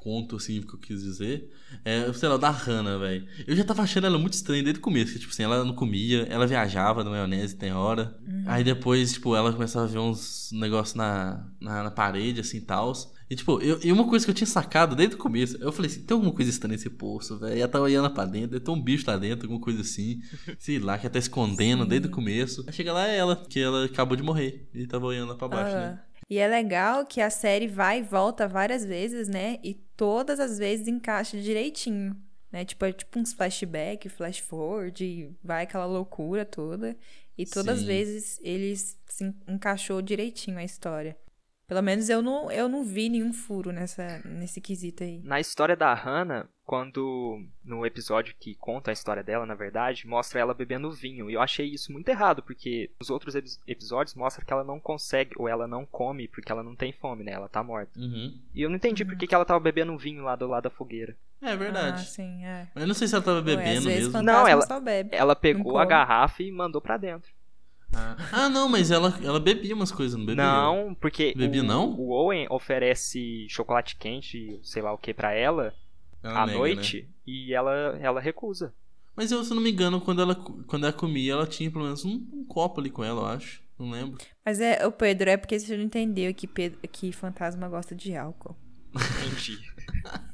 conto, 0.00 0.36
assim, 0.36 0.62
que 0.62 0.74
eu 0.74 0.78
quis 0.78 1.02
dizer. 1.02 1.50
É, 1.84 2.10
sei 2.12 2.28
lá, 2.28 2.36
da 2.36 2.50
Hannah, 2.50 2.98
velho. 2.98 3.26
Eu 3.46 3.54
já 3.56 3.64
tava 3.64 3.82
achando 3.82 4.06
ela 4.06 4.18
muito 4.18 4.34
estranha 4.34 4.62
desde 4.62 4.80
o 4.80 4.82
começo. 4.82 5.12
Que, 5.12 5.18
tipo 5.18 5.32
assim, 5.32 5.42
ela 5.42 5.64
não 5.64 5.74
comia, 5.74 6.26
ela 6.30 6.46
viajava 6.46 7.04
na 7.04 7.10
maionese, 7.10 7.56
tem 7.56 7.72
hora. 7.72 8.16
Uhum. 8.26 8.44
Aí 8.46 8.64
depois, 8.64 9.12
tipo, 9.12 9.34
ela 9.34 9.52
começava 9.52 9.84
a 9.84 9.88
ver 9.88 9.98
uns 9.98 10.50
negócios 10.52 10.94
na, 10.94 11.46
na, 11.60 11.84
na 11.84 11.90
parede, 11.90 12.40
assim, 12.40 12.60
tal. 12.60 12.92
E, 13.30 13.36
tipo, 13.36 13.60
eu, 13.60 13.78
e 13.82 13.92
uma 13.92 14.08
coisa 14.08 14.24
que 14.24 14.30
eu 14.30 14.34
tinha 14.34 14.46
sacado 14.46 14.96
desde 14.96 15.14
o 15.14 15.18
começo, 15.18 15.58
eu 15.60 15.70
falei 15.70 15.90
assim, 15.90 16.02
tem 16.02 16.14
alguma 16.14 16.32
coisa 16.32 16.50
estranha 16.50 16.72
nesse 16.72 16.88
poço, 16.88 17.38
velho. 17.38 17.58
Ela 17.58 17.68
tava 17.68 17.84
olhando 17.84 18.10
pra 18.10 18.24
dentro, 18.24 18.58
ter 18.58 18.70
um 18.70 18.80
bicho 18.80 19.04
lá 19.06 19.18
dentro, 19.18 19.46
alguma 19.46 19.60
coisa 19.60 19.82
assim. 19.82 20.20
Sei 20.58 20.78
lá, 20.78 20.96
que 20.96 21.06
ela 21.06 21.12
tá 21.12 21.18
escondendo 21.18 21.82
Sim. 21.82 21.88
desde 21.88 22.08
o 22.08 22.10
começo. 22.10 22.64
Aí 22.66 22.72
chega 22.72 22.92
lá 22.92 23.06
é 23.06 23.18
ela, 23.18 23.36
que 23.36 23.60
ela 23.60 23.84
acabou 23.84 24.16
de 24.16 24.22
morrer. 24.22 24.66
E 24.72 24.86
tava 24.86 25.04
olhando 25.06 25.28
lá 25.28 25.34
pra 25.34 25.48
baixo, 25.48 25.74
uhum. 25.74 25.82
né? 25.82 26.00
E 26.28 26.38
é 26.38 26.46
legal 26.46 27.06
que 27.06 27.20
a 27.20 27.30
série 27.30 27.66
vai 27.66 28.00
e 28.00 28.02
volta 28.02 28.46
várias 28.46 28.84
vezes, 28.84 29.28
né? 29.28 29.58
E 29.62 29.74
todas 29.96 30.38
as 30.38 30.58
vezes 30.58 30.86
encaixa 30.86 31.40
direitinho, 31.40 32.14
né? 32.52 32.64
Tipo, 32.64 32.84
é 32.84 32.92
tipo 32.92 33.18
uns 33.18 33.32
flashback, 33.32 34.08
flash 34.08 34.38
forward, 34.38 35.34
vai 35.42 35.64
aquela 35.64 35.86
loucura 35.86 36.44
toda. 36.44 36.96
E 37.36 37.46
todas 37.46 37.76
Sim. 37.76 37.80
as 37.80 37.86
vezes 37.86 38.40
eles 38.42 38.98
se 39.06 39.34
encaixou 39.46 40.02
direitinho 40.02 40.58
a 40.58 40.64
história. 40.64 41.16
Pelo 41.66 41.82
menos 41.82 42.08
eu 42.08 42.20
não, 42.20 42.50
eu 42.50 42.68
não 42.68 42.82
vi 42.82 43.08
nenhum 43.08 43.32
furo 43.32 43.70
nessa, 43.70 44.20
nesse 44.24 44.60
quesito 44.60 45.04
aí. 45.04 45.20
Na 45.22 45.38
história 45.38 45.76
da 45.76 45.92
Hannah, 45.94 46.48
quando 46.68 47.42
no 47.64 47.86
episódio 47.86 48.34
que 48.38 48.54
conta 48.54 48.90
a 48.90 48.92
história 48.92 49.22
dela, 49.22 49.46
na 49.46 49.54
verdade, 49.54 50.06
mostra 50.06 50.38
ela 50.38 50.52
bebendo 50.52 50.92
vinho. 50.92 51.30
E 51.30 51.32
eu 51.32 51.40
achei 51.40 51.66
isso 51.66 51.90
muito 51.90 52.10
errado, 52.10 52.42
porque 52.42 52.90
nos 53.00 53.08
outros 53.08 53.34
episódios 53.66 54.14
mostra 54.14 54.44
que 54.44 54.52
ela 54.52 54.62
não 54.62 54.78
consegue, 54.78 55.32
ou 55.38 55.48
ela 55.48 55.66
não 55.66 55.86
come 55.86 56.28
porque 56.28 56.52
ela 56.52 56.62
não 56.62 56.76
tem 56.76 56.92
fome, 56.92 57.24
né? 57.24 57.32
Ela 57.32 57.48
tá 57.48 57.62
morta. 57.62 57.98
Uhum. 57.98 58.38
E 58.54 58.60
eu 58.60 58.68
não 58.68 58.76
entendi 58.76 59.02
uhum. 59.02 59.08
por 59.08 59.16
que 59.16 59.34
ela 59.34 59.46
tava 59.46 59.58
bebendo 59.58 59.96
vinho 59.96 60.22
lá 60.22 60.36
do 60.36 60.46
lado 60.46 60.64
da 60.64 60.70
fogueira. 60.70 61.16
É 61.40 61.56
verdade. 61.56 62.02
Ah, 62.02 62.04
sim, 62.04 62.44
é. 62.44 62.68
Mas 62.74 62.82
eu 62.82 62.88
não 62.88 62.94
sei 62.94 63.08
se 63.08 63.14
ela 63.14 63.24
tava 63.24 63.40
bebendo 63.40 63.88
Ué, 63.88 63.94
mesmo. 63.94 64.22
Não, 64.22 64.46
ela, 64.46 64.66
bebe, 64.78 65.16
ela 65.16 65.34
pegou 65.34 65.78
a 65.78 65.86
garrafa 65.86 66.42
e 66.42 66.52
mandou 66.52 66.82
para 66.82 66.98
dentro. 66.98 67.32
Ah. 67.94 68.16
ah, 68.30 68.48
não, 68.50 68.68
mas 68.68 68.90
ela, 68.90 69.18
ela 69.24 69.40
bebia 69.40 69.74
umas 69.74 69.90
coisas, 69.90 70.18
não 70.18 70.26
bebia? 70.26 70.44
Não, 70.44 70.94
porque 71.00 71.32
bebia, 71.34 71.62
o, 71.62 71.64
não? 71.64 71.94
o 71.94 72.10
Owen 72.10 72.46
oferece 72.50 73.46
chocolate 73.48 73.96
quente, 73.96 74.60
sei 74.62 74.82
lá 74.82 74.92
o 74.92 74.98
que, 74.98 75.14
para 75.14 75.32
ela, 75.32 75.74
ela 76.22 76.42
à 76.42 76.46
nega, 76.46 76.58
noite 76.58 77.02
né? 77.02 77.08
e 77.26 77.52
ela, 77.52 77.72
ela 78.00 78.20
recusa. 78.20 78.74
Mas 79.16 79.32
eu, 79.32 79.42
se 79.42 79.52
não 79.52 79.60
me 79.60 79.70
engano, 79.70 80.00
quando 80.00 80.22
ela, 80.22 80.34
quando 80.34 80.84
ela 80.84 80.92
comia, 80.92 81.32
ela 81.32 81.46
tinha 81.46 81.70
pelo 81.70 81.84
menos 81.84 82.04
um, 82.04 82.24
um 82.32 82.44
copo 82.44 82.80
ali 82.80 82.88
com 82.88 83.02
ela, 83.02 83.22
eu 83.22 83.26
acho. 83.26 83.62
Não 83.78 83.90
lembro. 83.90 84.18
Mas 84.44 84.60
é, 84.60 84.86
o 84.86 84.92
Pedro, 84.92 85.30
é 85.30 85.36
porque 85.36 85.58
você 85.58 85.76
não 85.76 85.84
entendeu 85.84 86.32
que, 86.34 86.46
Pedro, 86.46 86.78
que 86.90 87.12
fantasma 87.12 87.68
gosta 87.68 87.94
de 87.94 88.16
álcool. 88.16 88.56
Entendi. 88.94 89.58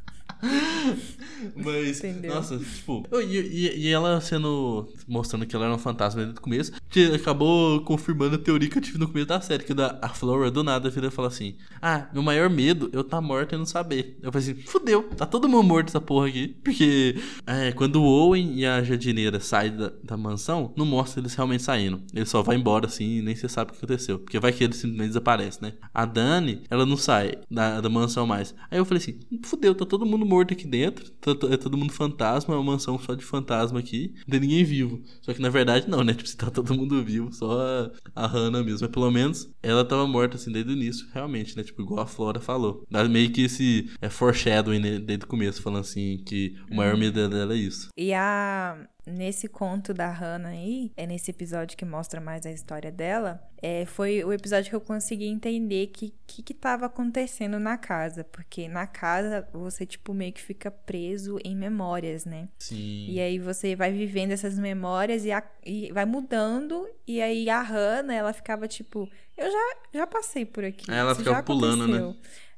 Mas, 1.57 1.99
Entendeu? 1.99 2.35
nossa, 2.35 2.59
tipo. 2.59 3.05
E, 3.13 3.37
e, 3.37 3.87
e, 3.87 3.89
ela 3.89 4.21
sendo. 4.21 4.89
mostrando 5.07 5.47
que 5.47 5.55
ela 5.55 5.67
era 5.67 5.75
um 5.75 5.79
fantasma 5.79 6.23
desde 6.23 6.39
o 6.39 6.43
começo, 6.43 6.73
que 6.89 7.07
acabou 7.15 7.81
confirmando 7.83 8.37
a 8.37 8.39
teoria 8.39 8.69
que 8.69 8.79
eu 8.79 8.83
tive 8.83 8.99
no 8.99 9.09
começo 9.09 9.27
da 9.27 9.41
série, 9.41 9.65
que 9.65 9.75
da, 9.75 9.99
a 10.01 10.09
Flora 10.09 10.51
do 10.51 10.63
nada 10.63 10.91
vira 10.91 11.09
e 11.09 11.11
fala 11.11 11.29
assim: 11.29 11.57
Ah, 11.81 12.09
meu 12.13 12.23
maior 12.23 12.49
medo 12.49 12.89
eu 12.93 13.03
tá 13.03 13.21
morta 13.21 13.55
e 13.55 13.59
não 13.59 13.67
saber. 13.67 14.19
Eu 14.23 14.33
falei 14.33 14.51
assim: 14.51 14.63
fudeu, 14.63 15.03
tá 15.17 15.27
todo 15.27 15.49
mundo 15.49 15.65
morto 15.65 15.89
essa 15.89 16.01
porra 16.01 16.29
aqui. 16.29 16.57
Porque 16.63 17.17
é, 17.47 17.73
quando 17.73 17.97
o 17.97 18.05
Owen 18.05 18.59
e 18.59 18.67
a 18.67 18.83
jardineira 18.83 19.41
saem 19.41 19.77
da, 19.77 19.93
da 20.03 20.17
mansão, 20.17 20.73
não 20.77 20.87
mostra 20.87 21.21
eles 21.21 21.35
realmente 21.35 21.63
saindo. 21.63 22.03
Ele 22.15 22.27
só 22.27 22.43
vai 22.43 22.57
embora 22.57 22.87
assim 22.87 23.19
e 23.19 23.23
nem 23.23 23.35
você 23.35 23.49
sabe 23.49 23.71
o 23.71 23.75
que 23.75 23.79
aconteceu. 23.79 24.19
Porque 24.19 24.39
vai 24.39 24.53
que 24.53 24.65
ele 24.65 24.73
simplesmente 24.73 25.09
desaparece, 25.09 25.63
né? 25.63 25.75
A 25.93 26.05
Dani, 26.05 26.63
ela 26.71 26.87
não 26.87 26.97
sai 26.97 27.39
da, 27.51 27.81
da 27.81 27.89
mansão 27.89 28.27
mais. 28.27 28.55
Aí 28.71 28.79
eu 28.79 28.85
falei 28.85 29.03
assim: 29.03 29.19
fudeu, 29.43 29.75
tá 29.75 29.85
todo 29.85 30.07
mundo 30.07 30.25
morto 30.25 30.34
aqui 30.41 30.67
dentro. 30.67 31.13
É 31.51 31.57
todo 31.57 31.77
mundo 31.77 31.93
fantasma, 31.93 32.55
é 32.55 32.57
uma 32.57 32.73
mansão 32.73 32.99
só 32.99 33.15
de 33.15 33.25
fantasma 33.25 33.79
aqui. 33.79 34.15
Não 34.27 34.33
tem 34.33 34.41
ninguém 34.41 34.65
vivo. 34.65 35.03
Só 35.23 35.33
que 35.33 35.41
na 35.41 35.49
verdade 35.49 35.89
não, 35.89 36.03
né? 36.03 36.13
Tipo, 36.25 36.29
se 36.29 36.37
tá 36.37 36.51
todo 36.51 36.75
mundo 36.75 37.03
vivo, 37.05 37.33
só 37.33 37.61
a, 37.61 37.91
a 38.25 38.27
Hannah 38.27 38.63
mesmo. 38.63 38.81
Mas 38.83 38.91
pelo 38.91 39.11
menos 39.11 39.51
ela 39.63 39.85
tava 39.85 40.07
morta 40.07 40.37
assim 40.37 40.53
desde 40.53 40.71
o 40.71 40.77
início, 40.77 41.07
realmente, 41.13 41.57
né? 41.57 41.63
Tipo, 41.63 41.83
igual 41.83 42.01
a 42.01 42.07
Flora 42.07 42.41
falou. 42.41 42.85
Dá 42.91 43.05
meio 43.05 43.31
que 43.31 43.43
esse 43.43 43.91
é 44.01 44.09
foreshadowing 44.09 44.79
né? 44.79 44.99
desde 44.99 45.25
o 45.25 45.29
começo, 45.29 45.63
falando 45.63 45.81
assim 45.81 46.23
que 46.25 46.55
o 46.71 46.77
maior 46.77 46.97
medo 46.97 47.29
dela 47.29 47.55
é 47.55 47.57
isso. 47.57 47.89
E 47.97 48.13
a 48.13 48.77
nesse 49.07 49.49
conto 49.49 49.93
da 49.93 50.11
Hannah 50.11 50.49
aí, 50.51 50.93
é 50.97 51.07
nesse 51.07 51.31
episódio 51.31 51.77
que 51.77 51.85
mostra 51.85 52.21
mais 52.21 52.45
a 52.47 52.51
história 52.51 52.91
dela, 52.91 53.43
é, 53.63 53.85
foi 53.87 54.23
o 54.25 54.33
episódio 54.33 54.69
que 54.71 54.77
eu 54.77 54.81
consegui 54.81 55.27
entender 55.27 55.89
que 55.89 56.13
que, 56.27 56.43
que 56.43 56.55
tava 56.55 56.87
acontecendo 56.87 57.59
na 57.61 57.77
casa. 57.79 58.25
Porque 58.25 58.67
na 58.69 58.87
casa 58.87 59.47
você, 59.53 59.87
tipo, 59.87 60.13
meio 60.13 60.33
que 60.33 60.43
fica 60.43 60.71
preso 60.71 61.39
em 61.45 61.55
memórias, 61.55 62.25
né? 62.25 62.49
Sim. 62.59 63.07
E 63.09 63.21
aí 63.21 63.39
você 63.39 63.77
vai 63.77 63.93
vivendo 63.93 64.33
essas 64.33 64.59
memórias 64.59 65.25
e, 65.25 65.31
a- 65.31 65.45
e 65.65 65.93
vai 65.93 66.05
mudando. 66.05 66.89
E 67.07 67.21
aí 67.23 67.49
a 67.49 67.63
Hannah, 67.63 68.15
ela 68.15 68.33
ficava 68.33 68.67
tipo, 68.67 69.09
eu 69.37 69.51
já, 69.51 69.77
já 69.95 70.07
passei 70.07 70.45
por 70.45 70.65
aqui. 70.65 70.91
Ela 70.91 71.15
ficava 71.15 71.43
pulando, 71.87 71.87
né? 71.87 71.99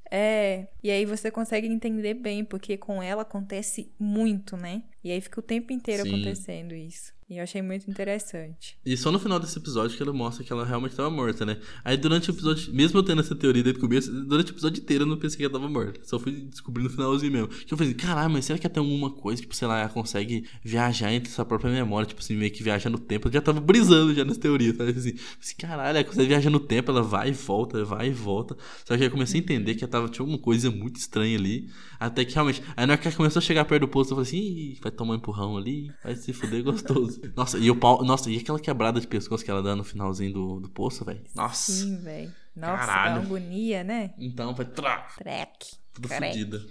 Aconteceu." 0.06 0.18
É, 0.18 0.68
e 0.82 0.90
aí 0.90 1.04
você 1.04 1.30
consegue 1.30 1.66
entender 1.66 2.14
bem, 2.14 2.44
porque 2.44 2.76
com 2.76 3.02
ela 3.02 3.22
acontece 3.22 3.92
muito, 3.98 4.56
né? 4.56 4.82
E 5.02 5.10
aí 5.10 5.20
fica 5.20 5.40
o 5.40 5.42
tempo 5.42 5.72
inteiro 5.72 6.02
Sim. 6.04 6.10
acontecendo 6.10 6.74
isso. 6.74 7.15
E 7.28 7.38
eu 7.38 7.42
achei 7.42 7.60
muito 7.60 7.90
interessante. 7.90 8.78
E 8.86 8.96
só 8.96 9.10
no 9.10 9.18
final 9.18 9.40
desse 9.40 9.58
episódio 9.58 9.96
que 9.96 10.02
ela 10.02 10.12
mostra 10.12 10.44
que 10.44 10.52
ela 10.52 10.64
realmente 10.64 10.94
tava 10.94 11.10
morta, 11.10 11.44
né? 11.44 11.58
Aí 11.84 11.96
durante 11.96 12.30
o 12.30 12.32
episódio, 12.32 12.72
mesmo 12.72 13.00
eu 13.00 13.02
tendo 13.02 13.20
essa 13.20 13.34
teoria 13.34 13.64
desde 13.64 13.80
o 13.80 13.82
começo, 13.82 14.12
durante 14.26 14.52
o 14.52 14.54
episódio 14.54 14.80
inteiro 14.80 15.02
eu 15.02 15.08
não 15.08 15.16
pensei 15.16 15.38
que 15.38 15.42
ela 15.42 15.52
tava 15.52 15.68
morta. 15.68 16.00
Só 16.04 16.20
fui 16.20 16.30
descobrir 16.42 16.84
no 16.84 16.90
finalzinho 16.90 17.32
mesmo. 17.32 17.48
Que 17.48 17.74
eu 17.74 17.76
falei, 17.76 17.94
caralho, 17.94 18.30
mas 18.30 18.44
será 18.44 18.56
que 18.60 18.68
tem 18.68 18.80
alguma 18.80 19.10
coisa, 19.10 19.42
tipo, 19.42 19.56
sei 19.56 19.66
lá, 19.66 19.80
ela 19.80 19.88
consegue 19.88 20.46
viajar 20.62 21.12
entre 21.12 21.28
sua 21.32 21.44
própria 21.44 21.68
memória, 21.68 22.06
tipo 22.06 22.20
assim, 22.20 22.36
meio 22.36 22.52
que 22.52 22.62
viajar 22.62 22.90
no 22.90 22.98
tempo. 22.98 23.26
Eu 23.26 23.32
já 23.32 23.40
tava 23.40 23.60
brisando 23.60 24.14
já 24.14 24.24
nas 24.24 24.38
teorias, 24.38 24.76
sabe? 24.76 24.90
Assim, 24.90 25.14
assim, 25.42 25.56
caralho, 25.58 25.96
ela 25.96 26.04
consegue 26.04 26.28
viajar 26.28 26.50
no 26.50 26.60
tempo, 26.60 26.92
ela 26.92 27.02
vai 27.02 27.30
e 27.30 27.32
volta, 27.32 27.84
vai 27.84 28.06
e 28.06 28.12
volta. 28.12 28.56
Só 28.84 28.96
que 28.96 29.02
aí 29.02 29.08
eu 29.08 29.10
comecei 29.10 29.40
a 29.40 29.42
entender 29.42 29.74
que 29.74 29.82
ela 29.82 29.90
tava, 29.90 30.08
tinha 30.08 30.22
alguma 30.22 30.38
coisa 30.38 30.70
muito 30.70 30.96
estranha 31.00 31.36
ali. 31.36 31.68
Até 31.98 32.24
que 32.24 32.34
realmente. 32.34 32.62
Aí 32.76 32.86
na 32.86 32.92
hora 32.92 33.02
que 33.02 33.08
ela 33.08 33.16
começou 33.16 33.40
a 33.40 33.42
chegar 33.42 33.64
perto 33.64 33.80
do 33.80 33.88
posto, 33.88 34.12
eu 34.12 34.16
falei 34.16 34.28
assim, 34.28 34.78
vai 34.80 34.92
tomar 34.92 35.14
um 35.14 35.16
empurrão 35.16 35.56
ali, 35.56 35.90
vai 36.04 36.14
se 36.14 36.32
fuder 36.32 36.62
gostoso. 36.62 37.15
Nossa, 37.36 37.58
e 37.58 37.70
o 37.70 37.76
pau. 37.76 38.04
Nossa, 38.04 38.30
e 38.30 38.38
aquela 38.38 38.60
quebrada 38.60 39.00
de 39.00 39.06
pescoço 39.06 39.44
que 39.44 39.50
ela 39.50 39.62
dá 39.62 39.76
no 39.76 39.84
finalzinho 39.84 40.32
do, 40.32 40.60
do 40.60 40.68
poço, 40.68 41.04
velho? 41.04 41.22
Nossa. 41.34 41.72
Sim, 41.72 41.96
velho. 41.98 42.32
Nossa, 42.54 42.86
Caralho. 42.86 43.22
agonia, 43.22 43.84
né? 43.84 44.14
Então 44.18 44.54
vai 44.54 44.64
trá, 44.64 45.08
Trek. 45.18 45.76
tudo 45.92 46.08
fodida. 46.08 46.64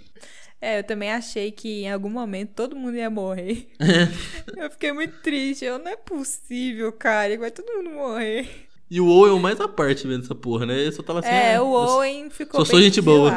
É, 0.60 0.78
eu 0.78 0.84
também 0.84 1.12
achei 1.12 1.52
que 1.52 1.82
em 1.82 1.92
algum 1.92 2.08
momento 2.08 2.54
todo 2.54 2.74
mundo 2.74 2.96
ia 2.96 3.10
morrer. 3.10 3.68
eu 4.56 4.70
fiquei 4.70 4.92
muito 4.92 5.20
triste. 5.20 5.64
Eu, 5.64 5.78
não 5.78 5.90
é 5.90 5.96
possível, 5.96 6.90
cara. 6.92 7.38
Vai 7.38 7.50
todo 7.50 7.70
mundo 7.72 7.90
morrer. 7.90 8.66
E 8.90 9.00
o 9.00 9.08
Owen 9.08 9.36
é 9.36 9.40
mais 9.40 9.60
à 9.60 9.68
parte 9.68 10.06
mesmo 10.06 10.22
dessa 10.22 10.34
porra, 10.34 10.64
né? 10.64 10.78
Ele 10.78 10.92
só 10.92 11.02
tava 11.02 11.20
assim. 11.20 11.28
É, 11.28 11.56
ah, 11.56 11.62
o 11.62 11.72
Owen 11.72 12.30
ficou 12.30 12.60
só 12.60 12.64
sou 12.64 12.76
bem 12.76 12.84
gente 12.84 12.94
de 12.94 13.02
boa. 13.02 13.30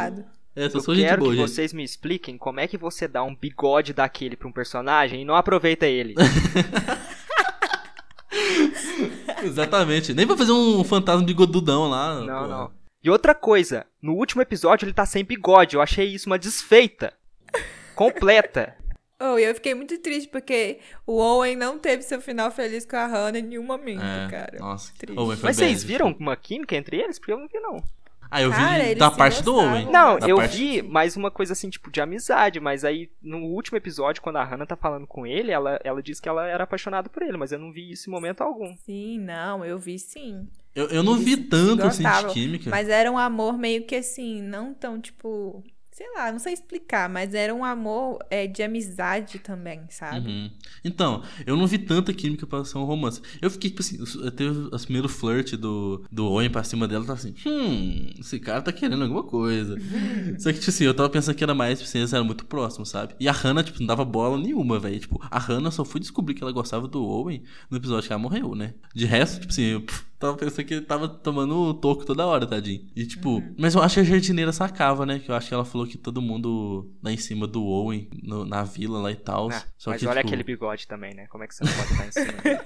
É, 0.59 0.69
só 0.69 0.77
Eu 0.77 0.81
sou 0.81 0.95
gente 0.95 1.07
quero 1.07 1.21
boa, 1.21 1.31
que 1.31 1.37
gente. 1.37 1.49
vocês 1.49 1.73
me 1.73 1.83
expliquem 1.83 2.37
como 2.37 2.59
é 2.59 2.67
que 2.67 2.77
você 2.77 3.07
dá 3.07 3.23
um 3.23 3.35
bigode 3.35 3.93
daquele 3.93 4.35
pra 4.35 4.47
um 4.47 4.51
personagem 4.51 5.21
e 5.21 5.25
não 5.25 5.35
aproveita 5.35 5.85
ele. 5.85 6.15
Exatamente. 9.43 10.13
Nem 10.13 10.27
pra 10.27 10.37
fazer 10.37 10.51
um 10.51 10.83
fantasma 10.83 11.25
de 11.25 11.33
godudão 11.33 11.89
lá. 11.89 12.15
Não, 12.19 12.25
porra. 12.25 12.47
não. 12.47 12.71
E 13.03 13.09
outra 13.09 13.33
coisa, 13.33 13.85
no 14.01 14.13
último 14.13 14.41
episódio 14.41 14.85
ele 14.85 14.93
tá 14.93 15.05
sem 15.05 15.23
bigode. 15.23 15.75
Eu 15.75 15.81
achei 15.81 16.05
isso 16.07 16.29
uma 16.29 16.37
desfeita. 16.39 17.13
Completa. 17.95 18.75
Oh, 19.21 19.37
e 19.37 19.43
eu 19.43 19.53
fiquei 19.53 19.75
muito 19.75 19.97
triste 19.97 20.29
porque 20.29 20.79
o 21.05 21.17
Owen 21.17 21.53
não 21.53 21.77
teve 21.77 22.03
seu 22.03 22.21
final 22.21 22.49
feliz 22.49 22.85
com 22.85 22.95
a 22.95 23.05
Hannah 23.05 23.39
em 23.39 23.41
nenhum 23.41 23.63
momento, 23.65 24.01
É, 24.01 24.29
cara. 24.31 24.57
nossa. 24.57 24.93
Triste. 24.97 25.13
Mas 25.43 25.57
vocês 25.57 25.83
viram 25.83 26.15
uma 26.17 26.37
química 26.37 26.73
entre 26.73 26.95
eles? 27.01 27.19
Porque 27.19 27.33
eu 27.33 27.37
não 27.37 27.45
vi, 27.49 27.59
não. 27.59 27.83
Ah, 28.31 28.41
eu 28.41 28.51
vi 28.51 28.57
Cara, 28.57 28.83
eles 28.83 28.97
da 28.99 29.09
parte 29.09 29.43
do 29.43 29.53
gostavam. 29.53 29.75
Owen. 29.77 29.91
Não, 29.91 30.19
Da 30.19 30.27
eu 30.27 30.35
parte- 30.37 30.57
vi 30.57 30.81
mais 30.83 31.17
uma 31.17 31.31
coisa 31.31 31.53
assim, 31.53 31.69
tipo, 31.69 31.89
de 31.91 31.99
amizade, 31.99 32.59
mas 32.59 32.85
aí 32.85 33.09
no 33.21 33.39
último 33.39 33.77
episódio, 33.77 34.21
quando 34.21 34.35
a 34.37 34.43
Hannah 34.43 34.65
tá 34.67 34.75
falando 34.75 35.07
com 35.07 35.25
ele, 35.25 35.51
ela, 35.51 35.79
ela 35.83 36.01
diz 36.01 36.19
que 36.19 36.29
ela 36.29 36.47
era 36.47 36.63
apaixonada 36.63 37.09
por 37.09 37.23
ele, 37.23 37.37
mas 37.37 37.51
eu 37.51 37.57
não 37.59 37.71
vi 37.71 37.91
isso 37.91 38.09
em 38.09 38.13
momento 38.13 38.41
algum. 38.41 38.75
Sim, 38.85 39.19
não, 39.19 39.65
eu 39.65 39.79
vi 39.79 39.97
sim. 39.97 40.47
Eu, 40.75 40.87
eu 40.89 41.01
não 41.03 41.13
Eles 41.13 41.25
vi 41.25 41.37
tanto 41.37 41.83
assim 41.87 42.03
de 42.03 42.25
química. 42.33 42.69
Mas 42.69 42.87
era 42.87 43.11
um 43.11 43.17
amor 43.17 43.57
meio 43.57 43.85
que 43.85 43.95
assim, 43.95 44.41
não 44.41 44.73
tão 44.73 45.01
tipo. 45.01 45.63
Sei 45.99 46.07
lá, 46.15 46.31
não 46.31 46.39
sei 46.39 46.53
explicar, 46.53 47.09
mas 47.09 47.33
era 47.33 47.53
um 47.53 47.62
amor 47.62 48.19
é, 48.29 48.47
de 48.47 48.63
amizade 48.63 49.38
também, 49.38 49.81
sabe? 49.89 50.29
Uhum. 50.29 50.49
Então, 50.81 51.21
eu 51.45 51.57
não 51.57 51.67
vi 51.67 51.77
tanta 51.77 52.13
química 52.13 52.47
pra 52.47 52.63
ser 52.63 52.77
um 52.77 52.85
romance. 52.85 53.21
Eu 53.41 53.51
fiquei, 53.51 53.69
tipo 53.69 53.81
assim, 53.81 53.97
eu 54.23 54.31
teve 54.31 54.57
o 54.57 54.79
primeiro 54.79 55.09
flirt 55.09 55.57
do, 55.57 56.05
do 56.09 56.25
Owen 56.25 56.49
pra 56.49 56.63
cima 56.63 56.88
dela, 56.88 57.03
tava 57.03 57.19
assim, 57.19 57.35
hum, 57.45 58.13
esse 58.17 58.39
cara 58.39 58.62
tá 58.62 58.71
querendo 58.71 59.03
alguma 59.03 59.23
coisa. 59.23 59.75
Só 60.39 60.53
que, 60.53 60.59
tipo 60.59 60.69
assim, 60.69 60.85
eu 60.85 60.93
tava 60.93 61.09
pensando 61.09 61.35
que 61.35 61.43
era 61.43 61.53
mais, 61.53 61.79
tipo 61.79 61.89
assim, 61.89 61.97
eles 61.97 62.13
eram 62.13 62.23
muito 62.23 62.45
próximos, 62.45 62.88
sabe? 62.88 63.13
E 63.19 63.27
a 63.27 63.33
Hannah, 63.33 63.62
tipo, 63.62 63.81
não 63.81 63.88
dava 63.88 64.05
bola 64.05 64.38
nenhuma, 64.38 64.79
velho. 64.79 65.01
Tipo, 65.01 65.19
a 65.29 65.38
Hannah 65.38 65.69
só 65.69 65.83
foi 65.83 65.99
descobrir 65.99 66.33
que 66.33 66.41
ela 66.41 66.53
gostava 66.53 66.88
do 66.88 67.03
Owen 67.03 67.43
no 67.69 67.75
episódio 67.75 68.07
que 68.07 68.13
ela 68.13 68.21
morreu, 68.21 68.55
né? 68.55 68.73
De 68.95 69.05
resto, 69.05 69.41
tipo 69.41 69.51
assim, 69.51 69.63
eu 69.63 69.81
pff, 69.81 70.05
tava 70.19 70.36
pensando 70.38 70.65
que 70.65 70.73
ele 70.73 70.86
tava 70.86 71.08
tomando 71.08 71.73
toco 71.75 72.05
toda 72.05 72.25
hora, 72.27 72.45
tadinho. 72.45 72.86
E, 72.95 73.05
tipo, 73.05 73.41
mas 73.58 73.73
eu 73.73 73.82
acho 73.82 73.95
que 73.95 74.01
a 74.01 74.03
jardineira 74.03 74.51
sacava, 74.51 75.05
né? 75.05 75.19
Que 75.19 75.32
eu 75.32 75.36
acho 75.36 75.47
que 75.47 75.53
ela 75.53 75.65
falou 75.65 75.88
que 75.88 75.97
todo 75.97 76.21
mundo 76.21 76.91
lá 77.01 77.12
em 77.12 77.17
cima 77.17 77.47
do 77.47 77.63
Owen, 77.65 78.10
no- 78.21 78.45
na 78.45 78.63
vila 78.63 78.99
lá 79.01 79.12
e 79.12 79.15
tal. 79.15 79.49
Ah, 79.49 79.63
só 79.77 79.91
mas 79.91 80.01
que, 80.01 80.08
olha 80.08 80.17
tipo, 80.19 80.27
aquele 80.27 80.43
bigode 80.43 80.88
também, 80.88 81.13
né? 81.15 81.25
Como 81.27 81.43
é 81.43 81.47
que 81.47 81.55
você 81.55 81.63
não 81.63 81.71
pode 81.71 81.91
estar 81.91 82.08
em 82.08 82.12
cima 82.12 82.41
dele? 82.41 82.60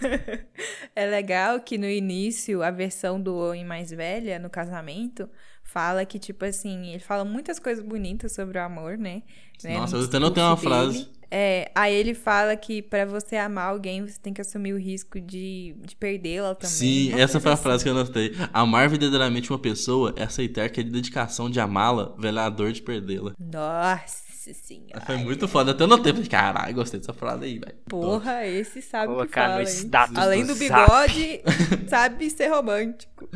É 0.96 1.06
legal 1.06 1.60
que 1.60 1.78
no 1.78 1.86
início, 1.86 2.62
a 2.62 2.70
versão 2.70 3.20
do 3.20 3.34
Owen 3.34 3.64
mais 3.64 3.90
velha, 3.90 4.38
no 4.38 4.50
casamento, 4.50 5.28
fala 5.62 6.04
que, 6.04 6.18
tipo 6.18 6.44
assim, 6.44 6.88
ele 6.90 6.98
fala 6.98 7.24
muitas 7.24 7.58
coisas 7.58 7.84
bonitas 7.84 8.32
sobre 8.34 8.58
o 8.58 8.62
amor, 8.62 8.98
né? 8.98 9.22
Né, 9.62 9.76
Nossa, 9.78 9.96
no 9.96 10.02
eu 10.02 10.06
até 10.08 10.18
notei 10.18 10.42
uma 10.42 10.54
discurso 10.54 10.74
frase. 10.74 11.08
É, 11.30 11.70
aí 11.74 11.94
ele 11.94 12.12
fala 12.12 12.56
que 12.56 12.82
pra 12.82 13.04
você 13.04 13.36
amar 13.36 13.68
alguém, 13.68 14.04
você 14.04 14.18
tem 14.18 14.32
que 14.32 14.40
assumir 14.40 14.72
o 14.72 14.78
risco 14.78 15.20
de, 15.20 15.76
de 15.78 15.94
perdê-la 15.94 16.54
também. 16.54 16.74
Sim, 16.74 17.12
essa 17.20 17.38
foi 17.38 17.52
a 17.52 17.54
assim. 17.54 17.62
frase 17.62 17.84
que 17.84 17.90
eu 17.90 17.94
anotei. 17.94 18.34
Amar 18.52 18.88
verdadeiramente 18.88 19.50
uma 19.50 19.58
pessoa 19.58 20.12
é 20.16 20.24
aceitar 20.24 20.68
que 20.70 20.80
a 20.80 20.84
dedicação 20.84 21.48
de 21.48 21.60
amá-la 21.60 22.14
vela 22.18 22.46
a 22.46 22.50
dor 22.50 22.72
de 22.72 22.82
perdê-la. 22.82 23.32
Nossa 23.38 24.30
senhora. 24.54 25.00
Foi 25.04 25.16
muito 25.18 25.46
foda. 25.46 25.72
Até 25.72 25.84
anotei. 25.84 26.12
Falei, 26.12 26.28
caralho, 26.28 26.74
gostei 26.74 26.98
dessa 26.98 27.12
frase 27.12 27.44
aí, 27.44 27.58
velho. 27.58 27.76
Porra, 27.88 28.46
esse 28.46 28.80
sabe 28.80 29.12
o 29.12 29.16
que 29.18 29.22
no 29.24 29.28
fala, 29.28 29.62
status 29.62 30.16
Além 30.16 30.44
do 30.44 30.54
do 30.54 30.58
bigode, 30.58 31.40
sabe 31.88 32.30
ser 32.30 32.48
romântico. 32.48 33.28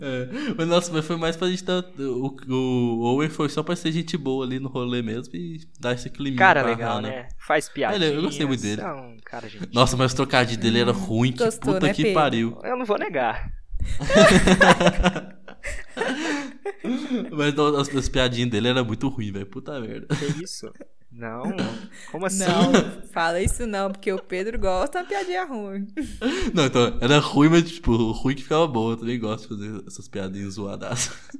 É, 0.00 0.28
mas 0.56 0.68
nossa, 0.68 0.92
mas 0.92 1.04
foi 1.04 1.16
mais 1.16 1.36
pra 1.36 1.48
gente 1.48 1.64
dar. 1.64 1.84
O, 1.98 2.36
o 2.48 3.04
Owen 3.04 3.28
foi 3.28 3.48
só 3.48 3.62
pra 3.62 3.76
ser 3.76 3.92
gente 3.92 4.16
boa 4.16 4.44
ali 4.44 4.58
no 4.58 4.68
rolê 4.68 5.00
mesmo 5.02 5.34
e 5.34 5.60
dar 5.78 5.94
esse 5.94 6.10
clima. 6.10 6.36
Cara 6.36 6.62
legal, 6.62 7.00
né? 7.00 7.28
Faz 7.48 7.66
piadinha. 7.66 8.06
Ele- 8.08 8.18
eu 8.18 8.22
gostei 8.22 8.44
muito 8.44 8.60
dele. 8.60 8.82
É 8.82 8.92
um 8.92 9.16
cara 9.24 9.48
gente. 9.48 9.72
Nossa, 9.72 9.96
mas 9.96 10.12
o 10.12 10.16
trocadilho 10.16 10.60
dele 10.60 10.80
era 10.80 10.92
ruim, 10.92 11.32
que 11.32 11.42
gostou, 11.42 11.72
puta 11.72 11.86
né, 11.86 11.94
que 11.94 12.02
Pedro? 12.02 12.20
pariu. 12.20 12.58
Eu 12.62 12.76
não 12.76 12.84
vou 12.84 12.98
negar. 12.98 13.50
Mas 17.32 17.58
as, 17.58 17.94
as 17.94 18.08
piadinhas 18.08 18.50
dele 18.50 18.68
era 18.68 18.84
muito 18.84 19.08
ruim, 19.08 19.32
velho. 19.32 19.46
Puta 19.46 19.80
merda. 19.80 20.14
Que 20.14 20.44
isso? 20.44 20.70
Não, 21.10 21.42
como 22.12 22.26
assim? 22.26 22.44
Não, 22.44 23.02
fala 23.12 23.40
isso 23.40 23.66
não, 23.66 23.90
porque 23.90 24.12
o 24.12 24.22
Pedro 24.22 24.58
gosta 24.58 24.98
de 24.98 25.04
uma 25.04 25.08
piadinha 25.08 25.44
ruim. 25.44 25.88
Não, 26.54 26.66
então, 26.66 26.98
era 27.00 27.18
ruim, 27.18 27.48
mas, 27.48 27.70
tipo, 27.70 27.96
ruim 28.12 28.34
que 28.34 28.42
ficava 28.42 28.66
bom. 28.66 28.90
Eu 28.90 28.96
também 28.96 29.18
gosto 29.18 29.48
de 29.48 29.48
fazer 29.48 29.84
essas 29.86 30.06
piadinhas 30.06 30.54
zoadas. 30.54 31.10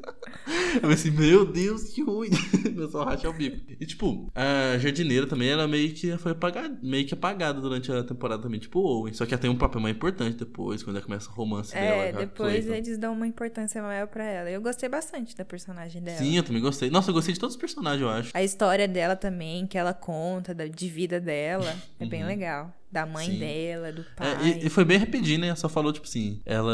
Eu 0.75 0.81
falei 0.81 0.95
assim, 0.95 1.11
meu 1.11 1.45
Deus, 1.45 1.85
que 1.91 2.03
ruim. 2.03 2.31
Eu 2.77 2.91
só 2.91 3.05
racha 3.05 3.29
o 3.29 3.33
bico. 3.33 3.59
E, 3.79 3.87
tipo, 3.87 4.31
a 4.35 4.79
jardineira 4.79 5.27
também, 5.27 5.51
ela 5.51 5.69
meio 5.69 5.93
que 5.93 6.17
foi 6.19 6.33
apagada, 6.33 6.79
meio 6.83 7.07
que 7.07 7.15
apagada 7.15 7.61
durante 7.61 7.91
a 7.93 8.03
temporada 8.03 8.43
também, 8.43 8.59
tipo, 8.59 8.81
Owen. 8.81 9.13
Só 9.13 9.27
que 9.27 9.35
ela 9.35 9.41
tem 9.41 9.51
um 9.51 9.57
papel 9.57 9.81
mais 9.81 9.95
importante 9.95 10.37
depois, 10.37 10.83
quando 10.83 10.97
ela 10.97 11.05
começa 11.05 11.29
o 11.31 11.33
romance 11.33 11.73
dela. 11.75 11.87
É, 11.87 12.13
com 12.13 12.19
a 12.19 12.21
depois 12.21 12.67
Clayton. 12.67 12.75
eles 12.75 12.99
dão 12.99 13.13
uma 13.13 13.27
importância 13.27 13.83
maior 13.83 14.07
pra 14.07 14.25
ela. 14.25 14.51
Eu 14.51 14.61
gostei 14.61 14.89
bastante 14.89 15.37
da 15.37 15.45
personagem 15.45 16.03
dela. 16.03 16.19
Sim, 16.19 16.37
eu 16.37 16.43
também 16.43 16.63
gostei. 16.63 16.91
Nossa, 16.91 17.11
eu 17.11 17.15
gostei 17.15 17.35
de 17.35 17.41
todos 17.41 17.55
os 17.55 17.61
personagens, 17.61 18.03
eu 18.03 18.09
acho. 18.09 18.31
A 18.35 18.43
história 18.43 18.89
dela 18.89 19.17
também, 19.17 19.58
que 19.67 19.77
ela 19.79 19.93
conta, 19.95 20.55
da- 20.55 20.67
de 20.67 20.89
vida 20.89 21.21
dela, 21.21 21.75
é 21.99 22.07
bem 22.07 22.25
legal. 22.25 22.73
Da 22.91 23.05
mãe. 23.05 23.27
Sim. 23.27 23.39
dela, 23.39 23.93
do 23.93 24.01
É, 24.01 24.35
pai. 24.35 24.49
e, 24.63 24.67
e 24.67 24.71
foi 24.71 24.85
bem 24.85 24.97
rapidinho, 24.99 25.41
né? 25.41 25.55
Só 25.55 25.69
falou, 25.69 25.93
tipo 25.93 26.07
assim, 26.07 26.41
ela. 26.47 26.73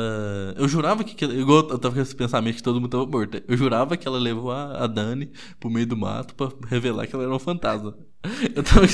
Eu 0.57 0.69
jurava 0.69 1.03
que. 1.05 1.15
que- 1.15 1.25
Igual 1.25 1.69
eu 1.69 1.79
tava 1.79 1.95
com 1.95 2.01
esse 2.01 2.15
pensamento 2.15 2.57
que 2.57 2.63
todo 2.63 2.81
mundo 2.81 2.91
tava 2.91 3.07
morto. 3.07 3.43
Eu 3.49 3.57
jurava 3.57 3.97
que 3.97 4.07
ela 4.07 4.19
levou 4.19 4.51
a, 4.53 4.85
a 4.85 4.87
Dani 4.87 5.31
pro 5.59 5.69
meio 5.71 5.87
do 5.87 5.97
mato 5.97 6.35
pra 6.35 6.49
revelar 6.69 7.07
que 7.07 7.15
ela 7.15 7.25
era 7.25 7.35
um 7.35 7.39
fantasma. 7.39 7.97
Eu 8.57 8.63
tava. 8.63 8.87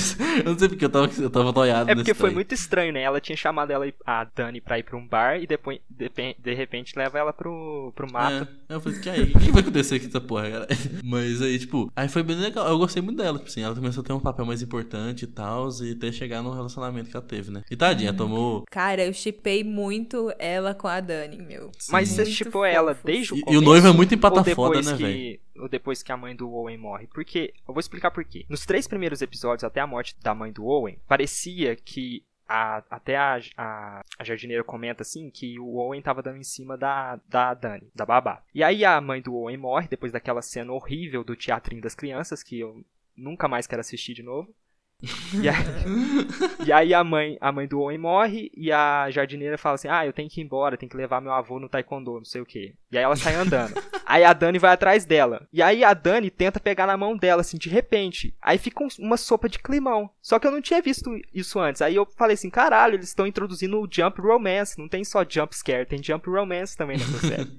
Eu 0.44 0.44
não 0.52 0.58
sei 0.58 0.68
porque 0.68 0.84
eu 0.84 0.88
tava, 0.90 1.08
eu 1.22 1.30
tava 1.30 1.52
noiado 1.52 1.88
É 1.88 1.94
porque 1.94 2.10
nesse 2.10 2.18
foi 2.18 2.30
trem. 2.30 2.34
muito 2.34 2.52
estranho, 2.52 2.92
né? 2.92 3.02
Ela 3.02 3.20
tinha 3.20 3.36
chamado 3.36 3.70
ela, 3.70 3.86
a 4.04 4.24
Dani, 4.24 4.60
pra 4.60 4.76
ir 4.76 4.82
pra 4.82 4.96
um 4.96 5.06
bar 5.06 5.40
e 5.40 5.46
depois, 5.46 5.78
de, 5.88 6.10
de 6.36 6.52
repente, 6.54 6.94
leva 6.98 7.16
ela 7.16 7.32
pro, 7.32 7.92
pro 7.94 8.10
mato. 8.12 8.48
É, 8.68 8.74
eu 8.74 8.80
falei, 8.80 8.98
que 8.98 9.08
aí? 9.08 9.22
O 9.22 9.38
que 9.38 9.52
vai 9.52 9.62
acontecer 9.62 10.00
com 10.00 10.06
essa 10.08 10.20
porra, 10.20 10.50
cara? 10.50 10.66
Mas 11.04 11.40
aí, 11.42 11.60
tipo, 11.60 11.92
aí 11.94 12.08
foi 12.08 12.24
bem 12.24 12.34
legal. 12.38 12.66
Eu 12.66 12.76
gostei 12.78 13.00
muito 13.00 13.18
dela, 13.18 13.38
tipo 13.38 13.48
assim, 13.48 13.62
ela 13.62 13.72
começou 13.76 14.02
a 14.02 14.04
ter 14.04 14.12
um 14.12 14.18
papel 14.18 14.44
mais 14.44 14.62
importante 14.62 15.22
e 15.22 15.28
tal, 15.28 15.68
e 15.80 15.92
até 15.92 16.10
chegar 16.10 16.42
num 16.42 16.50
relacionamento 16.52 17.08
que 17.10 17.16
ela 17.16 17.26
teve, 17.26 17.50
né? 17.50 17.62
E 17.70 17.76
tadinha, 17.76 18.12
tomou. 18.14 18.64
Cara, 18.70 19.04
eu 19.04 19.12
chipei 19.12 19.62
muito 19.64 20.32
ela 20.38 20.74
com 20.74 20.88
a 20.88 21.00
Dani, 21.00 21.38
meu. 21.38 21.70
Mas 21.88 22.08
Sim. 22.08 22.14
você 22.16 22.22
Muito 22.22 22.34
chipou 22.34 22.64
ela 22.64 22.94
desde 23.04 23.32
o 23.34 23.36
E- 23.36 23.38
e 23.38 23.42
o 23.42 23.44
começo? 23.44 23.64
noivo 23.64 23.86
é 23.88 23.92
muito 23.92 24.12
ou 24.12 24.16
empata 24.18 24.44
foda, 24.54 24.80
depois 24.80 24.86
né, 24.86 24.96
que 24.96 25.40
Ou 25.58 25.68
depois 25.68 26.02
que 26.02 26.10
a 26.12 26.16
mãe 26.16 26.34
do 26.34 26.50
Owen 26.50 26.78
morre? 26.78 27.06
Porque, 27.08 27.52
eu 27.68 27.74
vou 27.74 27.80
explicar 27.80 28.10
por 28.10 28.24
quê. 28.24 28.46
Nos 28.48 28.64
três 28.64 28.86
primeiros 28.88 29.20
episódios, 29.20 29.64
até 29.64 29.80
a 29.80 29.86
morte 29.86 30.16
da 30.22 30.34
mãe 30.34 30.50
do 30.52 30.64
Owen, 30.64 30.98
parecia 31.06 31.76
que 31.76 32.22
a- 32.48 32.82
até 32.90 33.16
a, 33.16 33.38
a, 33.56 34.00
a 34.18 34.24
jardineira 34.24 34.64
comenta 34.64 35.02
assim 35.02 35.30
que 35.30 35.58
o 35.60 35.76
Owen 35.76 36.02
tava 36.02 36.20
dando 36.22 36.38
em 36.38 36.42
cima 36.42 36.76
da, 36.76 37.20
da 37.28 37.54
Dani, 37.54 37.88
da 37.94 38.04
babá. 38.04 38.42
E 38.54 38.62
aí 38.64 38.84
a 38.84 39.00
mãe 39.00 39.20
do 39.22 39.34
Owen 39.36 39.56
morre 39.56 39.86
depois 39.88 40.10
daquela 40.12 40.42
cena 40.42 40.72
horrível 40.72 41.22
do 41.22 41.36
teatrinho 41.36 41.80
das 41.82 41.94
crianças 41.94 42.42
que 42.42 42.58
eu 42.58 42.82
nunca 43.16 43.46
mais 43.46 43.66
quero 43.68 43.80
assistir 43.80 44.14
de 44.14 44.22
novo. 44.22 44.52
E 45.42 45.48
aí, 45.48 45.56
e 46.66 46.72
aí 46.72 46.92
a 46.94 47.02
mãe, 47.02 47.38
a 47.40 47.50
mãe 47.50 47.66
do 47.66 47.80
Owen 47.80 47.96
morre 47.98 48.50
e 48.54 48.70
a 48.70 49.10
jardineira 49.10 49.56
fala 49.56 49.76
assim: 49.76 49.88
"Ah, 49.88 50.04
eu 50.04 50.12
tenho 50.12 50.28
que 50.28 50.40
ir 50.40 50.44
embora, 50.44 50.76
tenho 50.76 50.90
que 50.90 50.96
levar 50.96 51.20
meu 51.22 51.32
avô 51.32 51.58
no 51.58 51.68
taekwondo, 51.68 52.12
não 52.18 52.24
sei 52.24 52.40
o 52.42 52.46
quê". 52.46 52.74
E 52.92 52.98
aí 52.98 53.04
ela 53.04 53.16
sai 53.16 53.34
andando. 53.34 53.72
aí 54.04 54.24
a 54.24 54.32
Dani 54.32 54.58
vai 54.58 54.72
atrás 54.72 55.04
dela. 55.06 55.46
E 55.52 55.62
aí 55.62 55.82
a 55.82 55.94
Dani 55.94 56.30
tenta 56.30 56.60
pegar 56.60 56.86
na 56.86 56.96
mão 56.96 57.16
dela 57.16 57.40
assim 57.40 57.56
de 57.56 57.68
repente. 57.70 58.34
Aí 58.42 58.58
fica 58.58 58.84
um- 58.84 58.88
uma 58.98 59.16
sopa 59.16 59.48
de 59.48 59.58
climão. 59.58 60.10
Só 60.20 60.38
que 60.38 60.46
eu 60.46 60.50
não 60.50 60.60
tinha 60.60 60.82
visto 60.82 61.10
isso 61.32 61.58
antes. 61.58 61.80
Aí 61.80 61.94
eu 61.96 62.06
falei 62.16 62.34
assim: 62.34 62.50
"Caralho, 62.50 62.94
eles 62.96 63.08
estão 63.08 63.26
introduzindo 63.26 63.80
o 63.80 63.88
jump 63.90 64.20
romance, 64.20 64.78
não 64.78 64.88
tem 64.88 65.02
só 65.04 65.24
jump 65.26 65.56
scare, 65.56 65.86
tem 65.86 66.02
jump 66.02 66.28
romance 66.28 66.76
também 66.76 66.98
nessa 66.98 67.18
série". 67.26 67.58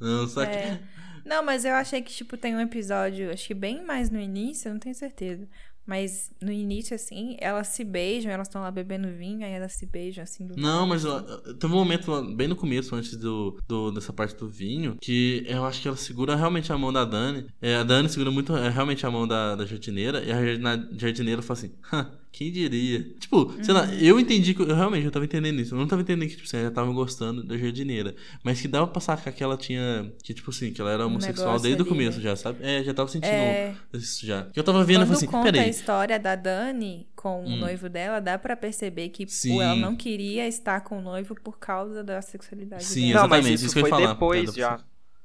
Não, 0.00 0.26
só 0.28 0.46
que. 0.46 0.52
É. 0.56 0.80
Não, 1.24 1.42
mas 1.44 1.64
eu 1.66 1.74
achei 1.74 2.00
que, 2.00 2.10
tipo, 2.10 2.36
tem 2.36 2.56
um 2.56 2.60
episódio, 2.60 3.30
acho 3.30 3.46
que 3.46 3.54
bem 3.54 3.84
mais 3.84 4.08
no 4.08 4.18
início, 4.18 4.68
eu 4.68 4.72
não 4.72 4.80
tenho 4.80 4.94
certeza. 4.94 5.46
Mas 5.90 6.30
no 6.40 6.52
início, 6.52 6.94
assim, 6.94 7.36
elas 7.40 7.66
se 7.66 7.82
beijam, 7.82 8.30
elas 8.30 8.46
estão 8.46 8.62
lá 8.62 8.70
bebendo 8.70 9.08
vinho, 9.08 9.44
aí 9.44 9.50
elas 9.50 9.72
se 9.72 9.86
beijam, 9.86 10.22
assim, 10.22 10.46
do 10.46 10.54
Não, 10.56 10.86
mas 10.86 11.04
assim. 11.04 11.56
teve 11.58 11.72
um 11.74 11.76
momento 11.76 12.22
bem 12.36 12.46
no 12.46 12.54
começo, 12.54 12.94
antes 12.94 13.16
do, 13.16 13.58
do- 13.66 13.90
dessa 13.90 14.12
parte 14.12 14.36
do 14.36 14.48
vinho, 14.48 14.96
que 15.00 15.44
eu 15.48 15.64
acho 15.64 15.82
que 15.82 15.88
ela 15.88 15.96
segura 15.96 16.36
realmente 16.36 16.72
a 16.72 16.78
mão 16.78 16.92
da 16.92 17.04
Dani. 17.04 17.46
É, 17.60 17.74
a 17.74 17.82
Dani 17.82 18.08
segura 18.08 18.30
muito 18.30 18.56
é, 18.56 18.68
realmente 18.70 19.04
a 19.04 19.10
mão 19.10 19.26
da, 19.26 19.56
da 19.56 19.66
jardineira, 19.66 20.22
e 20.22 20.30
a 20.30 20.38
jardineira 20.96 21.42
fala 21.42 21.58
assim, 21.58 21.72
"Hã, 21.92 22.08
quem 22.32 22.50
diria? 22.52 23.02
Tipo, 23.18 23.52
sei 23.62 23.74
lá, 23.74 23.92
eu 23.94 24.18
entendi 24.18 24.54
que 24.54 24.62
eu 24.62 24.74
realmente 24.74 25.04
eu 25.04 25.10
tava 25.10 25.24
entendendo 25.24 25.60
isso. 25.60 25.74
Eu 25.74 25.78
não 25.78 25.86
tava 25.86 26.02
entendendo 26.02 26.28
que, 26.28 26.36
tipo, 26.36 26.46
assim, 26.46 26.58
ela 26.58 26.70
tava 26.70 26.90
gostando 26.92 27.42
da 27.42 27.56
jardineira. 27.58 28.14
Mas 28.44 28.60
que 28.60 28.68
dava 28.68 28.86
pra 28.86 29.00
sacar 29.00 29.32
que 29.32 29.42
ela 29.42 29.56
tinha. 29.56 30.12
Que, 30.22 30.32
tipo 30.32 30.50
assim, 30.50 30.72
que 30.72 30.80
ela 30.80 30.90
era 30.92 31.04
Um 31.04 31.10
homossexual 31.10 31.46
negócio 31.48 31.62
desde 31.64 31.82
o 31.82 31.86
começo 31.86 32.18
né? 32.18 32.22
já, 32.24 32.36
sabe? 32.36 32.58
É, 32.62 32.82
já 32.84 32.94
tava 32.94 33.08
sentindo 33.10 33.32
É. 33.32 33.74
isso 33.94 34.24
já. 34.24 34.44
Que 34.46 34.58
eu 34.60 34.64
tava 34.64 34.84
vendo 34.84 34.96
e 35.02 35.06
Quando 35.06 35.06
falei 35.06 35.16
assim, 35.16 35.26
conta 35.26 35.48
a 35.48 35.52
peraí. 35.52 35.70
história 35.70 36.18
da 36.18 36.34
Dani 36.36 37.08
com 37.16 37.44
o 37.44 37.48
Hum. 37.48 37.56
noivo 37.58 37.88
dela, 37.88 38.20
dá 38.20 38.38
pra 38.38 38.56
perceber 38.56 39.08
que 39.10 39.26
pô, 39.26 39.60
ela 39.60 39.76
não 39.76 39.94
queria 39.96 40.46
estar 40.48 40.80
com 40.82 40.98
o 40.98 41.02
noivo 41.02 41.34
por 41.34 41.58
causa 41.58 42.02
da 42.02 42.22
sexualidade 42.22 42.84
Sim, 42.84 43.08
dela. 43.08 43.22
Não, 43.22 43.28
mas 43.28 43.38
exatamente, 43.40 43.54
isso, 43.56 43.64
isso 43.66 43.74
que 43.74 43.80
eu 43.80 43.82
foi 43.82 43.90
ia 43.90 43.96
falar. 43.96 44.12
depois 44.14 44.54
já. 44.54 44.80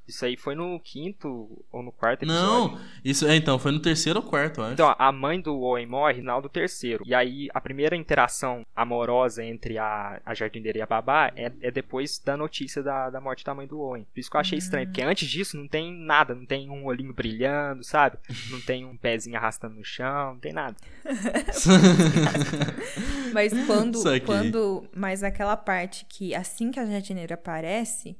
Isso 0.08 0.24
aí 0.24 0.38
foi 0.38 0.54
no 0.54 0.80
quinto 0.80 1.66
ou 1.72 1.82
no 1.82 1.92
quarto 1.92 2.24
episódio. 2.24 2.78
Não, 2.78 2.80
isso 3.04 3.28
é 3.28 3.36
então, 3.36 3.58
foi 3.58 3.72
no 3.72 3.80
terceiro 3.80 4.20
ou 4.20 4.26
quarto, 4.26 4.60
eu 4.60 4.66
acho. 4.66 4.74
Então, 4.74 4.96
a 4.98 5.12
mãe 5.12 5.42
do 5.42 5.60
Owen 5.60 5.88
morre 5.88 6.22
no 6.22 6.42
do 6.42 6.50
terceiro. 6.50 7.04
E 7.08 7.14
aí, 7.14 7.48
a 7.54 7.62
primeira 7.62 7.96
interação 7.96 8.66
amorosa 8.76 9.44
entre 9.44 9.78
a, 9.78 10.22
a 10.26 10.34
jardineira 10.34 10.78
e 10.78 10.82
a 10.82 10.86
babá 10.86 11.32
é, 11.36 11.52
é 11.62 11.72
depois 11.72 12.20
da 12.20 12.38
notícia 12.38 12.84
da, 12.84 13.10
da 13.10 13.20
morte 13.20 13.44
da 13.44 13.56
mãe 13.56 13.66
do 13.66 13.80
Owen. 13.80 14.06
Por 14.14 14.20
isso 14.20 14.30
que 14.30 14.38
eu 14.38 14.42
achei 14.42 14.60
estranho, 14.60 14.88
porque 14.88 15.02
antes 15.02 15.28
disso 15.28 15.58
não 15.58 15.68
tem 15.68 15.94
nada. 15.94 16.36
Não 16.36 16.46
tem 16.46 16.70
um 16.70 16.86
olhinho 16.86 17.14
brilhando, 17.14 17.84
sabe? 17.84 18.18
Não 18.50 18.62
tem 18.62 18.86
um 18.86 18.96
pezinho 18.96 19.38
arrastando 19.38 19.76
no 19.76 19.84
chão, 19.84 20.34
não 20.34 20.40
tem 20.40 20.54
nada. 20.54 20.76
Mas 23.34 23.52
quando, 23.66 24.02
quando. 24.26 24.88
Mas 24.96 25.24
aquela 25.24 25.58
parte 25.58 26.06
que 26.06 26.36
assim 26.36 26.72
que 26.72 26.80
a 26.80 26.86
jardineira 26.86 27.36
aparece, 27.36 28.18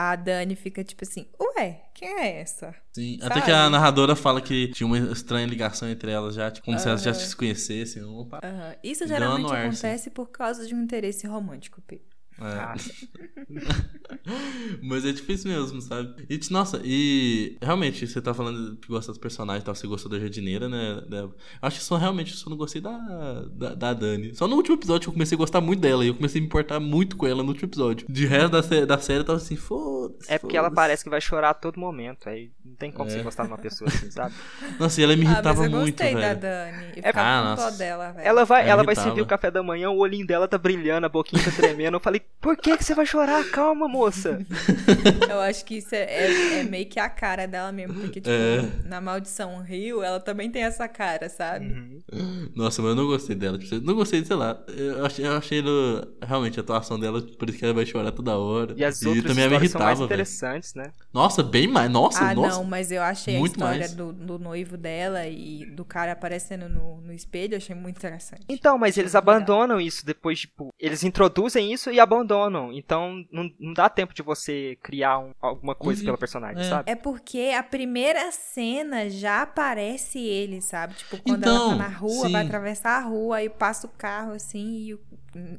a 0.00 0.14
Dani 0.14 0.54
fica 0.54 0.84
tipo 0.84 1.04
assim, 1.04 1.26
ué, 1.40 1.82
quem 1.92 2.08
é 2.08 2.40
essa? 2.40 2.72
Sim, 2.92 3.18
Sabe? 3.18 3.32
até 3.32 3.40
que 3.40 3.50
a 3.50 3.68
narradora 3.68 4.14
fala 4.14 4.40
que 4.40 4.68
tinha 4.68 4.86
uma 4.86 4.96
estranha 4.96 5.44
ligação 5.44 5.88
entre 5.88 6.12
elas 6.12 6.36
já, 6.36 6.48
tipo, 6.52 6.66
como 6.66 6.78
se 6.78 6.86
elas 6.86 7.02
já 7.02 7.12
se 7.12 7.34
conhecessem. 7.34 8.04
Opa. 8.04 8.38
Aham. 8.44 8.76
Isso 8.84 9.08
geralmente 9.08 9.52
acontece 9.52 10.08
por 10.10 10.30
causa 10.30 10.64
de 10.64 10.72
um 10.72 10.80
interesse 10.80 11.26
romântico, 11.26 11.82
Pedro. 11.84 12.07
É. 12.40 12.44
Ah, 12.44 12.74
Mas 14.82 15.04
é 15.04 15.12
difícil 15.12 15.50
mesmo, 15.50 15.80
sabe? 15.80 16.14
E, 16.28 16.38
nossa, 16.50 16.80
e 16.84 17.56
realmente, 17.62 18.06
você 18.06 18.20
tá 18.20 18.32
falando 18.34 18.76
que 18.76 18.88
gosta 18.88 19.12
dos 19.12 19.18
personagens 19.18 19.62
e 19.62 19.64
tal, 19.66 19.74
você 19.74 19.86
gostou 19.86 20.10
da 20.10 20.18
jardineira, 20.18 20.68
né? 20.68 21.02
Débora? 21.08 21.34
Eu 21.34 21.34
acho 21.62 21.78
que 21.78 21.84
só 21.84 21.96
realmente 21.96 22.34
só 22.34 22.48
não 22.50 22.56
gostei 22.56 22.80
da, 22.80 23.42
da, 23.52 23.74
da 23.74 23.92
Dani. 23.94 24.34
Só 24.34 24.46
no 24.46 24.56
último 24.56 24.76
episódio 24.76 25.02
que 25.02 25.08
eu 25.08 25.12
comecei 25.12 25.36
a 25.36 25.38
gostar 25.38 25.60
muito 25.60 25.80
dela 25.80 26.04
e 26.04 26.08
eu 26.08 26.14
comecei 26.14 26.40
a 26.40 26.42
me 26.42 26.46
importar 26.46 26.80
muito 26.80 27.16
com 27.16 27.26
ela 27.26 27.42
no 27.42 27.48
último 27.50 27.68
episódio. 27.68 28.06
De 28.08 28.26
resto 28.26 28.50
da, 28.50 28.62
sé- 28.62 28.86
da 28.86 28.98
série 28.98 29.20
eu 29.20 29.24
tava 29.24 29.38
assim, 29.38 29.56
foda-se. 29.56 30.32
É 30.32 30.38
porque 30.38 30.56
ela 30.56 30.68
foda-se. 30.68 30.76
parece 30.76 31.04
que 31.04 31.10
vai 31.10 31.20
chorar 31.20 31.50
a 31.50 31.54
todo 31.54 31.78
momento. 31.80 32.28
Aí 32.28 32.50
não 32.64 32.74
tem 32.74 32.90
como 32.92 33.08
É. 33.10 33.12
você 33.14 33.22
gostar 33.22 33.44
de 33.44 33.48
uma 33.48 33.58
pessoa 33.58 33.88
assim, 33.88 34.10
sabe? 34.10 34.34
Nossa, 34.78 35.00
e 35.00 35.04
ela 35.04 35.16
me 35.16 35.26
Ah, 35.26 35.30
irritava 35.32 35.64
eu 35.64 35.70
muito, 35.70 35.96
gostei 35.98 36.14
da 36.14 36.20
velho. 36.20 36.40
Dani. 36.40 36.92
Eu 36.96 37.02
É- 37.04 37.08
Ah, 37.10 37.12
com 37.12 37.56
dó 37.56 37.62
nossa. 37.64 37.78
dela, 37.78 38.12
velho. 38.12 38.26
Ela 38.28 38.44
vai, 38.44 38.62
Ela 38.62 38.70
ela 38.70 38.84
vai 38.84 38.94
servir 38.94 39.22
o 39.22 39.26
café 39.26 39.50
da 39.50 39.62
manhã, 39.62 39.90
o 39.90 39.98
olhinho 39.98 40.26
dela 40.26 40.46
tá 40.46 40.58
brilhando, 40.58 41.06
a 41.06 41.08
boquinha 41.08 41.42
tá 41.42 41.50
tremendo. 41.50 41.94
Eu 41.96 42.00
falei, 42.00 42.22
por 42.40 42.56
que, 42.56 42.76
que 42.76 42.84
você 42.84 42.94
vai 42.94 43.04
chorar? 43.04 43.42
Calma, 43.50 43.88
moça. 43.88 44.38
Eu 45.28 45.40
acho 45.40 45.64
que 45.64 45.78
isso 45.78 45.92
é, 45.94 46.04
é- 46.04 46.60
é 46.60 46.62
meio 46.62 46.86
que 46.86 47.00
a 47.00 47.08
cara 47.08 47.46
dela 47.46 47.72
mesmo. 47.72 47.94
Porque, 47.94 48.20
tipo, 48.20 48.30
É. 48.30 48.62
na 48.88 49.00
Maldição 49.00 49.60
Rio, 49.60 50.02
ela 50.04 50.20
também 50.20 50.48
tem 50.48 50.62
essa 50.62 50.86
cara, 50.86 51.28
sabe? 51.28 51.66
Uhum. 51.66 52.48
Nossa, 52.54 52.80
mas 52.80 52.90
eu 52.90 52.94
não 52.96 53.06
gostei 53.06 53.34
dela. 53.34 53.58
Tipo, 53.58 53.84
não 53.84 53.94
gostei, 53.94 54.24
sei 54.24 54.36
lá. 54.36 54.56
Eu 54.68 55.04
achei, 55.04 55.26
eu 55.26 55.32
achei 55.36 55.60
no- 55.62 56.06
realmente 56.24 56.60
a 56.60 56.62
atuação 56.62 56.98
dela, 56.98 57.20
por 57.20 57.48
isso 57.48 57.58
que 57.58 57.64
ela 57.64 57.74
vai 57.74 57.84
chorar 57.84 58.12
toda 58.12 58.36
hora. 58.38 58.72
E 58.76 58.84
as 58.84 59.02
outras 59.02 59.24
também 59.24 59.48
me 59.48 59.54
histórias 59.56 59.70
são 59.72 59.80
mais 59.80 59.90
irritava, 59.90 59.94
velho. 59.96 60.04
interessantes, 60.06 60.74
né? 60.74 60.92
Nossa, 61.12 61.42
bem 61.42 61.66
mais. 61.66 61.90
Nossa, 61.90 62.24
ah, 62.24 62.34
nossa. 62.36 62.56
não, 62.56 62.64
mas 62.64 62.92
eu 62.92 63.02
achei 63.02 63.36
a 63.36 63.40
história 63.40 63.78
mais. 63.80 63.94
do, 63.94 64.12
do 64.12 64.38
noivo 64.38 64.76
dela 64.76 65.26
e 65.26 65.66
do 65.66 65.84
cara 65.84 66.12
aparecendo 66.12 66.68
no, 66.68 67.00
no 67.00 67.12
espelho, 67.12 67.54
eu 67.54 67.58
achei 67.58 67.74
muito 67.74 67.96
interessante. 67.96 68.42
Então, 68.48 68.78
mas 68.78 68.96
eles 68.96 69.16
abandonam 69.16 69.80
isso 69.80 70.06
depois, 70.06 70.38
tipo, 70.40 70.72
eles 70.78 71.02
introduzem 71.02 71.72
isso 71.72 71.90
e 71.90 71.98
abandonam. 71.98 72.17
Então, 72.72 73.24
não, 73.30 73.50
não 73.58 73.72
dá 73.72 73.88
tempo 73.88 74.12
de 74.14 74.22
você 74.22 74.76
criar 74.82 75.18
um- 75.18 75.32
alguma 75.40 75.74
coisa 75.74 76.00
Uhum. 76.00 76.06
pela 76.06 76.18
personagem, 76.18 76.62
É. 76.62 76.68
sabe? 76.68 76.90
É 76.90 76.94
porque 76.94 77.52
a 77.56 77.62
primeira 77.62 78.30
cena 78.32 79.08
já 79.10 79.42
aparece 79.42 80.18
ele, 80.18 80.60
sabe? 80.60 80.94
Tipo, 80.94 81.18
quando 81.22 81.44
ela 81.44 81.54
Então, 81.56 81.68
tá 81.70 81.76
na 81.76 81.88
rua, 81.88 82.26
sim. 82.26 82.32
vai 82.32 82.44
atravessar 82.44 82.98
a 82.98 83.00
rua, 83.00 83.36
aí 83.38 83.48
passa 83.48 83.86
o 83.86 83.90
carro, 83.90 84.32
assim, 84.32 84.78
e 84.86 84.94
o- 84.94 85.00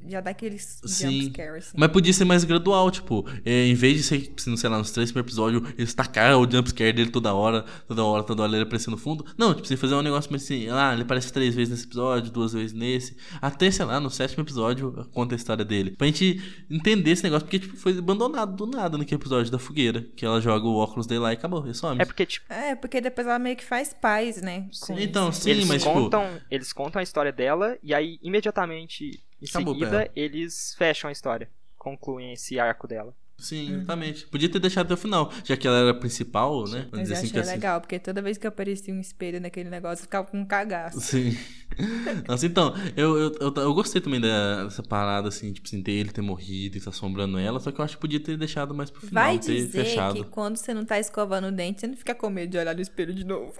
já 0.07 0.21
dá 0.21 0.31
aqueles 0.31 0.79
Sim. 0.85 1.21
jumpscare, 1.23 1.57
assim. 1.57 1.77
Mas 1.77 1.91
podia 1.91 2.13
ser 2.13 2.25
mais 2.25 2.43
gradual, 2.43 2.89
tipo, 2.91 3.25
é, 3.45 3.65
em 3.67 3.73
vez 3.73 3.97
de 3.97 4.03
ser, 4.03 4.33
não 4.47 4.57
sei 4.57 4.69
lá, 4.69 4.77
nos 4.77 4.91
três 4.91 5.11
primeiros 5.11 5.31
episódios, 5.33 5.73
eles 5.77 5.93
tacaram 5.93 6.41
o 6.41 6.49
jumpscare 6.49 6.93
dele 6.93 7.09
toda 7.09 7.33
hora, 7.33 7.63
toda 7.87 8.03
hora, 8.03 8.23
toda 8.23 8.43
hora 8.43 8.51
ele 8.53 8.63
aparecendo 8.63 8.91
no 8.91 8.97
fundo. 8.97 9.25
Não, 9.37 9.53
tipo, 9.53 9.67
você 9.67 9.77
fazer 9.77 9.95
um 9.95 10.01
negócio 10.01 10.31
mais 10.31 10.43
assim, 10.43 10.67
ah, 10.69 10.91
ele 10.93 11.03
aparece 11.03 11.31
três 11.31 11.53
vezes 11.55 11.69
nesse 11.71 11.85
episódio, 11.85 12.31
duas 12.31 12.53
vezes 12.53 12.73
nesse. 12.73 13.15
Até, 13.41 13.69
sei 13.71 13.85
lá, 13.85 13.99
no 13.99 14.09
sétimo 14.09 14.43
episódio 14.43 15.07
conta 15.13 15.35
a 15.35 15.37
história 15.37 15.63
dele. 15.65 15.91
Pra 15.91 16.07
gente 16.07 16.41
entender 16.69 17.11
esse 17.11 17.23
negócio, 17.23 17.45
porque, 17.45 17.59
tipo, 17.59 17.75
foi 17.77 17.97
abandonado 17.97 18.55
do 18.55 18.65
nada 18.65 18.97
naquele 18.97 19.19
episódio 19.21 19.51
da 19.51 19.59
fogueira. 19.59 20.05
Que 20.15 20.25
ela 20.25 20.39
joga 20.41 20.65
o 20.65 20.75
óculos 20.77 21.05
dele 21.07 21.19
lá 21.21 21.31
e 21.31 21.35
acabou, 21.35 21.67
e 21.67 21.73
some. 21.73 22.01
É 22.01 22.05
porque, 22.05 22.25
tipo, 22.25 22.51
É, 22.51 22.75
porque 22.75 22.99
depois 23.01 23.25
ela 23.27 23.39
meio 23.39 23.55
que 23.55 23.63
faz 23.65 23.93
paz, 23.93 24.41
né? 24.41 24.61
com 24.79 24.95
Sim, 24.95 24.95
então, 24.99 25.31
sim, 25.31 25.49
eles, 25.51 25.67
mas, 25.67 25.81
tipo- 25.83 25.93
contam, 25.93 26.25
eles 26.49 26.73
contam 26.73 26.99
a 26.99 27.03
história 27.03 27.31
dela 27.31 27.77
e 27.83 27.93
aí, 27.93 28.17
imediatamente 28.21 29.21
em 29.41 29.47
Acabou 29.47 29.73
seguida, 29.73 30.09
eles 30.15 30.75
fecham 30.77 31.09
a 31.09 31.11
história. 31.11 31.49
Concluem 31.77 32.33
esse 32.33 32.59
arco 32.59 32.87
dela. 32.87 33.13
Sim, 33.37 33.75
exatamente. 33.75 34.27
Podia 34.27 34.49
ter 34.49 34.59
deixado 34.59 34.87
até 34.87 34.95
o 34.95 34.97
final, 34.97 35.31
já 35.45 35.55
que 35.55 35.65
ela 35.65 35.77
era 35.77 35.91
a 35.91 35.93
principal, 35.93 36.65
né? 36.67 36.87
Vamos 36.91 36.91
Mas 36.91 37.01
dizer 37.03 37.13
eu 37.13 37.17
assim, 37.19 37.25
achei 37.27 37.31
que 37.31 37.39
assim- 37.39 37.51
legal, 37.51 37.79
porque 37.79 37.97
toda 37.97 38.21
vez 38.21 38.37
que 38.37 38.45
aparecia 38.45 38.93
um 38.93 38.99
espelho 38.99 39.39
naquele 39.39 39.69
negócio, 39.69 40.01
eu 40.01 40.07
ficava 40.07 40.27
com 40.27 40.41
um 40.41 40.45
cagaço. 40.45 40.99
Sim. 40.99 41.37
Nossa, 42.27 42.45
então, 42.45 42.73
eu, 42.97 43.17
eu, 43.17 43.31
eu, 43.39 43.53
eu 43.55 43.73
gostei 43.73 44.01
também 44.01 44.19
dessa 44.19 44.83
parada, 44.83 45.29
assim, 45.29 45.53
tipo, 45.53 45.65
assim, 45.69 45.81
ter 45.81 45.93
ele 45.93 46.11
ter 46.11 46.19
morrido 46.21 46.77
e 46.77 46.81
tá 46.81 46.89
assombrando 46.89 47.37
ela, 47.39 47.61
só 47.61 47.71
que 47.71 47.79
eu 47.79 47.85
acho 47.85 47.95
que 47.95 48.01
podia 48.01 48.19
ter 48.19 48.35
deixado 48.35 48.75
mais 48.75 48.89
pro 48.91 48.99
final, 49.07 49.23
Vai 49.23 49.39
ter 49.39 49.55
dizer 49.55 49.85
fechado. 49.85 50.15
que 50.15 50.29
quando 50.29 50.57
você 50.57 50.73
não 50.73 50.83
tá 50.83 50.99
escovando 50.99 51.47
o 51.47 51.51
dente, 51.53 51.79
você 51.79 51.87
não 51.87 51.95
fica 51.95 52.13
com 52.13 52.29
medo 52.29 52.49
de 52.51 52.57
olhar 52.57 52.75
no 52.75 52.81
espelho 52.81 53.13
de 53.13 53.23
novo. 53.23 53.53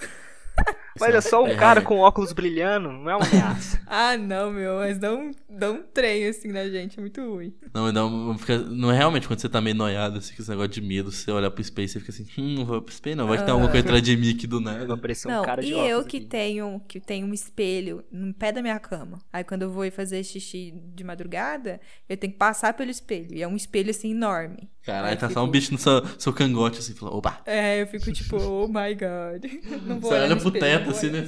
Mas 1.00 1.15
é 1.15 1.22
só 1.22 1.43
um 1.43 1.48
É. 1.48 1.56
cara 1.56 1.82
com 1.82 1.98
óculos 2.00 2.34
brilhando, 2.34 2.91
não 2.91 3.10
é 3.10 3.15
uma 3.15 3.26
ameaça. 3.26 3.80
Ah, 3.91 4.15
não, 4.17 4.52
meu, 4.52 4.76
mas 4.78 5.00
dá 5.00 5.13
um, 5.13 5.32
dá 5.50 5.72
um 5.72 5.82
trem 5.82 6.28
assim 6.28 6.50
na 6.52 6.67
gente, 6.69 6.98
é 7.00 7.02
muito 7.02 7.22
ruim. 7.28 7.54
Não, 7.74 7.84
mas 7.84 7.93
não, 7.93 8.38
fica, 8.38 8.58
não 8.60 8.91
é 8.91 8.98
realmente 8.98 9.28
quando 9.28 9.39
você 9.39 9.50
tá 9.50 9.60
meio 9.62 9.76
noiado, 9.76 10.17
assim, 10.19 10.36
com 10.36 10.41
esse 10.41 10.50
negócio 10.52 10.69
de 10.69 10.82
medo, 10.82 11.12
você 11.12 11.32
olhar 11.32 11.50
pro 11.50 11.62
espelho 11.62 11.86
e 11.86 11.89
você 11.89 12.00
fica 12.00 12.12
assim, 12.12 12.26
hum, 12.38 12.56
não 12.60 12.65
vou 12.65 12.82
pro 12.82 12.93
espelho 12.93 13.15
não, 13.15 13.28
vai 13.28 13.38
que 13.38 13.43
tem 13.45 13.52
alguma 13.52 13.69
coisa 13.72 13.86
atrás 13.86 14.04
de 14.04 14.15
mim 14.15 14.32
aqui 14.32 14.45
do 14.45 14.60
nada. 14.60 14.93
aparecer 14.93 15.28
um 15.28 15.32
não, 15.32 15.43
cara 15.43 15.62
de 15.62 15.69
e 15.69 15.72
eu 15.89 16.04
que 16.04 16.17
aqui. 16.17 16.26
tenho, 16.28 16.80
que 16.88 17.00
tenho 17.00 17.26
um 17.26 17.34
espelho 17.34 18.04
no 18.12 18.32
pé 18.34 18.52
da 18.52 18.62
minha 18.62 18.80
cama. 18.80 19.19
Aí 19.34 19.43
quando 19.43 19.63
eu 19.63 19.72
vou 19.72 19.86
ir 19.86 19.91
fazer 19.91 20.24
xixi 20.24 20.74
de 20.93 21.04
madrugada, 21.04 21.80
eu 22.08 22.15
tenho 22.17 22.34
que 22.34 22.39
passar 22.39 22.74
pelo 22.74 22.91
espelho. 22.91 23.34
E 23.34 23.41
é 23.41 23.48
um 23.48 23.56
espelho 23.56 23.89
assim 23.89 24.12
enorme. 24.12 24.69
Caralho, 24.84 25.08
Aí 25.12 25.15
tá 25.17 25.28
eu 25.28 25.32
só 25.32 25.39
um 25.41 25.43
fico- 25.45 25.52
bicho 25.52 25.72
no 25.72 25.78
seu, 25.78 26.06
seu 26.17 26.34
cangote, 26.34 26.80
assim, 26.80 26.93
falou, 26.93 27.17
opa. 27.17 27.41
É, 27.45 27.82
eu 27.82 27.88
fico 27.88 28.12
tipo, 28.12 28.38
oh 28.38 28.67
my 28.67 28.93
god. 28.95 29.43
Não 29.86 30.00
vou 30.00 30.10
Você 30.12 30.17
olha 30.17 30.36
no 30.36 30.41
pro 30.52 30.60
teto, 30.60 30.90
assim, 30.90 31.10
né? 31.10 31.22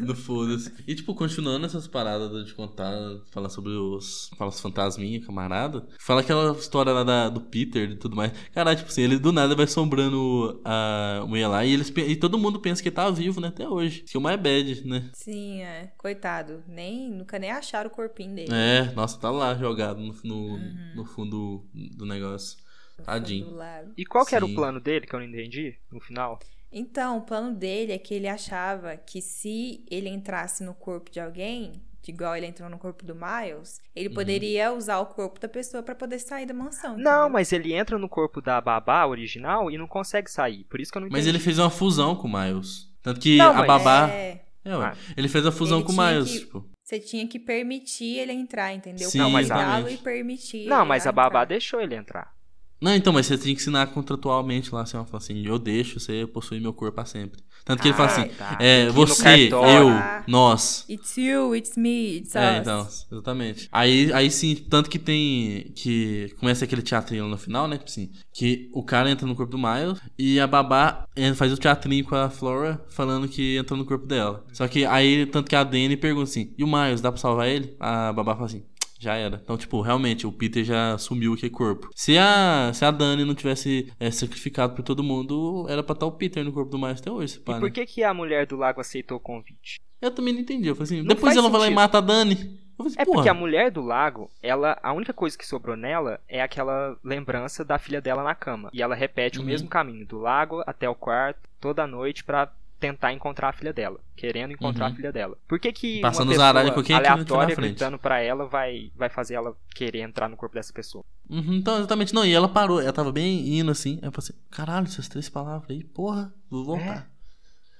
No 0.00 0.14
foda-se. 0.16 0.72
E, 0.86 0.94
tipo, 0.94 1.14
continuando 1.14 1.66
essas 1.66 1.86
paradas 1.86 2.46
de 2.46 2.54
contar, 2.54 2.94
falar 3.30 3.48
sobre 3.48 3.72
os, 3.72 4.30
fala 4.36 4.50
os 4.50 4.60
fantasminha, 4.60 5.20
camarada. 5.20 5.86
Fala 6.00 6.20
aquela 6.20 6.52
história 6.52 6.92
lá 6.92 7.04
da, 7.04 7.28
do 7.28 7.40
Peter 7.40 7.90
e 7.90 7.96
tudo 7.96 8.16
mais. 8.16 8.32
Caralho, 8.52 8.76
tipo 8.78 8.90
assim, 8.90 9.02
ele 9.02 9.18
do 9.18 9.32
nada 9.32 9.54
vai 9.54 9.64
assombrando 9.64 10.60
a 10.64 11.24
mulher 11.26 11.48
lá 11.48 11.64
e, 11.64 11.72
eles, 11.72 11.92
e 11.96 12.16
todo 12.16 12.38
mundo 12.38 12.60
pensa 12.60 12.82
que 12.82 12.88
ele 12.88 12.96
tá 12.96 13.10
vivo, 13.10 13.40
né? 13.40 13.48
Até 13.48 13.68
hoje. 13.68 14.02
Que 14.02 14.16
o 14.16 14.20
mais 14.20 14.40
bad, 14.40 14.86
né? 14.86 15.10
Sim, 15.14 15.62
é. 15.62 15.92
Coitado. 15.98 16.62
Nem, 16.66 17.10
nunca 17.10 17.38
nem 17.38 17.50
acharam 17.50 17.88
o 17.88 17.92
corpinho 17.92 18.34
dele. 18.34 18.52
É, 18.52 18.92
nossa, 18.94 19.18
tá 19.18 19.30
lá 19.30 19.54
jogado 19.54 20.00
no, 20.00 20.14
no, 20.24 20.36
Uhum. 20.46 20.92
no 20.94 21.04
fundo 21.04 21.64
do 21.96 22.06
negócio. 22.06 22.58
Tadinho. 23.04 23.46
fundo. 23.46 23.92
E 23.96 24.04
qual 24.06 24.24
que 24.24 24.34
era 24.34 24.44
o 24.44 24.48
Sim. 24.48 24.54
plano 24.54 24.80
dele, 24.80 25.06
que 25.06 25.14
eu 25.14 25.20
não 25.20 25.26
entendi, 25.26 25.76
no 25.92 26.00
final? 26.00 26.38
Então, 26.72 27.18
o 27.18 27.22
plano 27.22 27.54
dele 27.54 27.92
é 27.92 27.98
que 27.98 28.12
ele 28.14 28.28
achava 28.28 28.96
que 28.96 29.20
se 29.22 29.84
ele 29.90 30.08
entrasse 30.08 30.62
no 30.64 30.74
corpo 30.74 31.10
de 31.10 31.20
alguém, 31.20 31.72
de 32.02 32.10
igual 32.12 32.36
ele 32.36 32.46
entrou 32.46 32.68
no 32.68 32.78
corpo 32.78 33.04
do 33.04 33.14
Miles, 33.14 33.80
ele 33.94 34.08
Uhum. 34.08 34.14
poderia 34.14 34.72
usar 34.72 34.98
o 34.98 35.06
corpo 35.06 35.40
da 35.40 35.48
pessoa 35.48 35.82
pra 35.82 35.94
poder 35.94 36.18
sair 36.18 36.46
da 36.46 36.54
mansão. 36.54 36.96
Não, 36.96 37.12
entendeu? 37.22 37.28
mas 37.30 37.52
ele 37.52 37.72
entra 37.72 37.98
no 37.98 38.08
corpo 38.08 38.40
da 38.40 38.60
babá 38.60 39.06
original 39.06 39.70
e 39.70 39.78
não 39.78 39.86
consegue 39.86 40.30
sair. 40.30 40.64
Por 40.64 40.80
isso 40.80 40.92
que 40.92 40.98
eu 40.98 41.00
não 41.00 41.08
entendi. 41.08 41.18
Mas 41.20 41.26
ele 41.26 41.38
fez 41.38 41.58
uma 41.58 41.70
fusão 41.70 42.14
com 42.14 42.28
o 42.28 42.32
Miles. 42.32 42.88
Tanto 43.02 43.20
que 43.20 43.36
Não, 43.38 43.50
a 43.50 43.54
mas- 43.54 43.66
babá. 43.66 44.10
É, 44.10 44.42
É, 44.64 44.76
ué. 44.76 44.84
Ah. 44.86 44.96
Ele 45.16 45.28
fez 45.28 45.46
a 45.46 45.52
fusão 45.52 45.78
Ele 45.78 45.86
com 45.86 45.92
o 45.92 45.94
tinha 45.94 46.10
Miles, 46.12 46.30
que- 46.32 46.38
tipo. 46.40 46.68
você 46.82 46.98
tinha 46.98 47.26
que 47.28 47.38
permitir 47.38 48.18
ele 48.18 48.32
entrar, 48.32 48.72
entendeu? 48.74 49.08
Sim, 49.08 49.18
Não, 49.18 49.30
mas 49.30 49.48
a- 49.48 49.80
e 49.88 49.96
permitir. 49.96 50.66
Não, 50.66 50.80
ele 50.80 50.88
mas 50.88 51.06
a 51.06 51.12
babá 51.12 51.28
entrar. 51.28 51.44
deixou 51.44 51.80
ele 51.80 51.94
entrar. 51.94 52.34
Não, 52.80 52.94
então, 52.94 53.12
mas 53.12 53.26
você 53.26 53.38
tinha 53.38 53.54
que 53.54 53.60
ensinar 53.60 53.86
contratualmente 53.88 54.74
lá, 54.74 54.82
assim, 54.82 54.96
ela 54.96 55.06
fala 55.06 55.18
assim, 55.18 55.46
eu 55.46 55.58
deixo 55.58 55.98
você 55.98 56.26
possuir 56.26 56.60
meu 56.60 56.72
corpo 56.74 56.94
pra 56.96 57.04
sempre. 57.06 57.40
Tanto 57.64 57.82
que 57.82 57.88
ele 57.88 57.96
fala 57.96 58.08
Ah, 58.10 58.12
assim, 58.12 58.28
tá. 58.36 58.58
é, 58.60 58.84
Tem 58.84 58.92
você, 58.94 59.48
eu, 59.48 59.88
Ah. 59.88 60.22
nós. 60.28 60.84
It's 60.88 61.16
you, 61.16 61.56
it's 61.56 61.76
me, 61.76 62.18
it's 62.18 62.36
É, 62.36 62.52
us. 62.52 62.60
então, 62.60 62.88
exatamente. 63.10 63.68
Aí, 63.72 64.12
aí 64.12 64.30
sim, 64.30 64.54
tanto 64.54 64.88
que 64.88 65.00
tem. 65.00 65.72
Que 65.74 66.32
começa 66.38 66.64
aquele 66.64 66.80
teatrinho 66.82 67.26
no 67.26 67.36
final, 67.36 67.66
né? 67.66 67.76
Tipo 67.76 67.90
assim, 67.90 68.10
que 68.32 68.70
o 68.72 68.84
cara 68.84 69.10
entra 69.10 69.26
no 69.26 69.34
corpo 69.34 69.50
do 69.50 69.58
Miles 69.58 69.98
e 70.16 70.38
a 70.38 70.46
babá 70.46 71.06
faz 71.34 71.52
o 71.52 71.56
teatrinho 71.56 72.04
com 72.04 72.14
a 72.14 72.30
Flora 72.30 72.80
falando 72.90 73.26
que 73.26 73.56
entrou 73.56 73.76
no 73.76 73.84
corpo 73.84 74.06
dela. 74.06 74.44
Só 74.52 74.68
que 74.68 74.84
aí, 74.84 75.26
tanto 75.26 75.48
que 75.48 75.56
a 75.56 75.64
Dani 75.64 75.96
pergunta 75.96 76.30
assim: 76.30 76.54
e 76.56 76.62
o 76.62 76.68
Miles, 76.68 77.00
dá 77.00 77.10
pra 77.10 77.20
salvar 77.20 77.48
ele? 77.48 77.74
A 77.80 78.12
babá 78.12 78.34
fala 78.34 78.46
assim. 78.46 78.62
Já 78.98 79.14
era. 79.14 79.40
Então, 79.42 79.56
tipo, 79.56 79.80
realmente, 79.80 80.26
o 80.26 80.32
Peter 80.32 80.64
já 80.64 80.96
sumiu 80.98 81.34
aquele 81.34 81.50
corpo. 81.50 81.90
Se 81.94 82.16
a, 82.18 82.70
se 82.72 82.84
a 82.84 82.90
Dani 82.90 83.24
não 83.24 83.34
tivesse 83.34 83.92
eh, 84.00 84.10
sacrificado 84.10 84.74
por 84.74 84.82
todo 84.82 85.02
mundo, 85.02 85.66
era 85.68 85.82
pra 85.82 85.92
estar 85.92 86.06
o 86.06 86.12
Peter 86.12 86.42
no 86.44 86.52
corpo 86.52 86.70
do 86.70 86.78
Miles 86.78 87.00
até 87.00 87.10
hoje. 87.10 87.38
pá, 87.40 87.52
E 87.52 87.54
né? 87.56 87.60
por 87.60 87.70
que, 87.70 87.84
que 87.86 88.02
a 88.02 88.14
mulher 88.14 88.46
do 88.46 88.56
lago 88.56 88.80
aceitou 88.80 89.18
o 89.18 89.20
convite? 89.20 89.78
Eu 90.00 90.10
também 90.10 90.32
não 90.34 90.40
entendi. 90.40 90.68
Eu 90.68 90.74
falei 90.74 90.84
assim, 90.84 90.98
Não 90.98 91.08
depois 91.08 91.36
ela 91.36 91.48
vai 91.48 91.60
lá 91.60 91.66
e 91.66 91.68
sentido. 91.68 91.76
mata 91.80 91.98
a 91.98 92.00
Dani. 92.00 92.34
Falei 92.76 92.92
assim, 92.92 93.00
É 93.00 93.04
porque 93.06 93.28
a 93.28 93.34
mulher 93.34 93.70
do 93.70 93.80
lago, 93.80 94.30
ela, 94.42 94.78
a 94.82 94.92
única 94.92 95.12
coisa 95.12 95.36
que 95.36 95.46
sobrou 95.46 95.74
nela 95.76 96.20
é 96.28 96.42
aquela 96.42 96.96
lembrança 97.02 97.64
da 97.64 97.78
filha 97.78 98.00
dela 98.00 98.22
na 98.22 98.34
cama. 98.34 98.68
E 98.72 98.82
ela 98.82 98.94
repete 98.94 99.38
Uhum. 99.38 99.44
o 99.44 99.46
mesmo 99.46 99.68
caminho, 99.68 100.06
do 100.06 100.18
lago 100.18 100.62
até 100.66 100.88
o 100.88 100.94
quarto, 100.94 101.40
toda 101.60 101.86
noite 101.86 102.22
pra 102.22 102.50
tentar 102.78 103.12
encontrar 103.12 103.48
a 103.48 103.52
filha 103.52 103.72
dela, 103.72 104.00
querendo 104.14 104.52
encontrar 104.52 104.86
Uhum. 104.86 104.92
a 104.92 104.94
filha 104.94 105.12
dela. 105.12 105.38
Por 105.48 105.58
que 105.58 105.72
que 105.72 106.00
Passando 106.00 106.28
uma 106.32 106.34
pessoa 106.34 106.84
quem 106.84 106.94
é 106.94 106.98
aleatória 106.98 107.54
frente? 107.54 107.70
gritando 107.70 107.98
pra 107.98 108.20
ela 108.20 108.46
vai, 108.46 108.90
vai 108.94 109.08
fazer 109.08 109.34
ela 109.34 109.56
querer 109.74 110.00
entrar 110.00 110.28
no 110.28 110.36
corpo 110.36 110.54
dessa 110.54 110.72
pessoa? 110.72 111.04
Uhum, 111.28 111.54
então, 111.54 111.78
exatamente. 111.78 112.14
Não, 112.14 112.24
e 112.24 112.32
ela 112.32 112.48
parou. 112.48 112.80
Ela 112.80 112.92
tava 112.92 113.10
bem 113.10 113.58
indo 113.58 113.70
assim. 113.70 113.98
Aí 114.02 114.08
eu 114.08 114.12
falei 114.12 114.28
assim, 114.30 114.34
caralho, 114.50 114.84
essas 114.86 115.08
três 115.08 115.28
palavras 115.28 115.70
aí, 115.70 115.82
porra, 115.82 116.32
vou 116.50 116.64
voltar. 116.64 117.10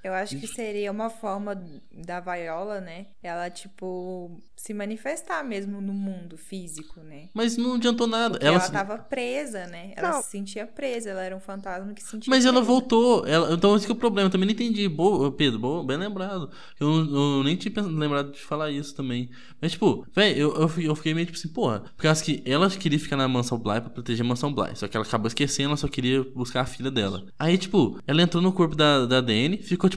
Eu 0.02 0.12
acho 0.12 0.38
que 0.38 0.46
seria 0.46 0.92
uma 0.92 1.10
forma 1.10 1.60
da 1.92 2.20
Viola, 2.20 2.80
né? 2.80 3.06
Ela, 3.22 3.50
tipo, 3.50 4.40
se 4.56 4.72
manifestar 4.72 5.42
mesmo 5.42 5.80
no 5.80 5.92
mundo 5.92 6.36
físico, 6.36 7.00
né? 7.00 7.28
Mas 7.34 7.56
não 7.56 7.74
adiantou 7.74 8.06
nada. 8.06 8.34
Porque 8.34 8.46
Ela, 8.46 8.56
ela, 8.56 8.70
tava 8.70 8.98
presa, 8.98 9.66
né? 9.66 9.92
Ela 9.96 10.12
Não. 10.12 10.22
se 10.22 10.30
sentia 10.30 10.66
presa, 10.66 11.10
ela 11.10 11.22
era 11.22 11.36
um 11.36 11.40
fantasma 11.40 11.92
que 11.92 12.02
se 12.02 12.10
sentia 12.10 12.30
Mas 12.30 12.44
ela 12.44 12.54
presa. 12.54 12.66
voltou. 12.66 13.26
Ela... 13.26 13.52
Então 13.52 13.74
esse 13.74 13.84
que 13.84 13.90
é 13.90 13.94
o 13.94 13.98
problema. 13.98 14.28
Eu 14.28 14.30
também 14.30 14.46
não 14.46 14.52
entendi. 14.52 14.88
Boa, 14.88 15.32
Pedro, 15.32 15.58
boa, 15.58 15.84
bem 15.84 15.96
lembrado. 15.96 16.50
Eu, 16.78 16.88
eu 16.88 17.42
nem 17.42 17.56
tinha 17.56 17.74
lembrado 17.82 18.30
de 18.30 18.40
falar 18.40 18.70
isso 18.70 18.94
também. 18.94 19.28
Mas, 19.60 19.72
tipo, 19.72 20.06
velho, 20.14 20.38
eu, 20.38 20.54
eu, 20.54 20.82
eu 20.82 20.94
fiquei 20.94 21.14
meio 21.14 21.26
tipo 21.26 21.36
assim, 21.38 21.48
porra. 21.48 21.80
Porque 21.96 22.06
acho 22.06 22.22
que 22.22 22.42
ela 22.46 22.70
queria 22.70 22.98
ficar 22.98 23.16
na 23.16 23.26
mansão 23.26 23.58
Bly 23.58 23.80
pra 23.80 23.90
proteger 23.90 24.24
a 24.24 24.28
mansão 24.28 24.52
Bly. 24.52 24.76
Só 24.76 24.86
que 24.86 24.96
ela 24.96 25.04
acabou 25.04 25.26
esquecendo, 25.26 25.70
ela 25.70 25.76
só 25.76 25.88
queria 25.88 26.22
buscar 26.22 26.60
a 26.60 26.66
filha 26.66 26.90
dela. 26.90 27.26
Aí, 27.38 27.58
tipo, 27.58 27.98
ela 28.06 28.22
entrou 28.22 28.42
no 28.42 28.52
corpo 28.52 28.76
da, 28.76 29.04
da 29.04 29.20
Dani, 29.20 29.58
ficou, 29.58 29.90
tipo. 29.90 29.95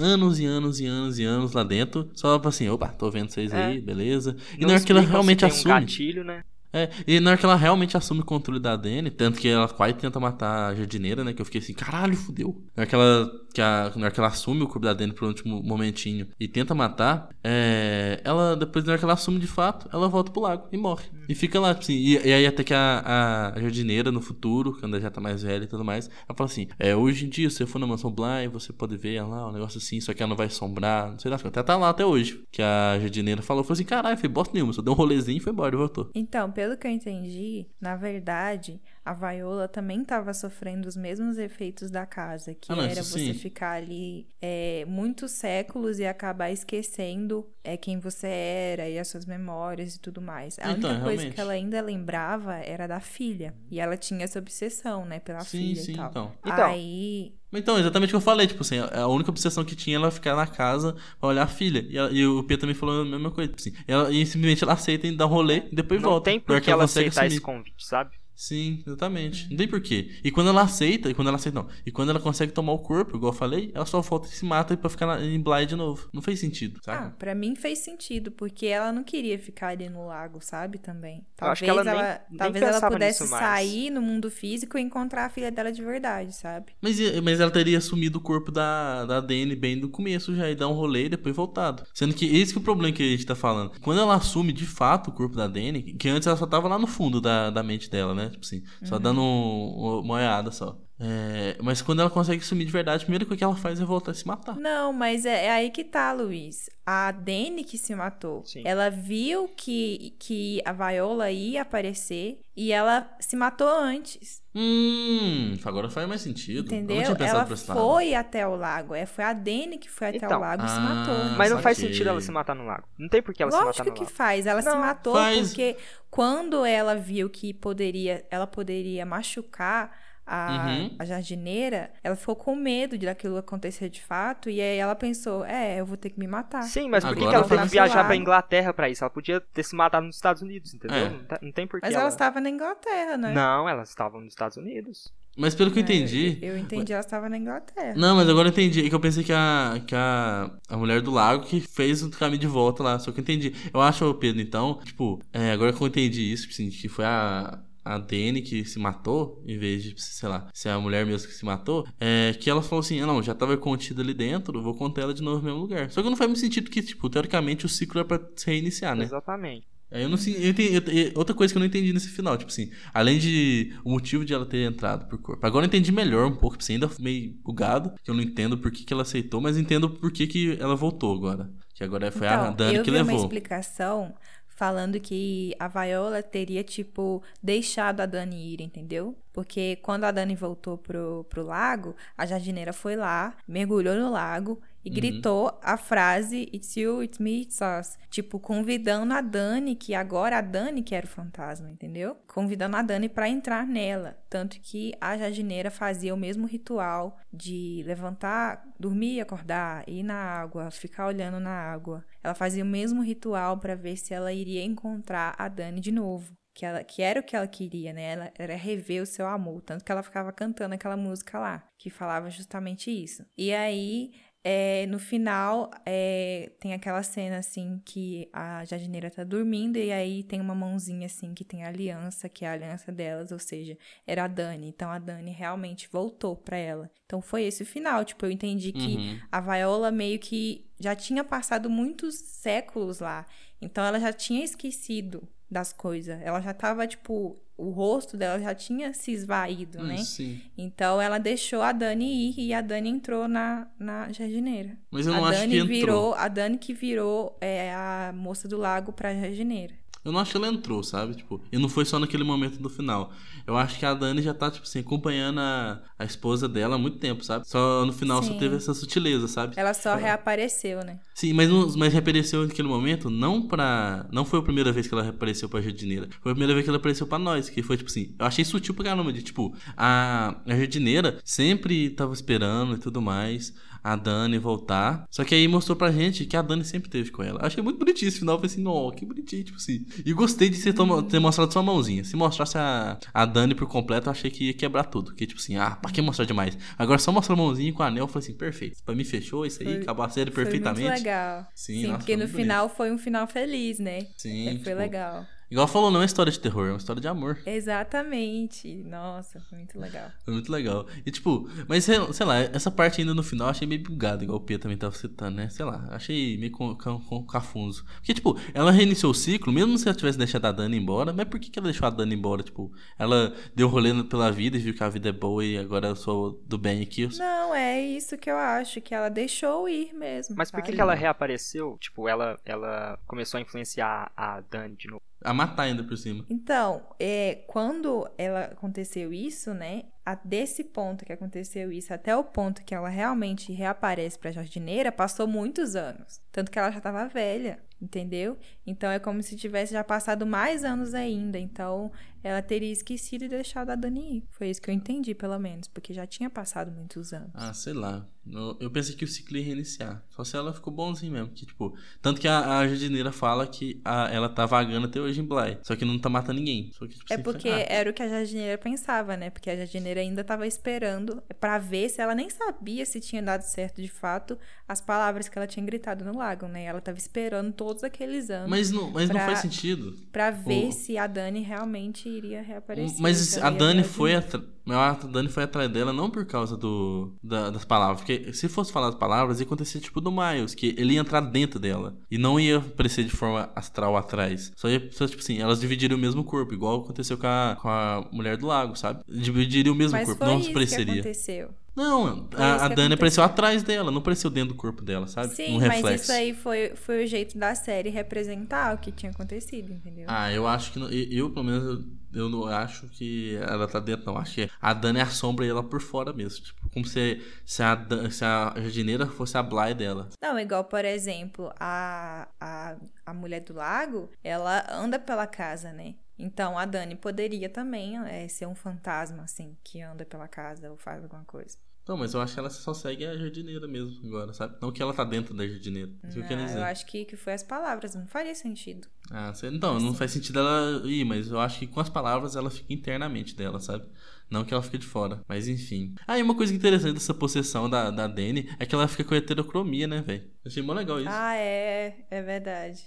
Anos 0.00 0.40
e 0.40 0.44
anos 0.44 0.80
e 0.80 0.86
anos 0.86 1.18
e 1.20 1.24
anos 1.24 1.52
lá 1.52 1.62
dentro, 1.62 2.10
só 2.14 2.36
pra 2.38 2.48
assim, 2.48 2.68
opa, 2.68 2.88
tô 2.88 3.10
vendo 3.10 3.28
vocês 3.30 3.52
aí, 3.52 3.78
É. 3.78 3.80
beleza. 3.80 4.36
E 4.58 4.62
Não 4.62 4.68
na 4.68 4.74
hora 4.74 4.82
que 4.84 4.90
ela 4.90 5.00
realmente 5.02 5.40
tem 5.40 5.48
um 5.48 5.52
assume. 5.52 5.74
gatilho, 5.80 6.24
né? 6.24 6.42
É, 6.74 6.90
e 7.06 7.20
na 7.20 7.30
hora 7.30 7.38
que 7.38 7.46
ela 7.46 7.54
realmente 7.54 7.96
assume 7.96 8.20
o 8.20 8.24
controle 8.24 8.58
da 8.58 8.74
Dani, 8.74 9.10
tanto 9.10 9.38
que 9.38 9.48
ela 9.48 9.68
quase 9.68 9.94
tenta 9.94 10.18
matar 10.18 10.70
a 10.70 10.74
jardineira, 10.74 11.22
né? 11.22 11.32
Que 11.32 11.40
eu 11.40 11.44
fiquei 11.44 11.60
assim, 11.60 11.72
caralho, 11.72 12.16
fudeu. 12.16 12.60
Na 12.76 12.80
hora 12.80 12.86
que 12.86 12.94
ela, 12.94 13.30
que 13.54 13.60
a, 13.60 13.92
na 13.94 14.06
hora 14.06 14.10
que 14.10 14.18
ela 14.18 14.28
assume 14.28 14.62
o 14.62 14.66
corpo 14.66 14.80
da 14.80 14.92
Dani 14.92 15.12
por 15.12 15.24
um 15.24 15.28
último 15.28 15.62
momentinho 15.62 16.26
e 16.38 16.48
tenta 16.48 16.74
matar, 16.74 17.28
é, 17.42 18.20
ela, 18.24 18.56
depois 18.56 18.84
na 18.84 18.92
hora 18.92 18.98
que 18.98 19.04
ela 19.04 19.14
assume 19.14 19.38
de 19.38 19.46
fato, 19.46 19.88
ela 19.92 20.08
volta 20.08 20.32
pro 20.32 20.42
lago 20.42 20.66
e 20.72 20.76
morre. 20.76 21.04
E 21.28 21.34
fica 21.34 21.60
lá, 21.60 21.70
assim, 21.70 21.94
e, 21.94 22.14
e 22.26 22.32
aí 22.32 22.46
até 22.46 22.64
que 22.64 22.74
a, 22.74 23.52
a 23.54 23.60
jardineira 23.60 24.10
no 24.10 24.20
futuro, 24.20 24.76
quando 24.80 24.94
ela 24.94 25.02
já 25.02 25.10
tá 25.10 25.20
mais 25.20 25.42
velha 25.42 25.64
e 25.64 25.68
tudo 25.68 25.84
mais, 25.84 26.10
ela 26.28 26.36
fala 26.36 26.50
assim, 26.50 26.66
é, 26.78 26.96
hoje 26.96 27.26
em 27.26 27.28
dia, 27.28 27.48
se 27.48 27.56
você 27.56 27.66
for 27.66 27.78
na 27.78 27.86
mansão 27.86 28.10
Bly, 28.10 28.48
você 28.52 28.72
pode 28.72 28.96
ver 28.96 29.22
lá, 29.22 29.48
um 29.48 29.52
negócio 29.52 29.78
assim, 29.78 30.00
só 30.00 30.12
que 30.12 30.22
ela 30.22 30.30
não 30.30 30.36
vai 30.36 30.46
assombrar, 30.46 31.12
não 31.12 31.18
sei 31.18 31.30
lá, 31.30 31.36
até 31.36 31.62
tá 31.62 31.76
lá 31.76 31.90
até 31.90 32.04
hoje. 32.04 32.42
Que 32.50 32.62
a 32.62 32.98
jardineira 33.00 33.42
falou, 33.42 33.62
falou 33.62 33.74
assim, 33.74 33.84
caralho, 33.84 34.16
foi 34.16 34.28
bosta 34.28 34.52
nenhuma, 34.54 34.72
só 34.72 34.82
deu 34.82 34.92
um 34.92 34.96
rolezinho 34.96 35.36
e 35.36 35.40
foi 35.40 35.52
embora 35.52 35.74
e 35.74 35.78
voltou. 35.78 36.10
Então, 36.14 36.50
pelo 36.50 36.63
que 36.76 36.86
eu 36.86 36.90
entendi, 36.90 37.66
na 37.80 37.96
verdade, 37.96 38.80
a 39.04 39.12
Viola 39.12 39.68
também 39.68 40.00
estava 40.02 40.32
sofrendo 40.32 40.88
os 40.88 40.96
mesmos 40.96 41.36
efeitos 41.38 41.90
da 41.90 42.06
casa, 42.06 42.54
que 42.54 42.72
Ah, 42.72 42.76
não, 42.76 42.84
era 42.84 43.02
você 43.02 43.32
sim. 43.32 43.34
ficar 43.34 43.72
ali 43.72 44.26
é, 44.40 44.84
muitos 44.86 45.32
séculos 45.32 45.98
e 45.98 46.06
acabar 46.06 46.50
esquecendo 46.50 47.46
é, 47.62 47.76
quem 47.76 47.98
você 47.98 48.26
era 48.28 48.88
e 48.88 48.98
as 48.98 49.08
suas 49.08 49.26
memórias 49.26 49.94
e 49.94 50.00
tudo 50.00 50.20
mais. 50.22 50.58
A 50.58 50.70
Então, 50.70 50.90
única 50.90 51.00
coisa 51.02 51.22
realmente. 51.22 51.34
que 51.34 51.40
ela 51.40 51.52
ainda 51.52 51.80
lembrava 51.80 52.56
era 52.56 52.86
da 52.86 53.00
filha. 53.00 53.54
E 53.70 53.78
ela 53.80 53.96
tinha 53.96 54.24
essa 54.24 54.38
obsessão, 54.38 55.04
né, 55.04 55.18
pela 55.20 55.40
Sim, 55.40 55.58
filha 55.58 55.82
sim, 55.82 55.92
e 55.92 55.96
tal. 55.96 56.08
então. 56.10 56.32
Então. 56.44 56.64
Aí, 56.66 57.34
Então, 57.58 57.78
exatamente 57.78 58.10
o 58.10 58.12
que 58.12 58.16
eu 58.16 58.20
falei, 58.20 58.46
tipo 58.46 58.62
assim, 58.62 58.76
a 58.78 59.06
única 59.08 59.30
obsessão 59.30 59.64
que 59.64 59.76
tinha 59.76 59.96
era 59.96 60.04
ela 60.04 60.10
ficar 60.10 60.34
na 60.36 60.46
casa 60.46 60.94
pra 61.18 61.28
olhar 61.28 61.42
a 61.44 61.46
filha. 61.46 61.84
E, 61.88 61.96
ela- 61.96 62.10
e 62.12 62.26
o 62.26 62.42
Pedro 62.44 62.62
também 62.62 62.74
falou 62.74 63.02
a 63.02 63.04
mesma 63.04 63.30
coisa, 63.30 63.50
tipo 63.52 63.60
assim. 63.60 63.72
Ela, 63.86 64.10
e 64.12 64.24
simplesmente 64.26 64.62
ela 64.64 64.72
aceita 64.74 65.06
e 65.06 65.16
dá 65.16 65.26
um 65.26 65.28
rolê 65.30 65.64
e 65.70 65.74
depois 65.74 66.00
Não 66.00 66.10
volta. 66.10 66.24
tem 66.30 66.40
Pior 66.40 66.56
por 66.58 66.64
que 66.64 66.70
ela 66.70 66.84
aceitar 66.84 67.26
esse 67.26 67.40
convite, 67.40 67.84
sabe? 67.86 68.10
Sim, 68.36 68.82
exatamente. 68.86 69.48
Não 69.50 69.56
tem 69.56 69.68
porquê. 69.68 70.10
E 70.22 70.30
quando 70.30 70.48
ela 70.48 70.62
aceita, 70.62 71.08
e 71.08 71.14
quando 71.14 71.28
ela 71.28 71.36
aceita, 71.36 71.62
não. 71.62 71.68
E 71.86 71.90
quando 71.90 72.10
ela 72.10 72.20
consegue 72.20 72.52
tomar 72.52 72.72
o 72.72 72.78
corpo, 72.78 73.16
igual 73.16 73.32
eu 73.32 73.36
falei, 73.36 73.70
ela 73.74 73.86
só 73.86 74.00
volta 74.00 74.28
e 74.28 74.30
se 74.32 74.44
mata 74.44 74.76
pra 74.76 74.90
ficar 74.90 75.06
na, 75.06 75.24
em 75.24 75.40
Bly 75.40 75.66
de 75.66 75.76
novo. 75.76 76.08
Não 76.12 76.20
fez 76.20 76.40
sentido, 76.40 76.80
ah, 76.80 76.84
sabe? 76.84 77.14
pra 77.18 77.34
mim 77.34 77.54
fez 77.54 77.78
sentido, 77.78 78.30
porque 78.30 78.66
ela 78.66 78.92
não 78.92 79.04
queria 79.04 79.38
ficar 79.38 79.68
ali 79.68 79.88
no 79.88 80.06
lago, 80.06 80.38
sabe, 80.40 80.78
também. 80.78 81.24
Talvez 81.36 81.60
que 81.60 81.66
ela 81.66 81.84
nem- 81.84 81.92
ela, 81.92 82.20
nem 82.28 82.38
talvez 82.38 82.62
ela 82.62 82.72
pensava 82.74 82.92
pudesse 82.92 83.26
sair 83.28 83.90
no 83.90 84.02
mundo 84.02 84.30
físico 84.30 84.76
e 84.78 84.80
encontrar 84.82 85.26
a 85.26 85.30
filha 85.30 85.50
dela 85.50 85.70
de 85.70 85.82
verdade, 85.82 86.34
sabe? 86.34 86.72
Mas, 86.82 86.98
mas 87.22 87.40
ela 87.40 87.50
teria 87.50 87.78
assumido 87.78 88.18
o 88.18 88.22
corpo 88.22 88.50
da, 88.50 89.04
da 89.04 89.20
Dani 89.20 89.54
bem 89.54 89.76
no 89.76 89.88
começo 89.88 90.34
já, 90.34 90.50
e 90.50 90.54
dar 90.54 90.68
um 90.68 90.72
rolê 90.72 91.06
e 91.06 91.08
depois 91.08 91.34
voltado. 91.34 91.84
Sendo 91.94 92.14
que 92.14 92.26
esse 92.36 92.52
que 92.52 92.58
é 92.58 92.60
o 92.60 92.64
problema 92.64 92.92
que 92.94 93.02
a 93.02 93.06
gente 93.06 93.26
tá 93.26 93.34
falando. 93.34 93.72
Quando 93.80 94.00
ela 94.00 94.14
assume 94.16 94.52
de 94.52 94.66
fato 94.66 95.08
o 95.10 95.12
corpo 95.12 95.36
da 95.36 95.46
Dani, 95.46 95.82
que 95.94 96.08
antes 96.08 96.26
ela 96.26 96.36
só 96.36 96.46
tava 96.46 96.68
lá 96.68 96.78
no 96.78 96.86
fundo 96.86 97.20
da, 97.20 97.50
da 97.50 97.62
mente 97.62 97.90
dela, 97.90 98.14
né? 98.14 98.23
Tipo 98.30 98.44
assim, 98.44 98.62
só 98.82 98.98
dando 98.98 99.20
um- 99.20 100.00
uma 100.00 100.14
olhada 100.14 100.50
só. 100.50 100.78
É, 100.98 101.56
mas 101.60 101.82
quando 101.82 102.00
ela 102.00 102.10
consegue 102.10 102.44
sumir 102.44 102.64
de 102.66 102.70
verdade, 102.72 102.98
a 103.02 103.04
primeira 103.06 103.24
coisa 103.26 103.36
que 103.38 103.42
ela 103.44 103.56
faz 103.56 103.80
é 103.80 103.84
voltar 103.84 104.12
a 104.12 104.14
se 104.14 104.24
matar. 104.26 104.54
Não, 104.56 104.92
mas 104.92 105.26
é, 105.26 105.46
é 105.46 105.50
aí 105.50 105.70
que 105.70 105.82
tá, 105.82 106.12
Luiz. 106.12 106.70
A 106.86 107.10
Dani 107.10 107.64
que 107.64 107.76
se 107.76 107.94
matou. 107.96 108.44
Sim. 108.44 108.62
Ela 108.64 108.90
viu 108.90 109.48
que, 109.56 110.14
que 110.20 110.62
a 110.64 110.72
Viola 110.72 111.30
ia 111.32 111.62
aparecer 111.62 112.38
e 112.56 112.70
ela 112.70 113.10
se 113.18 113.34
matou 113.34 113.66
antes. 113.68 114.40
Hum, 114.54 115.56
agora 115.64 115.90
faz 115.90 116.06
mais 116.06 116.20
sentido. 116.20 116.58
Eu 116.72 116.76
não 116.76 116.84
Entendeu? 116.84 117.16
tinha 117.16 117.28
Ela 117.28 117.38
lado. 117.38 117.56
foi 117.56 118.14
até 118.14 118.46
o 118.46 118.54
lago. 118.54 118.94
É, 118.94 119.04
foi 119.04 119.24
a 119.24 119.32
Dani 119.32 119.78
que 119.78 119.90
foi 119.90 120.08
até 120.08 120.18
Então. 120.18 120.38
o 120.38 120.40
lago 120.40 120.64
e 120.64 120.68
se 120.68 120.76
Ah, 120.76 120.80
matou. 120.80 121.24
Mas 121.36 121.50
não 121.50 121.58
faz 121.60 121.76
sentido 121.78 122.08
ela 122.10 122.20
se 122.20 122.30
matar 122.30 122.54
no 122.54 122.64
lago. 122.66 122.86
Não 122.96 123.08
tem 123.08 123.20
por 123.20 123.34
que 123.34 123.42
ela 123.42 123.50
se 123.50 123.56
matar 123.56 123.66
Lógico 123.66 123.88
no 123.88 123.94
que 123.94 124.04
lago. 124.04 124.12
faz. 124.14 124.46
Ela 124.46 124.62
se 124.62 124.68
Não, 124.68 124.78
matou 124.78 125.14
faz. 125.14 125.48
porque 125.48 125.76
quando 126.08 126.64
ela 126.64 126.94
viu 126.94 127.28
que 127.28 127.52
poderia, 127.52 128.24
ela 128.30 128.46
poderia 128.46 129.04
machucar 129.04 129.90
a, 130.26 130.66
Uhum. 130.68 130.96
a 130.98 131.04
jardineira, 131.04 131.90
ela 132.02 132.16
ficou 132.16 132.34
com 132.36 132.54
medo 132.56 132.96
de 132.96 133.08
aquilo 133.08 133.36
acontecer 133.36 133.88
de 133.88 134.00
fato, 134.02 134.48
e 134.48 134.60
aí 134.60 134.78
ela 134.78 134.94
pensou, 134.94 135.44
é, 135.44 135.80
eu 135.80 135.86
vou 135.86 135.96
ter 135.96 136.10
que 136.10 136.18
me 136.18 136.26
matar. 136.26 136.62
Sim, 136.62 136.88
mas 136.88 137.04
por 137.04 137.14
que, 137.16 137.24
ela 137.24 137.42
tem 137.44 137.58
que 137.58 137.66
viajar 137.66 138.04
pra 138.04 138.16
Inglaterra 138.16 138.72
pra 138.72 138.88
isso? 138.88 139.04
Ela 139.04 139.10
podia 139.10 139.40
ter 139.40 139.62
se 139.62 139.74
matado 139.76 140.06
nos 140.06 140.16
Estados 140.16 140.42
Unidos, 140.42 140.72
entendeu? 140.74 140.96
É. 140.96 141.10
Não, 141.10 141.24
tá- 141.24 141.38
não 141.42 141.52
tem 141.52 141.66
porquê 141.66 141.86
Mas 141.86 141.94
ela... 141.94 142.04
ela 142.04 142.10
estava 142.10 142.40
na 142.40 142.48
Inglaterra, 142.48 143.16
né? 143.16 143.32
Não, 143.32 143.68
elas 143.68 143.88
estavam 143.90 144.20
nos 144.20 144.32
Estados 144.32 144.56
Unidos. 144.56 145.12
Mas 145.36 145.52
pelo 145.54 145.70
que 145.72 145.78
eu 145.80 145.82
É, 145.82 145.84
entendi. 145.84 146.38
Eu 146.40 146.56
entendi, 146.56 146.92
ela 146.92 147.00
estava 147.00 147.28
na 147.28 147.36
Inglaterra. 147.36 147.92
Não, 147.96 148.14
mas 148.16 148.28
agora 148.28 148.46
eu 148.48 148.52
entendi. 148.52 148.86
É 148.86 148.88
que 148.88 148.94
eu 148.94 149.00
pensei 149.00 149.24
que 149.24 149.32
a, 149.32 149.82
que 149.84 149.92
a, 149.94 150.48
a 150.68 150.76
mulher 150.76 151.00
do 151.00 151.10
lago 151.10 151.44
que 151.44 151.60
fez 151.60 152.04
o 152.04 152.10
caminho 152.10 152.38
de 152.38 152.46
volta 152.46 152.84
lá. 152.84 152.98
Só 153.00 153.10
que 153.10 153.18
eu 153.18 153.22
entendi. 153.22 153.52
Eu 153.74 153.80
acho, 153.80 154.14
Pedro, 154.14 154.40
então, 154.40 154.78
tipo, 154.84 155.20
é, 155.32 155.50
agora 155.50 155.72
que 155.72 155.82
eu 155.82 155.86
entendi 155.88 156.32
isso, 156.32 156.48
assim, 156.48 156.70
que 156.70 156.88
foi 156.88 157.04
a. 157.04 157.58
A 157.84 157.98
Dani 157.98 158.40
que 158.40 158.64
se 158.64 158.78
matou, 158.78 159.42
em 159.46 159.58
vez 159.58 159.82
de, 159.82 159.94
sei 160.00 160.28
lá, 160.28 160.48
ser 160.54 160.70
a 160.70 160.80
mulher 160.80 161.04
mesmo 161.04 161.28
que 161.28 161.34
se 161.34 161.44
matou, 161.44 161.86
é 162.00 162.32
que 162.40 162.48
ela 162.48 162.62
falou 162.62 162.80
assim: 162.80 163.00
ah, 163.00 163.06
não, 163.06 163.22
já 163.22 163.34
tava 163.34 163.56
contida 163.56 164.00
ali 164.02 164.14
dentro, 164.14 164.62
vou 164.62 164.74
contar 164.74 165.02
ela 165.02 165.12
de 165.14 165.22
novo 165.22 165.38
no 165.38 165.44
mesmo 165.44 165.60
lugar. 165.60 165.90
Só 165.90 166.02
que 166.02 166.08
não 166.08 166.16
faz 166.16 166.28
muito 166.28 166.40
sentido 166.40 166.70
que, 166.70 166.82
tipo, 166.82 167.10
teoricamente 167.10 167.66
o 167.66 167.68
ciclo 167.68 168.00
é 168.00 168.04
pra 168.04 168.18
se 168.36 168.46
reiniciar, 168.46 168.96
né? 168.96 169.04
Exatamente. 169.04 169.66
Aí 169.92 170.02
eu 170.02 170.08
não 170.08 170.16
sei. 170.16 170.34
eu 170.44 170.48
entendi- 170.50 170.74
eu- 170.74 170.82
eu- 171.04 171.12
outra 171.14 171.34
coisa 171.36 171.52
que 171.52 171.58
eu 171.58 171.60
não 171.60 171.66
entendi 171.66 171.92
nesse 171.92 172.08
final, 172.08 172.36
tipo 172.36 172.50
assim, 172.50 172.68
além 172.92 173.16
de 173.18 173.72
o 173.84 173.90
motivo 173.90 174.24
de 174.24 174.32
ela 174.34 174.44
ter 174.46 174.66
entrado 174.68 175.06
pro 175.06 175.18
corpo. 175.18 175.46
Agora 175.46 175.64
eu 175.64 175.68
entendi 175.68 175.92
melhor 175.92 176.26
um 176.26 176.34
pouco, 176.34 176.56
tipo 176.56 176.64
assim, 176.64 176.72
ainda 176.72 176.90
meio 176.98 177.34
bugado, 177.44 177.92
que 178.02 178.10
eu 178.10 178.14
não 178.14 178.22
entendo 178.22 178.58
por 178.58 178.72
que, 178.72 178.82
que 178.82 178.92
ela 178.92 179.02
aceitou, 179.02 179.40
mas 179.40 179.56
entendo 179.56 179.88
por 179.90 180.10
que, 180.10 180.26
que 180.26 180.56
ela 180.58 180.74
voltou 180.74 181.14
agora. 181.14 181.48
Que 181.74 181.84
agora 181.84 182.10
foi 182.10 182.26
a 182.26 182.34
Então, 182.34 182.54
Dani 182.56 182.76
eu 182.78 182.82
que 182.82 182.90
vi 182.90 182.96
uma 182.96 183.04
levou. 183.04 183.22
explicação 183.24 184.12
falando 184.54 185.00
que 185.00 185.54
a 185.58 185.68
Viola 185.68 186.22
teria, 186.22 186.62
tipo, 186.62 187.22
deixado 187.42 188.00
a 188.00 188.06
Dani 188.06 188.54
ir, 188.54 188.60
entendeu? 188.60 189.16
Porque 189.32 189.76
quando 189.82 190.04
a 190.04 190.10
Dani 190.10 190.34
voltou 190.34 190.78
pro, 190.78 191.26
pro 191.28 191.44
lago, 191.44 191.94
a 192.16 192.24
jardineira 192.24 192.72
foi 192.72 192.96
lá, 192.96 193.36
mergulhou 193.48 193.96
no 193.96 194.10
lago 194.10 194.60
e 194.84 194.88
Uhum. 194.88 194.94
gritou 194.94 195.58
a 195.62 195.76
frase 195.76 196.48
It's 196.52 196.76
you, 196.76 197.02
it's 197.02 197.18
me, 197.18 197.42
it's 197.42 197.60
us. 197.60 197.96
Tipo, 198.10 198.38
convidando 198.38 199.14
a 199.14 199.20
Dani, 199.20 199.74
que 199.74 199.94
agora 199.94 200.38
a 200.38 200.40
Dani 200.40 200.82
que 200.82 200.94
era 200.94 201.06
o 201.06 201.08
fantasma, 201.08 201.70
entendeu? 201.70 202.16
Convidando 202.26 202.76
a 202.76 202.82
Dani 202.82 203.08
pra 203.08 203.28
entrar 203.28 203.66
nela. 203.66 204.16
Tanto 204.28 204.60
que 204.60 204.92
a 205.00 205.16
jardineira 205.16 205.70
fazia 205.70 206.12
o 206.12 206.16
mesmo 206.16 206.46
ritual 206.46 207.18
de 207.32 207.82
levantar, 207.86 208.64
dormir, 208.78 209.20
acordar, 209.20 209.88
ir 209.88 210.02
na 210.02 210.14
água, 210.14 210.70
ficar 210.70 211.06
olhando 211.06 211.40
na 211.40 211.50
água. 211.50 212.04
Ela 212.22 212.34
fazia 212.34 212.62
o 212.64 212.66
mesmo 212.66 213.02
ritual 213.02 213.58
pra 213.58 213.74
ver 213.74 213.96
se 213.96 214.12
ela 214.12 214.32
iria 214.32 214.62
encontrar 214.64 215.34
a 215.38 215.48
Dani 215.48 215.80
de 215.80 215.92
novo. 215.92 216.32
Que, 216.56 216.64
ela, 216.64 216.84
que 216.84 217.02
era 217.02 217.18
o 217.18 217.22
que 217.24 217.34
ela 217.34 217.48
queria, 217.48 217.92
né? 217.92 218.12
Ela 218.12 218.32
era 218.38 218.54
rever 218.54 219.02
o 219.02 219.06
seu 219.06 219.26
amor. 219.26 219.60
Tanto 219.62 219.84
que 219.84 219.90
ela 219.90 220.04
ficava 220.04 220.30
cantando 220.32 220.72
aquela 220.76 220.96
música 220.96 221.36
lá, 221.36 221.64
que 221.76 221.90
falava 221.90 222.30
justamente 222.30 222.92
isso. 222.92 223.26
E 223.36 223.52
aí, 223.52 224.12
é, 224.46 224.84
no 224.86 224.98
final, 224.98 225.70
é, 225.86 226.52
tem 226.60 226.74
aquela 226.74 227.02
cena, 227.02 227.38
assim, 227.38 227.80
que 227.82 228.28
a 228.30 228.62
jardineira 228.66 229.10
tá 229.10 229.24
dormindo 229.24 229.78
e 229.78 229.90
aí 229.90 230.22
tem 230.22 230.38
uma 230.38 230.54
mãozinha, 230.54 231.06
assim, 231.06 231.32
que 231.32 231.42
tem 231.44 231.64
a 231.64 231.68
aliança, 231.68 232.28
que 232.28 232.44
é 232.44 232.48
a 232.48 232.52
aliança 232.52 232.92
delas, 232.92 233.32
ou 233.32 233.38
seja, 233.38 233.78
era 234.06 234.24
a 234.24 234.28
Dani. 234.28 234.68
Então, 234.68 234.90
a 234.90 234.98
Dani 234.98 235.30
realmente 235.30 235.88
voltou 235.90 236.36
pra 236.36 236.58
ela. 236.58 236.90
Então, 237.06 237.22
foi 237.22 237.44
esse 237.44 237.62
o 237.62 237.66
final. 237.66 238.04
Tipo, 238.04 238.26
eu 238.26 238.30
entendi 238.30 238.70
que 238.72 238.96
Uhum. 238.96 239.18
a 239.32 239.40
Viola 239.40 239.90
meio 239.90 240.18
que 240.18 240.66
já 240.78 240.94
tinha 240.94 241.24
passado 241.24 241.70
muitos 241.70 242.14
séculos 242.16 243.00
lá. 243.00 243.26
Então, 243.62 243.82
ela 243.82 243.98
já 243.98 244.12
tinha 244.12 244.44
esquecido 244.44 245.26
das 245.50 245.72
coisas. 245.72 246.20
Ela 246.20 246.40
já 246.42 246.52
tava, 246.52 246.86
tipo, 246.86 247.40
o 247.56 247.70
rosto 247.70 248.16
dela 248.16 248.40
já 248.40 248.54
tinha 248.54 248.92
se 248.92 249.12
esvaído, 249.12 249.78
Hum, 249.80 249.84
né? 249.86 249.98
Sim. 249.98 250.40
Então 250.58 251.00
ela 251.00 251.18
deixou 251.18 251.62
a 251.62 251.70
Dani 251.72 252.30
ir 252.30 252.34
e 252.38 252.52
a 252.52 252.60
Dani 252.60 252.88
entrou 252.90 253.28
na, 253.28 253.68
na 253.78 254.10
jardineira. 254.12 254.76
Mas 254.90 255.06
eu 255.06 255.14
não 255.14 255.24
a 255.24 255.28
acho 255.30 255.40
Dani 255.40 255.50
que 255.52 255.56
entrou. 255.58 255.68
virou, 255.78 256.14
a 256.14 256.28
Dani 256.28 256.58
que 256.58 256.74
virou 256.74 257.36
é, 257.40 257.72
a 257.72 258.12
moça 258.14 258.48
do 258.48 258.56
lago 258.58 258.92
pra 258.92 259.14
jardineira. 259.14 259.74
Eu 260.04 260.12
não 260.12 260.20
acho 260.20 260.32
que 260.32 260.36
ela 260.36 260.48
entrou, 260.48 260.82
sabe? 260.82 261.14
Tipo, 261.14 261.40
e 261.50 261.58
não 261.58 261.68
foi 261.68 261.84
só 261.84 261.98
naquele 261.98 262.24
momento 262.24 262.60
do 262.60 262.68
final. 262.68 263.12
Eu 263.46 263.56
acho 263.56 263.78
que 263.78 263.86
a 263.86 263.94
Dani 263.94 264.20
já 264.22 264.34
tá, 264.34 264.50
tipo 264.50 264.66
assim, 264.66 264.80
acompanhando 264.80 265.40
a, 265.40 265.82
a 265.98 266.04
esposa 266.04 266.48
dela 266.48 266.76
há 266.76 266.78
muito 266.78 266.98
tempo, 266.98 267.24
sabe? 267.24 267.48
Só 267.48 267.84
no 267.84 267.92
final 267.92 268.22
só 268.22 268.32
Sim. 268.32 268.38
teve 268.38 268.56
essa 268.56 268.74
sutileza, 268.74 269.26
sabe? 269.28 269.54
Ela 269.56 269.72
só 269.74 269.94
reapareceu, 269.96 270.84
né? 270.84 271.00
Sim, 271.14 271.32
mas, 271.32 271.48
mas 271.76 271.92
reapareceu 271.92 272.46
naquele 272.46 272.68
momento 272.68 273.08
não 273.08 273.42
pra. 273.46 274.06
Não 274.12 274.24
foi 274.24 274.40
a 274.40 274.42
primeira 274.42 274.72
vez 274.72 274.86
que 274.86 274.94
ela 274.94 275.02
reapareceu 275.02 275.48
pra 275.48 275.60
jardineira. 275.60 276.08
Foi 276.20 276.32
a 276.32 276.34
primeira 276.34 276.52
vez 276.54 276.64
que 276.64 276.70
ela 276.70 276.78
apareceu 276.78 277.06
pra 277.06 277.18
nós. 277.18 277.48
Que 277.48 277.62
foi 277.62 277.76
tipo 277.76 277.90
assim. 277.90 278.14
Eu 278.18 278.26
achei 278.26 278.44
sutil 278.44 278.74
pra 278.74 278.84
caramba. 278.84 279.12
De 279.12 279.22
tipo, 279.22 279.54
a, 279.76 280.40
a 280.46 280.56
jardineira 280.56 281.18
sempre 281.24 281.90
tava 281.90 282.12
esperando 282.12 282.74
e 282.74 282.78
tudo 282.78 283.00
mais. 283.00 283.54
A 283.84 283.94
Dani 283.96 284.38
voltar. 284.38 285.06
Só 285.10 285.22
que 285.24 285.34
aí 285.34 285.46
mostrou 285.46 285.76
pra 285.76 285.92
gente 285.92 286.24
que 286.24 286.34
a 286.36 286.40
Dani 286.42 286.64
sempre 286.64 286.88
teve 286.88 287.10
com 287.10 287.22
ela. 287.22 287.40
Eu 287.42 287.46
achei 287.46 287.62
muito 287.62 287.78
bonitinho 287.78 288.08
esse 288.08 288.18
final. 288.18 288.36
Eu 288.36 288.38
falei 288.38 288.50
assim, 288.52 288.64
ó, 288.66 288.90
que 288.90 289.04
bonitinho, 289.04 289.44
tipo 289.44 289.58
assim. 289.58 289.84
E 290.04 290.12
gostei 290.14 290.48
de 290.48 290.72
toma- 290.72 291.02
ter 291.02 291.18
mostrado 291.18 291.52
sua 291.52 291.62
mãozinha. 291.62 292.02
Se 292.02 292.16
mostrasse 292.16 292.56
a, 292.56 292.98
a 293.12 293.26
Dani 293.26 293.54
por 293.54 293.68
completo, 293.68 294.08
eu 294.08 294.12
achei 294.12 294.30
que 294.30 294.44
ia 294.46 294.54
quebrar 294.54 294.84
tudo. 294.84 295.14
Que 295.14 295.26
tipo 295.26 295.38
assim, 295.38 295.56
ah, 295.56 295.72
pra 295.76 295.90
que 295.92 296.00
mostrar 296.00 296.24
demais? 296.24 296.56
Agora 296.78 296.98
só 296.98 297.12
mostrou 297.12 297.38
a 297.38 297.42
mãozinha 297.42 297.72
com 297.74 297.82
o 297.82 297.86
anel. 297.86 298.04
Eu 298.04 298.08
falei 298.08 298.26
assim, 298.26 298.34
perfeito. 298.38 298.82
Pra 298.82 298.94
mim 298.94 299.04
fechou 299.04 299.44
isso 299.44 299.60
aí, 299.62 299.68
Foi- 299.74 299.82
acabou 299.82 300.04
a 300.06 300.08
série 300.08 300.30
Foi 300.30 300.44
perfeitamente. 300.44 300.80
muito 300.88 300.96
legal. 300.98 301.46
Sim, 301.54 301.74
Sim, 301.74 301.82
nossa, 301.88 301.98
porque 301.98 302.16
foi 302.16 302.22
no 302.26 302.32
final 302.32 302.68
foi 302.70 302.90
um 302.90 302.96
final 302.98 303.26
feliz, 303.26 303.78
né? 303.78 303.98
Sim, 304.16 304.48
É, 304.48 304.50
foi 304.52 304.58
tipo, 304.60 304.76
legal. 304.76 305.26
Igual 305.50 305.66
falou, 305.68 305.90
não 305.90 306.02
é 306.02 306.04
história 306.04 306.32
de 306.32 306.40
terror, 306.40 306.66
é 306.66 306.70
uma 306.70 306.78
história 306.78 307.00
de 307.00 307.08
amor. 307.08 307.38
Exatamente. 307.46 308.74
Nossa, 308.84 309.40
foi 309.40 309.58
muito 309.58 309.78
legal. 309.78 310.10
Foi 310.24 310.34
muito 310.34 310.50
legal. 310.50 310.86
E 311.04 311.10
tipo, 311.10 311.48
mas 311.68 311.84
sei, 311.84 311.98
lá, 312.26 312.38
essa 312.40 312.70
parte 312.70 313.00
ainda 313.00 313.14
no 313.14 313.22
final 313.22 313.46
eu 313.48 313.50
achei 313.50 313.66
meio 313.66 313.82
bugada, 313.82 314.24
igual 314.24 314.38
o 314.38 314.40
Pia 314.40 314.58
também 314.58 314.76
tava 314.76 314.94
citando, 314.94 315.36
né? 315.36 315.48
Sei 315.48 315.64
lá, 315.64 315.86
achei 315.90 316.36
meio 316.38 316.52
com, 316.52 316.74
com, 316.76 317.00
com- 317.00 317.26
cafunzo. 317.26 317.84
Porque, 317.96 318.14
tipo, 318.14 318.38
ela 318.52 318.70
reiniciou 318.70 319.12
o 319.12 319.14
ciclo, 319.14 319.52
mesmo 319.52 319.76
se 319.78 319.88
ela 319.88 319.96
tivesse 319.96 320.18
deixado 320.18 320.46
a 320.46 320.52
Dani 320.52 320.76
embora, 320.76 321.12
mas 321.12 321.28
por 321.28 321.38
que, 321.38 321.50
que 321.50 321.58
ela 321.58 321.68
deixou 321.68 321.86
a 321.86 321.90
Dani 321.90 322.14
embora? 322.14 322.42
Tipo, 322.42 322.72
ela 322.98 323.34
deu 323.54 323.68
rolê 323.68 323.92
pela 324.04 324.30
vida 324.30 324.56
e 324.56 324.60
viu 324.60 324.74
que 324.74 324.82
a 324.82 324.88
vida 324.88 325.08
é 325.08 325.12
boa 325.12 325.44
e 325.44 325.56
agora 325.58 325.88
eu 325.88 325.96
sou 325.96 326.42
do 326.46 326.58
bem 326.58 326.82
aqui. 326.82 327.08
Não, 327.16 327.54
é 327.54 327.80
isso 327.80 328.16
que 328.16 328.30
eu 328.30 328.36
acho, 328.36 328.80
que 328.80 328.94
ela 328.94 329.08
deixou 329.08 329.68
ir 329.68 329.92
mesmo. 329.92 330.34
Mas 330.36 330.50
por 330.50 330.60
que, 330.60 330.66
sabe? 330.66 330.76
que 330.76 330.80
ela 330.80 330.94
reapareceu? 330.94 331.76
Tipo, 331.80 332.08
ela, 332.08 332.38
ela 332.44 332.98
começou 333.06 333.38
a 333.38 333.40
influenciar 333.40 334.10
a 334.16 334.40
Dani 334.40 334.76
de 334.76 334.88
novo. 334.88 335.02
A 335.24 335.32
matar 335.32 335.62
ainda 335.64 335.82
por 335.82 335.96
cima. 335.96 336.24
Então, 336.28 336.82
é, 337.00 337.44
quando 337.48 338.06
ela 338.18 338.44
aconteceu 338.44 339.12
isso, 339.12 339.54
né? 339.54 339.84
A, 340.06 340.14
desse 340.16 340.62
ponto 340.64 341.04
que 341.04 341.12
aconteceu 341.12 341.72
isso 341.72 341.92
até 341.94 342.14
o 342.16 342.22
ponto 342.24 342.62
que 342.64 342.74
ela 342.74 342.88
realmente 342.90 343.52
reaparece 343.52 344.18
pra 344.18 344.30
jardineira, 344.32 344.92
passou 344.92 345.26
muitos 345.26 345.74
anos. 345.74 346.20
Tanto 346.30 346.50
que 346.50 346.58
ela 346.58 346.70
já 346.70 346.80
tava 346.80 347.06
velha, 347.08 347.58
entendeu? 347.80 348.36
Então 348.66 348.90
é 348.90 348.98
como 348.98 349.22
se 349.22 349.36
tivesse 349.36 349.72
já 349.72 349.82
passado 349.84 350.26
mais 350.26 350.64
anos 350.64 350.92
ainda. 350.94 351.38
Então 351.38 351.90
ela 352.22 352.42
teria 352.42 352.72
esquecido 352.72 353.24
e 353.24 353.28
deixado 353.28 353.70
a 353.70 353.74
Dani 353.76 354.18
ir. 354.18 354.24
Foi 354.30 354.48
isso 354.50 354.60
que 354.60 354.68
eu 354.70 354.74
entendi, 354.74 355.14
pelo 355.14 355.38
menos, 355.38 355.68
porque 355.68 355.94
já 355.94 356.06
tinha 356.06 356.28
passado 356.28 356.72
muitos 356.72 357.12
anos. 357.12 357.30
Ah, 357.34 357.52
sei 357.54 357.72
lá. 357.72 358.06
Eu, 358.26 358.56
eu 358.58 358.70
pensei 358.70 358.96
que 358.96 359.04
o 359.04 359.08
ciclo 359.08 359.36
ia 359.36 359.44
reiniciar. 359.44 360.02
Só 360.08 360.24
se 360.24 360.34
ela 360.34 360.52
ficou 360.54 360.72
bonzinho 360.72 361.12
mesmo. 361.12 361.28
Que, 361.28 361.44
tipo, 361.44 361.76
tanto 362.00 362.18
que 362.20 362.26
a, 362.26 362.58
a 362.60 362.66
jardineira 362.66 363.12
fala 363.12 363.46
que 363.46 363.80
a- 363.84 364.08
ela 364.10 364.30
tá 364.30 364.46
vagando 364.46 364.86
até 364.86 364.98
hoje 364.98 365.20
em 365.20 365.24
Bly. 365.24 365.58
Só 365.62 365.76
que 365.76 365.84
não 365.84 365.98
tá 365.98 366.08
matando 366.08 366.38
ninguém. 366.40 366.70
Só 366.72 366.86
que, 366.86 366.94
tipo, 366.98 367.12
É 367.12 367.18
porque 367.18 367.50
ah, 367.50 367.66
era 367.68 367.90
o 367.90 367.92
que 367.92 368.02
a 368.02 368.08
jardineira 368.08 368.56
pensava, 368.56 369.14
né? 369.16 369.28
Porque 369.28 369.50
a 369.50 369.56
jardineira 369.56 369.93
ainda 369.98 370.22
tava 370.24 370.46
esperando 370.46 371.22
pra 371.40 371.58
ver 371.58 371.88
se 371.88 372.00
ela 372.00 372.14
nem 372.14 372.28
sabia 372.30 372.84
se 372.86 373.00
tinha 373.00 373.22
dado 373.22 373.42
certo 373.42 373.80
de 373.82 373.88
fato 373.88 374.38
as 374.68 374.80
palavras 374.80 375.28
que 375.28 375.38
ela 375.38 375.46
tinha 375.46 375.64
gritado 375.64 376.04
no 376.04 376.16
lago, 376.16 376.46
né? 376.46 376.64
Ela 376.64 376.80
tava 376.80 376.98
esperando 376.98 377.52
todos 377.52 377.84
aqueles 377.84 378.30
anos 378.30 378.48
Mas 378.50 378.70
não, 378.70 378.90
mas 378.90 379.08
não 379.08 379.16
pra- 379.16 379.26
faz 379.26 379.38
sentido. 379.40 379.92
pra 380.12 380.30
ver 380.30 380.68
o- 380.68 380.72
se 380.72 380.96
a 380.98 381.06
Dani 381.06 381.40
realmente 381.42 382.08
iria 382.08 382.42
reaparecer. 382.42 383.00
Mas 383.00 383.36
a 383.38 383.50
Dani 383.50 383.82
foi 383.84 384.14
de 384.14 384.38
atra... 384.72 385.08
a 385.08 385.12
Dani 385.12 385.28
foi 385.28 385.42
atrás 385.42 385.70
dela 385.70 385.92
não 385.92 386.08
por 386.10 386.24
causa 386.26 386.56
do 386.56 387.12
da- 387.22 387.50
das 387.50 387.64
palavras, 387.64 388.00
porque 388.00 388.32
se 388.32 388.48
fosse 388.48 388.72
falar 388.72 388.88
as 388.88 388.94
palavras 388.94 389.40
ia 389.40 389.46
acontecer 389.46 389.80
tipo 389.80 390.00
do 390.00 390.10
Miles, 390.10 390.54
que 390.54 390.74
ele 390.78 390.94
ia 390.94 391.00
entrar 391.00 391.20
dentro 391.20 391.58
dela 391.60 391.96
e 392.10 392.16
não 392.18 392.38
ia 392.40 392.58
aparecer 392.58 393.04
de 393.04 393.10
forma 393.10 393.50
astral 393.54 393.96
atrás. 393.96 394.52
Só 394.56 394.68
ia 394.68 394.88
só, 394.92 395.06
tipo 395.06 395.20
assim, 395.22 395.38
elas 395.40 395.60
dividiriam 395.60 395.98
o 395.98 396.00
mesmo 396.00 396.24
corpo, 396.24 396.54
igual 396.54 396.80
aconteceu 396.80 397.18
com 397.18 397.26
a, 397.26 397.56
com 397.60 397.68
a 397.68 398.06
mulher 398.12 398.36
do 398.36 398.46
lago, 398.46 398.76
sabe? 398.76 399.02
Dividiriam 399.08 399.74
o 399.74 399.76
mesmo 399.76 399.96
Mas 399.98 400.06
corpo, 400.08 400.24
não 400.24 400.36
isso 400.38 400.44
que 400.46 400.50
apareceria. 400.52 400.94
aconteceu. 400.94 401.50
Não, 401.76 402.28
Foi 402.30 402.40
a, 402.42 402.64
a 402.66 402.68
Dani 402.68 402.94
apareceu 402.94 403.24
atrás 403.24 403.62
dela, 403.62 403.90
não 403.90 403.98
apareceu 403.98 404.30
dentro 404.30 404.50
do 404.50 404.56
corpo 404.56 404.82
dela, 404.82 405.08
sabe? 405.08 405.34
Sim, 405.34 405.56
um 405.56 405.60
mas 405.60 405.74
reflexo. 405.76 406.04
isso 406.04 406.12
aí 406.12 406.32
foi, 406.32 406.72
foi 406.76 407.04
o 407.04 407.06
jeito 407.06 407.36
da 407.36 407.54
série 407.54 407.90
representar 407.90 408.74
o 408.74 408.78
que 408.78 408.92
tinha 408.92 409.10
acontecido, 409.10 409.72
entendeu? 409.72 410.06
Ah, 410.08 410.30
eu 410.32 410.46
acho 410.46 410.72
que. 410.72 410.78
não- 410.78 410.88
Eu, 410.88 411.02
eu, 411.10 411.30
pelo 411.30 411.44
menos, 411.44 411.64
eu, 411.64 411.84
eu 412.22 412.28
não 412.28 412.46
acho 412.46 412.86
que 412.90 413.36
ela 413.36 413.66
tá 413.66 413.80
dentro, 413.80 414.06
não. 414.06 414.16
Acho 414.16 414.34
que 414.34 414.50
a 414.60 414.72
Dani 414.72 415.00
assombra 415.00 415.44
ela 415.44 415.62
por 415.64 415.80
fora 415.80 416.12
mesmo. 416.12 416.44
Tipo, 416.44 416.68
como 416.70 416.84
se, 416.86 417.20
se, 417.44 417.62
a, 417.62 417.76
se 418.10 418.24
a 418.24 418.52
jardineira 418.56 419.06
fosse 419.06 419.36
a 419.36 419.42
Bly 419.42 419.74
dela. 419.74 420.08
Não, 420.22 420.38
igual, 420.38 420.64
por 420.64 420.84
exemplo, 420.84 421.52
a, 421.58 422.28
a, 422.40 422.76
a 423.04 423.12
mulher 423.14 423.40
do 423.40 423.52
lago, 423.54 424.10
ela 424.22 424.64
anda 424.70 424.98
pela 424.98 425.26
casa, 425.26 425.72
né? 425.72 425.94
Então 426.18 426.58
a 426.58 426.64
Dani 426.64 426.94
poderia 426.94 427.48
também 427.48 427.98
é, 428.06 428.28
ser 428.28 428.46
um 428.46 428.54
fantasma, 428.54 429.24
assim, 429.24 429.56
que 429.64 429.80
anda 429.82 430.04
pela 430.04 430.28
casa 430.28 430.70
ou 430.70 430.76
faz 430.76 431.02
alguma 431.02 431.24
coisa. 431.24 431.58
Não, 431.86 431.98
mas 431.98 432.14
eu 432.14 432.20
acho 432.22 432.32
que 432.32 432.40
ela 432.40 432.48
só 432.48 432.72
segue 432.72 433.04
a 433.04 433.14
jardineira 433.14 433.68
mesmo 433.68 434.06
agora, 434.06 434.32
sabe? 434.32 434.56
Não 434.60 434.72
que 434.72 434.80
ela 434.80 434.94
tá 434.94 435.04
dentro 435.04 435.34
da 435.34 435.46
jardineira. 435.46 435.90
Não, 436.02 436.10
eu, 436.10 436.56
eu 436.56 436.64
acho 436.64 436.86
que, 436.86 437.04
que 437.04 437.14
foi 437.14 437.34
as 437.34 437.42
palavras, 437.42 437.94
não 437.94 438.06
faria 438.06 438.34
sentido. 438.34 438.88
Ah, 439.10 439.32
então, 439.42 439.76
assim. 439.76 439.84
não 439.84 439.94
faz 439.94 440.12
sentido 440.12 440.38
ela 440.38 440.82
ir, 440.86 441.04
mas 441.04 441.28
eu 441.28 441.38
acho 441.38 441.58
que 441.58 441.66
com 441.66 441.80
as 441.80 441.90
palavras 441.90 442.36
ela 442.36 442.48
fica 442.48 442.72
internamente 442.72 443.36
dela, 443.36 443.60
sabe? 443.60 443.86
Não 444.30 444.44
que 444.44 444.52
ela 444.52 444.62
fique 444.62 444.78
de 444.78 444.86
fora. 444.86 445.22
Mas 445.28 445.48
enfim. 445.48 445.94
Ah, 446.06 446.18
e 446.18 446.22
uma 446.22 446.34
coisa 446.34 446.54
interessante 446.54 446.94
dessa 446.94 447.14
possessão 447.14 447.68
da, 447.68 447.90
da 447.90 448.06
Dani 448.06 448.48
é 448.58 448.66
que 448.66 448.74
ela 448.74 448.88
fica 448.88 449.04
com 449.04 449.14
heterocromia, 449.14 449.86
né, 449.86 450.02
velho? 450.02 450.30
Achei 450.44 450.62
mó 450.62 450.72
legal 450.72 450.98
isso. 451.00 451.08
Ah, 451.10 451.36
é. 451.36 452.06
É 452.10 452.22
verdade. 452.22 452.84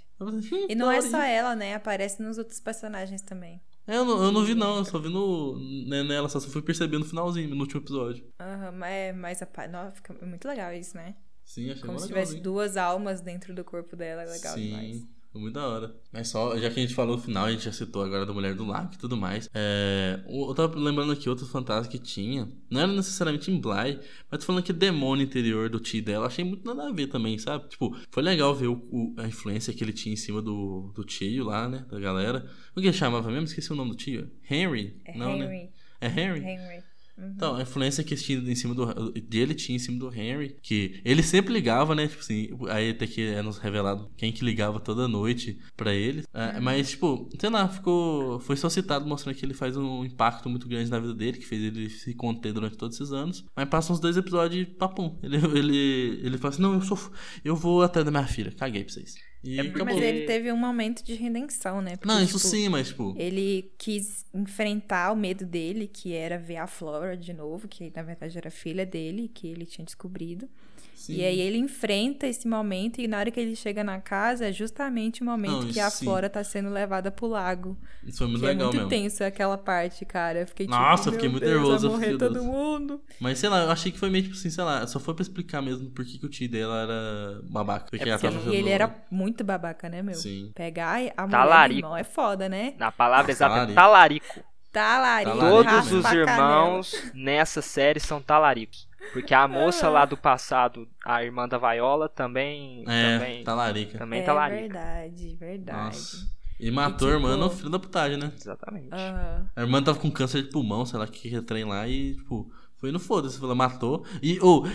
e 0.67 0.75
não 0.75 0.91
é 0.91 1.01
só 1.01 1.21
ela, 1.21 1.55
né? 1.55 1.75
Aparece 1.75 2.21
nos 2.21 2.37
outros 2.37 2.59
personagens 2.59 3.21
também. 3.21 3.61
É, 3.87 3.95
eu 3.95 4.03
não, 4.03 4.21
eu 4.21 4.31
não 4.33 4.43
vi 4.43 4.53
não, 4.53 4.77
eu 4.77 4.85
só 4.85 4.99
vi 4.99 5.07
no, 5.07 5.57
né, 5.87 6.03
nela, 6.03 6.27
só 6.27 6.41
fui 6.41 6.61
percebendo 6.61 6.99
no 6.99 7.05
finalzinho, 7.05 7.49
no 7.49 7.61
último 7.61 7.79
episódio. 7.79 8.25
Aham, 8.37 8.65
uhum, 8.65 8.77
mas, 8.77 9.15
mas 9.15 9.41
a, 9.41 9.67
não, 9.69 9.91
fica 9.93 10.13
muito 10.25 10.45
legal 10.45 10.73
isso, 10.73 10.97
né? 10.97 11.15
Sim, 11.45 11.71
achei 11.71 11.85
Como 11.85 11.97
se 11.97 12.07
tivesse 12.07 12.41
duas 12.41 12.75
almas 12.75 13.21
dentro 13.21 13.55
do 13.55 13.63
corpo 13.63 13.95
dela, 13.95 14.23
é 14.23 14.25
legal 14.25 14.53
Sim. 14.55 14.67
demais. 14.67 15.07
Muito 15.37 15.53
da 15.53 15.67
hora. 15.67 15.95
Mas 16.11 16.27
só, 16.29 16.57
já 16.57 16.69
que 16.69 16.79
a 16.79 16.81
gente 16.81 16.93
falou 16.95 17.17
no 17.17 17.21
final, 17.21 17.45
a 17.45 17.51
gente 17.51 17.65
já 17.65 17.71
citou 17.71 18.03
agora 18.03 18.25
da 18.25 18.33
Mulher 18.33 18.53
do 18.55 18.65
Lago 18.65 18.91
e 18.93 18.97
tudo 18.97 19.15
mais. 19.15 19.49
É, 19.53 20.19
eu 20.27 20.53
tava 20.55 20.77
lembrando 20.79 21.11
aqui 21.11 21.29
outro 21.29 21.45
fantasma 21.45 21.91
que 21.91 21.99
tinha. 21.99 22.49
Não 22.69 22.81
era 22.81 22.91
necessariamente 22.91 23.51
em 23.51 23.59
Bly, 23.59 23.99
mas 24.29 24.39
tô 24.39 24.45
falando 24.45 24.63
que 24.63 24.73
demônio 24.73 25.23
interior 25.23 25.69
do 25.69 25.79
tio 25.79 26.03
dela. 26.03 26.27
Achei 26.27 26.43
muito 26.43 26.65
nada 26.65 26.89
a 26.89 26.91
ver 26.91 27.07
também, 27.07 27.37
sabe? 27.37 27.67
Tipo, 27.69 27.95
foi 28.09 28.23
legal 28.23 28.53
ver 28.55 28.67
o, 28.67 28.73
o, 28.91 29.13
a 29.17 29.27
influência 29.27 29.73
que 29.73 29.83
ele 29.83 29.93
tinha 29.93 30.13
em 30.13 30.17
cima 30.17 30.41
do, 30.41 30.91
do 30.95 31.03
tio 31.03 31.43
lá, 31.45 31.67
né? 31.67 31.85
Da 31.89 31.99
galera. 31.99 32.49
O 32.75 32.81
que 32.81 32.87
ele 32.87 32.93
chamava 32.93 33.29
mesmo? 33.29 33.45
Esqueci 33.45 33.71
o 33.71 33.75
nome 33.75 33.91
do 33.91 33.97
tio. 33.97 34.29
Henry? 34.49 34.99
É 35.05 35.17
Não, 35.17 35.35
Henry. 35.35 35.47
né? 35.47 35.69
É 35.99 36.07
Henry? 36.07 36.39
Henry. 36.39 36.83
Uhum. 37.17 37.31
Então, 37.35 37.55
a 37.55 37.61
influência 37.61 38.03
que 38.03 38.15
tinha 38.15 38.37
em 38.37 38.55
cima 38.55 38.75
do, 38.75 39.11
dele 39.13 39.53
tinha 39.53 39.75
em 39.75 39.79
cima 39.79 39.97
do 39.97 40.13
Henry, 40.13 40.55
que 40.61 41.01
ele 41.03 41.23
sempre 41.23 41.53
ligava, 41.53 41.95
né? 41.95 42.07
Tipo 42.07 42.21
assim, 42.21 42.49
aí 42.69 42.91
até 42.91 43.07
que 43.07 43.21
é 43.21 43.41
nos 43.41 43.57
revelado 43.57 44.09
quem 44.15 44.31
que 44.31 44.45
ligava 44.45 44.79
toda 44.79 45.07
noite 45.07 45.57
pra 45.75 45.93
ele. 45.93 46.23
É, 46.33 46.59
mas, 46.59 46.91
tipo, 46.91 47.27
sei 47.39 47.49
lá, 47.49 47.67
ficou. 47.67 48.39
Foi 48.39 48.55
só 48.55 48.69
citado 48.69 49.07
mostrando 49.07 49.35
que 49.35 49.45
ele 49.45 49.53
faz 49.53 49.75
um 49.75 50.05
impacto 50.05 50.49
muito 50.49 50.67
grande 50.67 50.91
na 50.91 50.99
vida 50.99 51.13
dele, 51.13 51.37
que 51.37 51.45
fez 51.45 51.61
ele 51.63 51.89
se 51.89 52.13
conter 52.13 52.53
durante 52.53 52.77
todos 52.77 52.95
esses 52.99 53.11
anos. 53.11 53.45
Mas 53.55 53.67
passa 53.69 53.91
uns 53.91 53.99
dois 53.99 54.17
episódios 54.17 54.61
e 54.61 54.65
papum. 54.65 55.17
Ele, 55.23 55.37
ele, 55.57 56.19
ele 56.23 56.37
fala 56.37 56.53
assim: 56.53 56.61
não, 56.61 56.73
eu 56.73 56.81
sou. 56.81 56.97
Eu 57.43 57.55
vou 57.55 57.81
até 57.81 58.03
da 58.03 58.11
minha 58.11 58.27
filha. 58.27 58.51
Caguei 58.51 58.83
pra 58.83 58.93
vocês. 58.93 59.15
E 59.43 59.59
É 59.59 59.61
acabou. 59.61 59.85
Mas 59.85 60.01
ele 60.03 60.25
teve 60.25 60.51
um 60.51 60.57
momento 60.57 61.03
de 61.03 61.13
redenção, 61.13 61.81
né? 61.81 61.95
Porque, 61.95 62.07
Não, 62.07 62.21
isso 62.21 62.37
tipo, 62.37 62.49
sim, 62.49 62.69
mas, 62.69 62.87
tipo. 62.87 63.13
Ele 63.17 63.71
quis 63.77 64.25
enfrentar 64.33 65.11
o 65.11 65.15
medo 65.15 65.45
dele, 65.45 65.87
que 65.87 66.13
era 66.13 66.37
ver 66.37 66.57
a 66.57 66.67
Flora 66.67 67.15
de 67.15 67.33
novo, 67.33 67.67
que 67.67 67.91
na 67.95 68.01
verdade 68.01 68.37
era 68.37 68.49
filha 68.49 68.85
dele, 68.85 69.29
que 69.33 69.47
ele 69.47 69.65
tinha 69.65 69.85
descobrido. 69.85 70.49
Sim. 70.97 71.13
E 71.17 71.23
aí 71.23 71.39
ele 71.39 71.59
enfrenta 71.59 72.25
esse 72.25 72.47
momento 72.47 72.99
e 72.99 73.07
na 73.07 73.19
hora 73.19 73.29
que 73.29 73.39
ele 73.39 73.55
chega 73.55 73.83
na 73.83 74.01
casa 74.01 74.47
é 74.47 74.51
justamente 74.51 75.21
o 75.21 75.25
momento 75.25 75.65
Não, 75.65 75.67
que 75.71 75.79
a 75.79 75.91
sim. 75.91 76.05
Flora 76.05 76.27
tá 76.27 76.43
sendo 76.43 76.71
levada 76.71 77.11
pro 77.11 77.27
lago. 77.27 77.77
Isso 78.03 78.17
foi 78.17 78.27
muito 78.27 78.39
que 78.39 78.45
legal 78.47 78.61
é 78.69 78.73
muito 78.73 78.77
mesmo. 78.77 78.89
tenso 78.89 79.23
aquela 79.23 79.59
parte, 79.59 80.03
cara. 80.05 80.39
Eu 80.39 80.47
fiquei 80.47 80.65
tipo, 80.65 80.75
Nossa, 80.75 81.09
eu 81.09 81.11
meu 81.11 81.19
fiquei 81.19 81.29
muito 81.29 81.43
Deus, 81.45 81.61
nervoso, 81.61 81.89
Vai 81.91 81.99
morrer 81.99 82.17
todo 82.17 82.33
Deus. 82.33 82.45
mundo. 82.45 82.99
Mas 83.21 83.37
sei 83.37 83.47
lá, 83.47 83.63
eu 83.65 83.69
achei 83.71 83.91
que 83.91 83.99
foi 83.99 84.09
meio 84.09 84.23
tipo 84.23 84.35
assim, 84.35 84.49
sei 84.49 84.63
lá, 84.63 84.87
só 84.87 84.99
foi 84.99 85.13
pra 85.13 85.21
explicar 85.21 85.61
mesmo 85.61 85.87
por 85.91 86.03
que, 86.03 86.17
que 86.17 86.25
o 86.25 86.29
tio 86.29 86.49
dela 86.49 86.81
era 86.81 87.41
babaca. 87.43 87.85
Porque 87.91 88.09
ela 88.09 88.17
porque 88.17 88.27
tava 88.33 88.39
E 88.41 88.45
fazendo- 88.45 88.59
ele 88.59 88.69
era 88.71 88.95
muito 89.11 89.43
babaca, 89.43 89.87
né, 89.87 90.01
meu? 90.01 90.15
Sim. 90.15 90.51
Pegar 90.55 90.99
a 91.15 91.27
mulher 91.27 91.69
do 91.69 91.75
irmão 91.75 91.95
é 91.95 92.03
foda, 92.03 92.49
né? 92.49 92.73
Na 92.79 92.91
palavra 92.91 93.31
exata, 93.31 93.71
é 93.71 93.73
Talarico. 93.75 94.43
talarico. 94.71 95.37
Todos 95.39 95.91
os 95.91 96.05
irmãos 96.11 96.95
nessa 97.13 97.61
série 97.61 97.99
são 97.99 98.19
talaricos. 98.21 98.87
Porque 99.13 99.33
a 99.33 99.47
moça 99.47 99.89
lá 99.89 100.05
do 100.05 100.17
passado, 100.17 100.87
a 101.05 101.23
irmã 101.23 101.47
da 101.47 101.57
Vaiola, 101.57 102.09
também. 102.09 102.83
É, 102.87 103.17
também, 103.19 103.43
talarica. 103.43 103.97
também 103.97 104.19
É 104.21 104.23
talarica. 104.23 104.61
verdade, 104.61 105.35
verdade. 105.35 105.77
Nossa. 105.97 106.37
E 106.59 106.71
matou 106.71 107.07
E, 107.07 107.11
a 107.11 107.13
irmã 107.15 107.29
tipo- 107.33 107.43
no 107.43 107.49
filho 107.51 107.69
da 107.69 107.79
putagem, 107.79 108.17
né? 108.17 108.31
Exatamente. 108.35 108.89
Aham. 108.91 109.49
A 109.55 109.61
irmã 109.61 109.83
tava 109.83 109.99
com 109.99 110.09
câncer 110.11 110.41
de 110.43 110.49
pulmão, 110.49 110.85
sei 110.85 110.97
lá, 110.99 111.07
que 111.07 111.29
que 111.29 111.41
trem 111.41 111.63
lá, 111.65 111.87
e, 111.87 112.15
tipo, 112.15 112.51
foi 112.79 112.91
no 112.91 112.99
foda-se, 112.99 113.43
ela 113.43 113.55
matou. 113.55 114.05
E, 114.21 114.39
ou, 114.41 114.65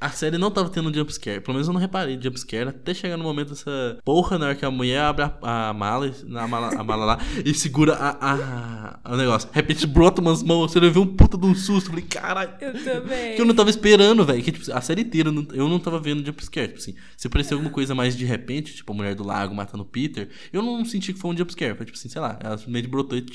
a 0.00 0.10
série 0.10 0.38
não 0.38 0.50
tava 0.50 0.68
tendo 0.68 0.92
jumpscare, 0.92 1.40
pelo 1.40 1.54
menos 1.54 1.68
eu 1.68 1.72
não 1.72 1.80
reparei 1.80 2.18
jumpscare, 2.20 2.68
até 2.68 2.92
chegar 2.92 3.16
no 3.16 3.22
momento 3.24 3.50
dessa 3.50 3.98
porra, 4.04 4.38
na 4.38 4.46
hora 4.46 4.54
que 4.54 4.64
a 4.64 4.70
mulher 4.70 5.00
abre 5.00 5.24
a, 5.24 5.68
a 5.68 5.72
mala, 5.72 6.10
a 6.36 6.48
mala, 6.48 6.74
a 6.74 6.84
mala 6.84 7.04
lá, 7.04 7.18
e 7.44 7.54
segura 7.54 7.94
a, 7.94 8.98
a, 9.04 9.12
o 9.12 9.16
negócio. 9.16 9.48
De 9.48 9.54
repente 9.54 9.86
brota 9.86 10.20
umas 10.20 10.42
mãos, 10.42 10.72
você 10.72 10.80
vê 10.80 10.98
um 10.98 11.06
puta 11.06 11.38
de 11.38 11.46
um 11.46 11.54
susto, 11.54 11.86
eu 11.86 11.90
falei, 11.90 12.04
caralho. 12.04 12.50
Eu 12.60 12.72
também. 12.84 13.36
Que 13.36 13.40
eu 13.40 13.46
não 13.46 13.54
tava 13.54 13.70
esperando, 13.70 14.24
velho. 14.24 14.42
Que, 14.42 14.50
tipo, 14.50 14.72
a 14.72 14.80
série 14.80 15.02
inteira 15.02 15.28
eu 15.52 15.68
não- 15.68 15.78
tava 15.78 16.00
vendo 16.00 16.24
jumpscare. 16.24 16.68
Tipo 16.68 16.80
assim, 16.80 16.94
se 17.16 17.26
aparecer 17.26 17.54
alguma 17.54 17.70
coisa 17.70 17.94
mais 17.94 18.16
de 18.16 18.24
repente, 18.24 18.74
tipo 18.74 18.92
a 18.92 18.96
mulher 18.96 19.14
do 19.14 19.24
lago 19.24 19.54
matando 19.54 19.82
o 19.82 19.86
Peter, 19.86 20.28
eu 20.52 20.62
não 20.62 20.84
senti 20.84 21.12
que 21.12 21.18
foi 21.18 21.30
um 21.30 21.36
jumpscare. 21.36 21.76
Foi 21.76 21.84
tipo 21.84 21.98
assim, 21.98 22.08
sei 22.08 22.20
lá, 22.20 22.38
ela 22.42 22.56
simplesmente 22.56 22.88
brotou 22.88 23.18
e, 23.18 23.26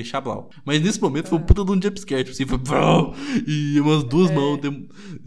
e 0.00 0.04
chablau. 0.04 0.50
Mas 0.64 0.80
nesse 0.80 1.00
momento 1.00 1.28
foi 1.28 1.38
um 1.38 1.42
puta 1.42 1.64
de 1.64 1.70
um 1.70 1.80
jumpscare. 1.80 2.24
Tipo 2.24 2.34
assim, 2.34 2.46
foi. 2.46 2.58
E 3.46 3.67
umas 3.80 4.04
duas 4.04 4.30
mãos 4.30 4.60
de, 4.60 4.70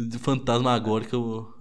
de 0.07 0.17
fantasmagórica, 0.17 1.17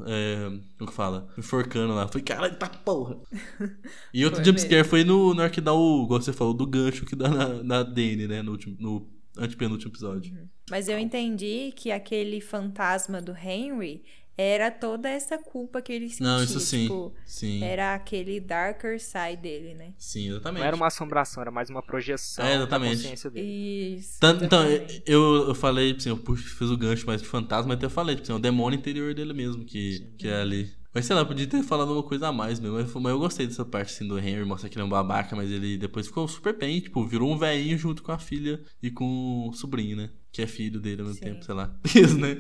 é, 0.07 0.51
como 0.79 0.91
que 0.91 0.97
fala? 0.97 1.29
Enforcando 1.37 1.95
lá. 1.95 2.09
Foi, 2.09 2.23
caralho, 2.23 2.57
tá 2.57 2.69
porra. 2.69 3.17
E 4.13 4.25
outro 4.25 4.45
jumpscare 4.45 4.85
foi 4.85 5.05
no, 5.05 5.31
hora 5.31 5.51
que 5.51 5.61
dá 5.61 5.73
o. 5.73 6.05
Igual 6.05 6.21
você 6.21 6.33
falou, 6.33 6.55
do 6.55 6.67
gancho 6.67 7.07
que 7.07 7.15
dá 7.15 7.29
na, 7.29 7.63
na 7.63 7.83
Dane, 7.83 8.27
né? 8.27 8.43
No, 8.43 8.53
último, 8.53 8.77
no 8.79 9.09
antepenúltimo 9.39 9.91
episódio. 9.91 10.33
Mas 10.71 10.89
eu 10.89 10.99
entendi 10.99 11.73
que 11.75 11.91
aquele 11.91 12.41
fantasma 12.41 13.21
do 13.21 13.33
Henry 13.33 14.05
era 14.41 14.71
toda 14.71 15.09
essa 15.09 15.37
culpa 15.39 15.83
que 15.83 15.93
ele 15.93 16.09
sentia. 16.09 16.27
Não, 16.27 16.43
isso 16.43 16.59
sim. 16.61 16.83
Tipo, 16.83 17.15
sim. 17.27 17.63
era 17.63 17.95
aquele 17.95 18.41
darker 18.41 18.99
side 18.99 19.37
dele, 19.43 19.75
né? 19.75 19.93
Sim, 19.99 20.31
exatamente. 20.31 20.61
Não 20.61 20.67
era 20.67 20.77
uma 20.77 20.87
assombração, 20.87 21.41
era 21.43 21.51
mais 21.51 21.69
uma 21.69 21.83
projeção 21.83 22.45
É, 22.45 22.51
da 22.51 22.57
exatamente. 22.63 22.97
consciência 22.97 23.31
dele. 23.31 23.97
Isso. 23.97 24.19
Tanto, 24.21 24.45
então, 24.45 24.63
eu, 25.07 25.49
eu 25.49 25.55
falei, 25.55 25.89
tipo 25.89 26.01
assim, 26.01 26.09
eu 26.11 26.17
puxo- 26.17 26.57
fiz 26.57 26.71
o 26.71 26.77
gancho 26.77 27.07
mais 27.07 27.21
de 27.21 27.29
fantasma, 27.29 27.75
até 27.75 27.87
eu 27.87 27.91
falei, 27.91 28.15
tipo 28.17 28.25
assim, 28.25 28.33
é 28.33 28.37
o 28.37 28.39
demônio 28.39 28.79
interior 28.79 29.15
dele 29.15 29.33
mesmo 29.33 29.65
que, 29.65 30.13
que 30.19 30.27
é 30.29 30.41
ali. 30.41 30.71
Mas 30.93 31.07
sei 31.07 31.15
lá, 31.15 31.25
podia 31.25 31.47
ter 31.47 31.63
falado 31.63 31.93
uma 31.93 32.03
coisa 32.03 32.27
a 32.29 32.33
mais 32.33 32.59
mesmo. 32.59 32.77
Mas, 32.77 32.93
mas 32.93 33.13
eu 33.13 33.19
gostei 33.19 33.47
dessa 33.47 33.65
parte 33.65 33.93
assim 33.95 34.09
do 34.09 34.19
Henry, 34.19 34.45
mostrar 34.45 34.69
que 34.69 34.75
ele 34.75 34.83
é 34.83 34.85
um 34.85 34.89
babaca, 34.89 35.37
mas 35.37 35.49
ele 35.49 35.79
depois 35.79 36.09
ficou 36.09 36.27
super 36.27 36.57
bem, 36.59 36.81
tipo, 36.81 37.07
virou 37.07 37.31
um 37.31 37.39
velhinho 37.39 37.79
junto 37.79 38.03
com 38.03 38.11
a 38.11 38.19
filha 38.19 38.61
e 38.83 38.91
com 38.91 39.49
o 39.49 39.53
sobrinho, 39.53 39.97
né? 39.97 40.11
Que 40.33 40.43
é 40.43 40.47
filho 40.49 40.81
dele 40.81 41.03
ao 41.03 41.07
mesmo 41.09 41.21
Sim. 41.23 41.31
tempo, 41.33 41.45
sei 41.45 41.55
lá. 41.55 41.73
Isso, 41.95 42.19
né? 42.19 42.37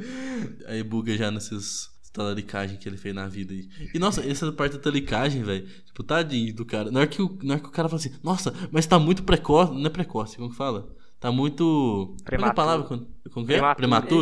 Aí 0.67 0.83
buga 0.83 1.17
já 1.17 1.31
nesses 1.31 1.90
talaricagem 2.13 2.77
que 2.77 2.89
ele 2.89 2.97
fez 2.97 3.15
na 3.15 3.27
vida 3.29 3.53
aí. 3.55 3.69
E 3.95 3.99
nossa, 3.99 4.25
essa 4.29 4.51
parte 4.53 4.77
da 4.77 4.83
talaricagem, 4.83 5.43
velho. 5.43 5.67
Tipo, 5.87 6.03
tadinho 6.03 6.55
do 6.55 6.65
cara. 6.65 6.91
Na 6.91 7.01
hora, 7.01 7.07
que 7.09 7.23
o, 7.23 7.39
na 7.43 7.55
hora 7.55 7.63
que 7.63 7.69
o 7.69 7.73
cara 7.73 7.89
fala 7.89 8.01
assim, 8.01 8.13
nossa, 8.23 8.53
mas 8.73 8.87
tá 8.87 8.99
muito 8.99 9.23
precoce. 9.23 9.73
Não 9.73 9.87
é 9.87 9.91
precoce, 9.91 10.37
como 10.37 10.51
que 10.51 10.57
fala? 10.57 10.89
Tá 11.21 11.31
muito. 11.31 11.63
Qual 12.07 12.17
é 12.17 12.23
a 12.23 12.25
Prematuro. 12.25 12.55
palavra? 12.57 12.87
Como 13.35 13.47
que 13.47 13.53
é? 13.53 13.57
Prematuro. 13.59 13.77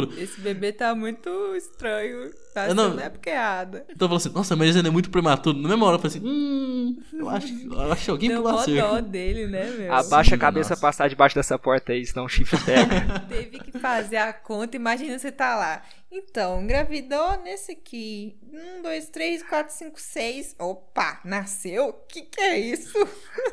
Prematuro. 0.09 0.11
Esse 0.21 0.41
bebê 0.41 0.73
tá 0.73 0.97
muito 0.97 1.31
estranho. 1.55 2.29
Tá 2.53 2.67
Eu 2.67 2.75
não- 2.75 2.91
sendo 2.91 3.01
época 3.03 3.31
errada. 3.31 3.85
Então 3.89 4.07
eu 4.07 4.09
falo 4.09 4.17
assim, 4.17 4.33
nossa, 4.35 4.57
mas 4.57 4.75
ele 4.75 4.89
é 4.89 4.91
muito 4.91 5.09
prematuro. 5.09 5.57
Na 5.57 5.69
mesma 5.69 5.87
hora 5.87 5.95
eu 5.97 6.01
falei 6.01 6.17
assim, 6.19 6.27
hum, 6.29 6.97
eu 7.13 7.29
acho, 7.29 7.47
eu 7.73 7.93
acho 7.93 8.05
que 8.05 8.11
alguém 8.11 8.29
Deu 8.31 8.43
pulou 8.43 8.53
a 8.59 8.61
dó 8.61 8.65
cerca. 8.65 9.03
dele, 9.03 9.47
né, 9.47 9.71
meu? 9.71 9.93
Abaixa 9.95 10.31
Sim, 10.31 10.35
a 10.35 10.39
cabeça 10.39 10.71
nossa. 10.71 10.81
passar 10.83 11.09
debaixo 11.09 11.37
dessa 11.37 11.57
porta 11.57 11.93
aí, 11.93 12.05
senão 12.05 12.25
o 12.25 12.29
chifre 12.29 12.59
pega. 12.65 13.21
Teve 13.29 13.61
que 13.61 13.79
fazer 13.79 14.17
a 14.17 14.33
conta. 14.33 14.75
Imagina 14.77 15.17
você 15.21 15.31
tá 15.31 15.55
lá. 15.57 15.83
Então, 16.11 16.63
engravidou 16.63 17.43
nesse 17.43 17.73
aqui. 17.73 18.39
Um, 18.51 18.81
dois, 18.83 19.09
três, 19.11 19.43
quatro, 19.43 19.75
cinco, 19.75 20.01
seis. 20.01 20.57
Opa, 20.59 21.21
nasceu? 21.25 21.93
Que 22.09 22.23
que 22.23 22.41
é 22.41 22.59
isso? 22.59 22.97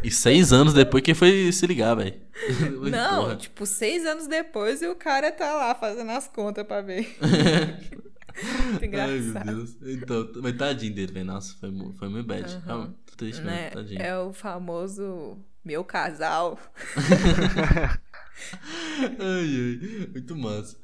E 0.01 0.09
seis 0.09 0.53
anos 0.53 0.73
depois 0.73 1.03
que 1.03 1.13
foi 1.13 1.51
se 1.51 1.67
ligar, 1.67 1.95
velho. 1.95 2.19
Não, 2.89 3.23
Porra. 3.23 3.35
tipo, 3.35 3.65
seis 3.65 4.05
anos 4.05 4.27
depois 4.27 4.81
e 4.81 4.87
o 4.87 4.95
cara 4.95 5.31
tá 5.33 5.53
lá 5.53 5.75
fazendo 5.75 6.11
as 6.11 6.27
contas 6.29 6.65
pra 6.65 6.81
ver. 6.81 7.17
Muito 8.35 8.73
Ai, 8.73 8.79
meu 8.79 8.85
engraçado. 8.87 9.45
Deus. 9.45 9.77
Então, 9.81 10.29
mas 10.41 10.57
tadinho 10.57 10.93
dele, 10.95 11.11
velho. 11.11 11.25
Nossa, 11.25 11.55
foi, 11.59 11.69
foi 11.97 12.09
muito 12.09 12.25
bad. 12.27 12.43
Aham. 12.53 12.61
Realmente, 12.65 12.95
triste 13.17 13.41
mesmo, 13.41 13.51
Né? 13.57 13.69
tadinho. 13.69 14.01
É 14.01 14.17
o 14.19 14.33
famoso 14.33 15.37
meu 15.63 15.83
casal. 15.85 16.59
Ai, 19.19 19.79
ai, 19.99 20.07
muito 20.11 20.35
massa. 20.35 20.77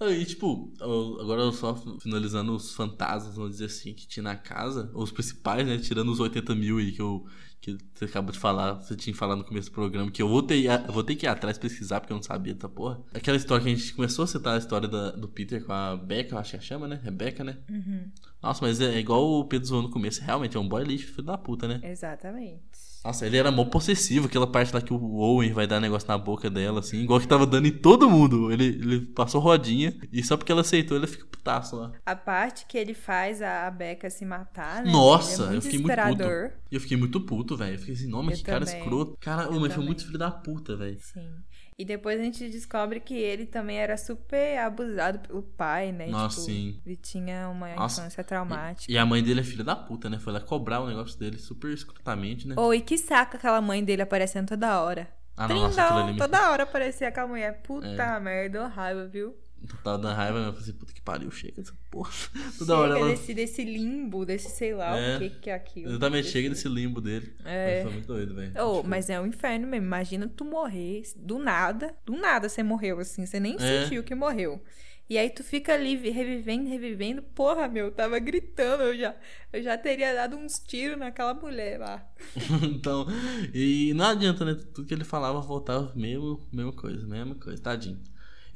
Aí, 0.00 0.24
tipo, 0.24 0.72
agora 0.80 1.42
eu 1.42 1.52
só 1.52 1.74
finalizando 2.00 2.54
os 2.54 2.74
fantasmas, 2.74 3.36
vamos 3.36 3.52
dizer 3.52 3.66
assim, 3.66 3.94
que 3.94 4.06
tinha 4.06 4.22
na 4.22 4.36
casa, 4.36 4.90
os 4.94 5.10
principais, 5.10 5.66
né? 5.66 5.78
Tirando 5.78 6.10
os 6.10 6.20
80 6.20 6.54
mil 6.54 6.78
aí 6.78 6.92
que 6.92 7.00
eu, 7.00 7.26
que 7.60 7.76
você 7.94 8.04
acabou 8.04 8.32
de 8.32 8.38
falar, 8.38 8.74
você 8.74 8.94
tinha 8.94 9.14
falado 9.14 9.38
no 9.38 9.44
começo 9.44 9.70
do 9.70 9.74
programa, 9.74 10.10
que 10.10 10.22
eu 10.22 10.28
vou 10.28 10.42
ter, 10.42 10.68
vou 10.88 11.02
ter 11.02 11.16
que 11.16 11.26
ir 11.26 11.28
atrás 11.28 11.58
pesquisar, 11.58 12.00
porque 12.00 12.12
eu 12.12 12.16
não 12.16 12.22
sabia 12.22 12.54
dessa 12.54 12.68
porra. 12.68 13.00
Aquela 13.14 13.36
história 13.36 13.64
que 13.64 13.70
a 13.70 13.74
gente 13.74 13.94
começou 13.94 14.24
a 14.24 14.28
citar 14.28 14.54
a 14.54 14.58
história 14.58 14.88
da, 14.88 15.12
do 15.12 15.28
Peter 15.28 15.64
com 15.64 15.72
a 15.72 15.96
Becca, 15.96 16.34
eu 16.34 16.38
acho 16.38 16.50
que 16.50 16.56
a 16.56 16.60
chama, 16.60 16.86
né? 16.86 17.00
Rebeca, 17.02 17.42
né? 17.42 17.58
Uhum. 17.70 18.10
Nossa, 18.42 18.64
mas 18.64 18.80
é, 18.80 18.94
é 18.94 18.98
igual 18.98 19.24
o 19.24 19.44
Pedro 19.44 19.66
zoou 19.66 19.82
no 19.82 19.90
começo, 19.90 20.22
realmente 20.22 20.56
é 20.56 20.60
um 20.60 20.68
boy 20.68 20.84
lixo, 20.84 21.08
filho 21.08 21.24
da 21.24 21.38
puta, 21.38 21.66
né? 21.66 21.80
Exatamente. 21.82 22.62
Nossa, 23.06 23.24
ele 23.24 23.36
era 23.36 23.52
mó 23.52 23.64
possessivo, 23.64 24.26
aquela 24.26 24.48
parte 24.48 24.74
lá 24.74 24.80
que 24.80 24.92
o 24.92 25.14
Owen 25.14 25.52
vai 25.52 25.64
dar 25.64 25.78
negócio 25.78 26.08
na 26.08 26.18
boca 26.18 26.50
dela, 26.50 26.80
assim, 26.80 27.02
igual 27.02 27.20
que 27.20 27.28
tava 27.28 27.46
dando 27.46 27.68
em 27.68 27.70
todo 27.70 28.10
mundo. 28.10 28.50
Ele, 28.50 28.64
ele 28.64 29.00
passou 29.06 29.40
rodinha 29.40 29.96
e 30.12 30.24
só 30.24 30.36
porque 30.36 30.50
ela 30.50 30.62
aceitou, 30.62 30.96
ele 30.96 31.06
fica 31.06 31.24
putaço 31.24 31.76
lá. 31.76 31.92
A 32.04 32.16
parte 32.16 32.66
que 32.66 32.76
ele 32.76 32.94
faz 32.94 33.40
a 33.40 33.70
Becca 33.70 34.10
se 34.10 34.24
matar, 34.24 34.82
né? 34.82 34.90
Nossa, 34.90 35.52
é 35.52 35.56
eu 35.56 35.62
fiquei 35.62 35.78
muito 35.78 35.94
puto. 35.96 36.24
E 36.72 36.74
eu 36.74 36.80
fiquei 36.80 36.96
muito 36.96 37.20
puto, 37.20 37.56
velho. 37.56 37.74
Eu 37.74 37.78
fiquei 37.78 37.94
assim, 37.94 38.08
não, 38.08 38.24
mas 38.24 38.32
Eu 38.32 38.38
que 38.38 38.44
cara 38.50 38.64
também. 38.64 38.80
escroto. 38.80 39.16
Cara, 39.20 39.44
Eu 39.44 39.60
mas 39.60 39.72
foi 39.72 39.84
muito 39.84 40.04
filho 40.04 40.18
da 40.18 40.30
puta, 40.32 40.76
velho. 40.76 40.98
Sim. 41.00 41.30
E 41.78 41.84
depois 41.84 42.18
a 42.18 42.22
gente 42.22 42.48
descobre 42.48 43.00
que 43.00 43.14
ele 43.14 43.44
também 43.44 43.76
era 43.78 43.98
super 43.98 44.58
abusado 44.58 45.18
pelo 45.18 45.42
pai, 45.42 45.92
né? 45.92 46.06
Nossa, 46.06 46.36
tipo, 46.40 46.46
sim. 46.50 46.80
Ele 46.86 46.96
tinha 46.96 47.50
uma 47.50 47.74
Nossa, 47.74 48.00
infância 48.00 48.24
traumática. 48.24 48.90
E 48.90 48.96
a 48.96 49.04
mãe 49.04 49.22
dele 49.22 49.40
é 49.40 49.44
filha 49.44 49.62
da 49.62 49.76
puta, 49.76 50.08
né? 50.08 50.18
Foi 50.18 50.32
lá 50.32 50.40
cobrar 50.40 50.80
o 50.80 50.86
negócio 50.88 51.18
dele 51.18 51.36
super 51.36 51.70
escrutamente, 51.70 52.48
né? 52.48 52.54
Ou 52.56 52.72
e 52.72 52.80
que 52.80 52.96
saca 52.96 53.36
aquela 53.36 53.60
mãe 53.60 53.84
dele 53.84 54.00
aparecendo 54.00 54.48
toda 54.48 54.80
hora. 54.80 55.06
ah, 55.36 55.46
não, 55.48 55.56
nossa, 55.64 55.86
Trindão, 55.86 56.16
toda 56.16 56.50
hora 56.50 56.62
aparecia 56.62 57.12
com 57.12 57.20
a 57.20 57.26
mulher. 57.26 57.60
Puta 57.62 57.86
É. 57.86 58.20
merda, 58.20 58.66
raiva, 58.68 59.06
viu? 59.06 59.36
Tava 59.82 59.98
dando 59.98 60.14
raiva, 60.14 60.38
eu 60.38 60.44
falei 60.52 60.58
assim, 60.60 60.72
puta 60.72 60.92
que 60.92 61.00
pariu, 61.00 61.30
chega 61.30 61.54
dessa 61.60 61.74
porra. 61.90 62.10
Toda 62.58 62.74
Chega 62.74 62.74
hora 62.78 62.98
ela... 62.98 63.08
desse, 63.10 63.34
desse 63.34 63.64
limbo, 63.64 64.24
desse 64.24 64.50
sei 64.50 64.74
lá 64.74 64.96
É. 64.98 65.16
o 65.16 65.18
que, 65.20 65.30
que 65.30 65.50
é 65.50 65.54
aquilo. 65.54 65.90
Exatamente, 65.90 66.28
chega 66.28 66.48
desse 66.50 66.68
limbo 66.68 67.00
dele. 67.00 67.32
É. 67.44 67.74
Mas 67.74 67.82
foi 67.84 67.92
muito 67.92 68.06
doido, 68.06 68.34
velho. 68.34 68.52
Oh, 68.64 68.82
mas 68.82 69.08
é 69.10 69.20
um 69.20 69.26
inferno 69.26 69.66
mesmo. 69.66 69.86
Imagina 69.86 70.28
tu 70.28 70.44
morrer 70.44 71.02
do 71.16 71.38
nada. 71.38 71.94
Do 72.04 72.14
nada 72.16 72.48
você 72.48 72.62
morreu, 72.62 72.98
assim. 73.00 73.24
Você 73.26 73.38
nem 73.40 73.54
É. 73.56 73.82
sentiu 73.84 74.02
que 74.02 74.14
morreu. 74.14 74.62
E 75.08 75.16
aí 75.16 75.30
tu 75.30 75.44
fica 75.44 75.72
ali 75.72 75.96
vi- 75.96 76.10
revivendo, 76.10 76.68
revivendo. 76.68 77.22
Porra, 77.22 77.68
meu, 77.68 77.92
tava 77.92 78.18
gritando. 78.18 78.82
Eu 78.82 78.98
já, 78.98 79.14
eu 79.52 79.62
já 79.62 79.78
teria 79.78 80.12
dado 80.12 80.36
uns 80.36 80.58
tiros 80.58 80.98
naquela 80.98 81.32
mulher 81.32 81.78
lá. 81.78 82.04
então, 82.68 83.06
e 83.54 83.92
não 83.94 84.06
adianta, 84.06 84.44
né? 84.44 84.54
Tudo 84.74 84.84
que 84.84 84.92
ele 84.92 85.04
falava 85.04 85.40
voltava 85.40 85.92
mesmo, 85.94 86.44
mesma 86.52 86.72
coisa, 86.72 87.06
mesma 87.06 87.36
coisa, 87.36 87.62
tadinho. 87.62 88.00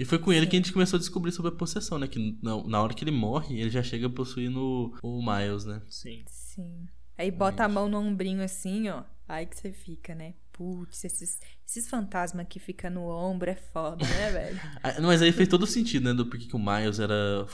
E 0.01 0.05
foi 0.07 0.19
com 0.19 0.33
ele 0.33 0.47
que 0.47 0.57
a 0.57 0.59
gente 0.59 0.73
começou 0.73 0.97
a 0.97 0.99
descobrir 0.99 1.31
sobre 1.31 1.51
a 1.53 1.55
possessão, 1.55 1.99
né? 1.99 2.09
Que 2.09 2.39
na, 2.43 2.57
na 2.65 2.83
hora 2.83 2.95
que 2.95 3.05
ele 3.05 3.11
morre, 3.11 3.61
ele 3.61 3.69
já 3.69 3.83
chega 3.83 4.09
possuindo 4.09 4.95
o 5.03 5.21
Miles, 5.23 5.67
né? 5.67 5.83
Sim. 5.91 6.25
Sim. 6.27 6.89
Aí 7.19 7.31
bota 7.31 7.65
a 7.65 7.69
mão 7.69 7.87
no 7.87 7.99
ombrinho 7.99 8.43
assim, 8.43 8.89
ó. 8.89 9.03
Aí 9.29 9.45
que 9.45 9.55
você 9.61 9.71
fica, 9.71 10.15
né? 10.15 10.33
Putz, 10.53 11.05
esses, 11.05 11.39
esses 11.69 11.87
fantasmas 11.87 12.47
que 12.49 12.59
fica 12.59 12.89
no 12.89 13.03
ombro 13.11 13.51
é 13.51 13.55
foda, 13.55 14.07
né, 14.07 14.31
velho? 14.33 14.61
Ah, 14.83 15.03
Mas 15.03 15.21
aí 15.21 15.33
fez 15.33 15.47
todo 15.47 15.67
sentido, 15.67 16.05
né? 16.05 16.15
Do 16.15 16.25
porquê 16.25 16.47
que 16.47 16.57
o 16.57 16.59
Miles 16.59 16.99
era. 16.99 17.47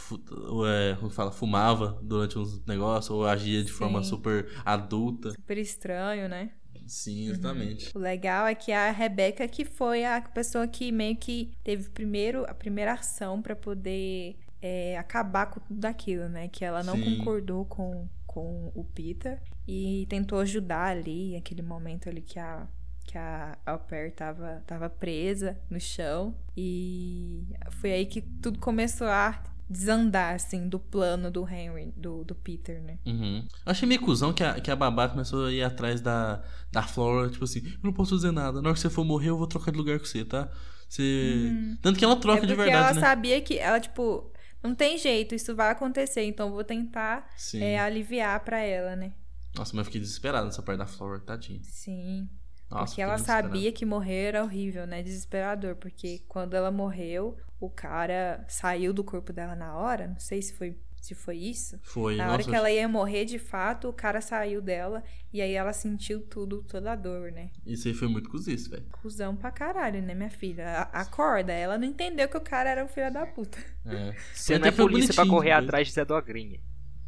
ou 0.48 0.68
é, 0.68 0.94
como 0.94 1.10
fala? 1.10 1.32
Fumava 1.32 1.98
durante 2.00 2.38
uns 2.38 2.64
negócios, 2.64 3.10
ou 3.10 3.26
agia 3.26 3.64
de 3.64 3.72
forma 3.72 4.04
Sim. 4.04 4.10
super 4.10 4.48
adulta. 4.64 5.32
Super 5.32 5.58
estranho, 5.58 6.28
né? 6.28 6.52
Sim, 6.86 7.28
exatamente. 7.28 7.90
O 7.94 7.98
legal 7.98 8.46
é 8.46 8.54
que 8.54 8.72
a 8.72 8.90
Rebeca 8.90 9.46
que 9.48 9.64
foi 9.64 10.04
a 10.04 10.20
pessoa 10.20 10.66
que 10.66 10.92
meio 10.92 11.16
que 11.16 11.52
teve 11.64 11.90
primeiro 11.90 12.44
a 12.48 12.54
primeira 12.54 12.92
ação 12.92 13.42
pra 13.42 13.56
poder 13.56 14.36
é, 14.62 14.96
acabar 14.96 15.46
com 15.46 15.60
tudo 15.60 15.80
daquilo, 15.80 16.28
né? 16.28 16.48
Que 16.48 16.64
ela 16.64 16.82
não 16.82 16.96
Sim. 16.96 17.16
concordou 17.18 17.64
com, 17.64 18.08
com 18.26 18.70
o 18.74 18.84
Peter 18.84 19.40
e 19.66 20.06
tentou 20.08 20.40
ajudar 20.40 20.88
ali, 20.88 21.36
aquele 21.36 21.62
momento 21.62 22.08
ali 22.08 22.22
que 22.22 22.38
a 22.38 22.66
que 23.06 23.16
a 23.16 23.56
Au 23.64 23.78
Pair 23.78 24.12
tava, 24.12 24.64
tava 24.66 24.90
presa 24.90 25.56
no 25.70 25.78
chão 25.78 26.34
e 26.56 27.46
foi 27.70 27.92
aí 27.92 28.04
que 28.04 28.20
tudo 28.20 28.58
começou 28.58 29.06
a 29.06 29.40
desandar, 29.68 30.34
assim, 30.34 30.68
do 30.68 30.78
plano 30.78 31.30
do 31.30 31.46
Henry, 31.48 31.92
do, 31.96 32.22
do 32.24 32.34
Peter, 32.34 32.80
né? 32.82 32.98
Uhum. 33.04 33.38
Eu 33.64 33.72
achei 33.72 33.88
meio 33.88 34.00
cuzão 34.00 34.32
que 34.32 34.42
a, 34.44 34.60
que 34.60 34.70
a 34.70 34.76
babá 34.76 35.08
começou 35.08 35.46
a 35.46 35.52
ir 35.52 35.62
atrás 35.62 36.00
da, 36.00 36.42
da 36.70 36.82
Flora, 36.82 37.28
tipo 37.30 37.44
assim, 37.44 37.60
eu 37.64 37.78
não 37.82 37.92
posso 37.92 38.14
fazer 38.16 38.30
nada. 38.30 38.60
Na 38.62 38.68
hora 38.68 38.74
que 38.74 38.80
você 38.80 38.90
for 38.90 39.04
morrer, 39.04 39.30
eu 39.30 39.38
vou 39.38 39.46
trocar 39.46 39.72
de 39.72 39.78
lugar 39.78 39.98
com 39.98 40.04
você, 40.04 40.24
tá? 40.24 40.48
Você. 40.88 41.50
Tanto 41.82 41.98
que 41.98 42.04
ela 42.04 42.16
troca 42.16 42.38
Uhum. 42.40 42.44
é 42.44 42.48
de 42.48 42.54
verdade, 42.54 42.76
ela 42.84 42.94
né? 42.94 43.00
sabia 43.00 43.40
que 43.40 43.58
ela, 43.58 43.80
tipo, 43.80 44.32
não 44.62 44.74
tem 44.74 44.96
jeito, 44.98 45.34
isso 45.34 45.54
vai 45.54 45.70
acontecer, 45.70 46.22
então 46.24 46.46
eu 46.48 46.52
vou 46.54 46.64
tentar 46.64 47.28
é, 47.54 47.78
aliviar 47.78 48.38
pra 48.44 48.60
ela, 48.60 48.94
né? 48.94 49.12
Nossa, 49.54 49.72
mas 49.74 49.78
eu 49.80 49.84
fiquei 49.86 50.00
desesperado 50.00 50.46
nessa 50.46 50.62
parte 50.62 50.78
da 50.78 50.86
Flora, 50.86 51.18
tadinha. 51.18 51.60
Sim. 51.64 52.28
Nossa, 52.70 52.86
porque 52.86 53.02
ela 53.02 53.18
sabia 53.18 53.70
que 53.72 53.86
morrer 53.86 54.24
era 54.28 54.42
horrível, 54.42 54.86
né? 54.86 55.02
Desesperador. 55.02 55.76
Porque 55.76 56.22
quando 56.28 56.54
ela 56.54 56.70
morreu, 56.70 57.36
o 57.60 57.70
cara 57.70 58.44
saiu 58.48 58.92
do 58.92 59.04
corpo 59.04 59.32
dela 59.32 59.54
na 59.54 59.74
hora. 59.76 60.08
Não 60.08 60.18
sei 60.18 60.42
se 60.42 60.52
foi, 60.52 60.76
se 61.00 61.14
foi 61.14 61.36
isso. 61.36 61.78
Foi, 61.82 62.16
Na 62.16 62.24
nossa. 62.24 62.34
hora 62.34 62.42
que 62.44 62.54
ela 62.54 62.70
ia 62.70 62.88
morrer, 62.88 63.24
de 63.24 63.38
fato, 63.38 63.88
o 63.88 63.92
cara 63.92 64.20
saiu 64.20 64.60
dela. 64.60 65.04
E 65.32 65.40
aí 65.40 65.52
ela 65.52 65.72
sentiu 65.72 66.20
tudo, 66.22 66.62
toda 66.64 66.90
a 66.92 66.96
dor, 66.96 67.30
né? 67.30 67.50
Isso 67.64 67.86
aí 67.86 67.94
foi 67.94 68.08
muito 68.08 68.28
cozice, 68.28 68.68
velho. 68.68 68.84
Cusão 69.00 69.36
pra 69.36 69.50
caralho, 69.52 70.02
né, 70.02 70.12
minha 70.14 70.30
filha? 70.30 70.66
A- 70.68 71.02
Acorda. 71.02 71.52
Ela 71.52 71.78
não 71.78 71.86
entendeu 71.86 72.28
que 72.28 72.36
o 72.36 72.40
cara 72.40 72.68
era 72.70 72.84
um 72.84 72.88
filho 72.88 73.12
da 73.12 73.24
puta. 73.26 73.58
É. 73.86 74.12
Você 74.34 74.58
não 74.58 74.66
é 74.66 74.72
polícia 74.72 75.14
pra 75.14 75.24
correr 75.26 75.52
atrás 75.52 75.86
de 75.86 75.94
Zé 75.94 76.04
Dogrinha. 76.04 76.58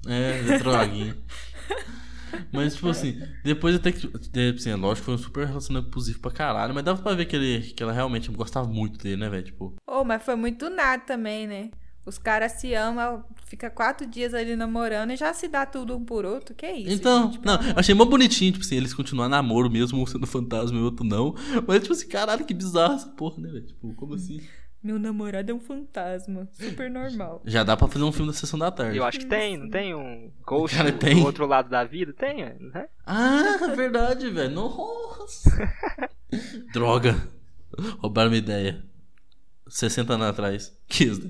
É, 0.06 0.58
droguinha. 0.58 1.16
Mas, 2.52 2.74
tipo 2.74 2.88
assim, 2.88 3.20
depois 3.44 3.74
até 3.74 3.92
que. 3.92 4.08
Assim, 4.54 4.70
é 4.70 4.76
lógico 4.76 5.06
foi 5.06 5.14
um 5.14 5.18
super 5.18 5.46
relacionamento 5.46 5.90
abusivo 5.90 6.20
pra 6.20 6.30
caralho, 6.30 6.74
mas 6.74 6.84
dava 6.84 7.02
pra 7.02 7.14
ver 7.14 7.26
que, 7.26 7.36
ele, 7.36 7.60
que 7.72 7.82
ela 7.82 7.92
realmente 7.92 8.30
gostava 8.30 8.68
muito 8.68 8.98
dele, 8.98 9.16
né, 9.16 9.28
velho? 9.28 9.44
Tipo, 9.44 9.74
Oh, 9.86 10.04
mas 10.04 10.22
foi 10.22 10.36
muito 10.36 10.68
nada 10.70 11.02
também, 11.02 11.46
né? 11.46 11.70
Os 12.06 12.16
caras 12.16 12.52
se 12.52 12.72
amam, 12.72 13.22
fica 13.44 13.68
quatro 13.68 14.06
dias 14.06 14.32
ali 14.32 14.56
namorando 14.56 15.10
e 15.10 15.16
já 15.16 15.34
se 15.34 15.46
dá 15.46 15.66
tudo 15.66 15.94
um 15.94 16.02
por 16.02 16.24
outro. 16.24 16.54
Que 16.54 16.66
isso? 16.66 16.94
Então, 16.94 17.30
gente? 17.32 17.44
não, 17.44 17.54
amor 17.54 17.78
achei 17.78 17.94
mó 17.94 18.06
bonitinho, 18.06 18.52
tipo 18.52 18.64
assim, 18.64 18.76
eles 18.76 18.94
continuar 18.94 19.28
namoro 19.28 19.70
mesmo, 19.70 20.00
um 20.00 20.06
sendo 20.06 20.26
fantasma 20.26 20.78
e 20.78 20.80
o 20.80 20.84
outro 20.84 21.04
não. 21.04 21.34
Mas, 21.66 21.82
tipo 21.82 21.92
assim, 21.92 22.08
caralho, 22.08 22.46
que 22.46 22.54
bizarro 22.54 22.94
essa 22.94 23.08
porra, 23.08 23.42
né, 23.42 23.50
velho? 23.50 23.66
Tipo, 23.66 23.92
como 23.94 24.14
assim? 24.14 24.40
Meu 24.82 24.98
namorado 24.98 25.50
é 25.50 25.54
um 25.54 25.58
fantasma. 25.60 26.48
Super 26.52 26.88
normal. 26.90 27.42
Já 27.44 27.64
dá 27.64 27.76
pra 27.76 27.88
fazer 27.88 28.04
um 28.04 28.12
filme 28.12 28.30
da 28.30 28.36
sessão 28.38 28.58
da 28.58 28.70
tarde. 28.70 28.96
Eu 28.96 29.04
acho 29.04 29.18
que 29.18 29.26
tem, 29.26 29.56
não 29.56 29.68
tem 29.68 29.94
um 29.94 30.30
Ghost 30.46 30.76
Cara, 30.76 30.92
do 30.92 30.98
tem. 30.98 31.22
outro 31.24 31.46
lado 31.46 31.68
da 31.68 31.82
vida? 31.84 32.12
Tem, 32.12 32.44
né? 32.44 32.88
Ah, 33.04 33.72
verdade, 33.74 34.30
velho. 34.30 34.54
Nossa. 34.54 35.50
Droga. 36.72 37.16
Roubaram 37.98 38.30
minha 38.30 38.38
ideia. 38.38 38.84
60 39.68 40.14
anos 40.14 40.26
atrás. 40.28 40.78
Que 40.86 41.04
isso? 41.04 41.28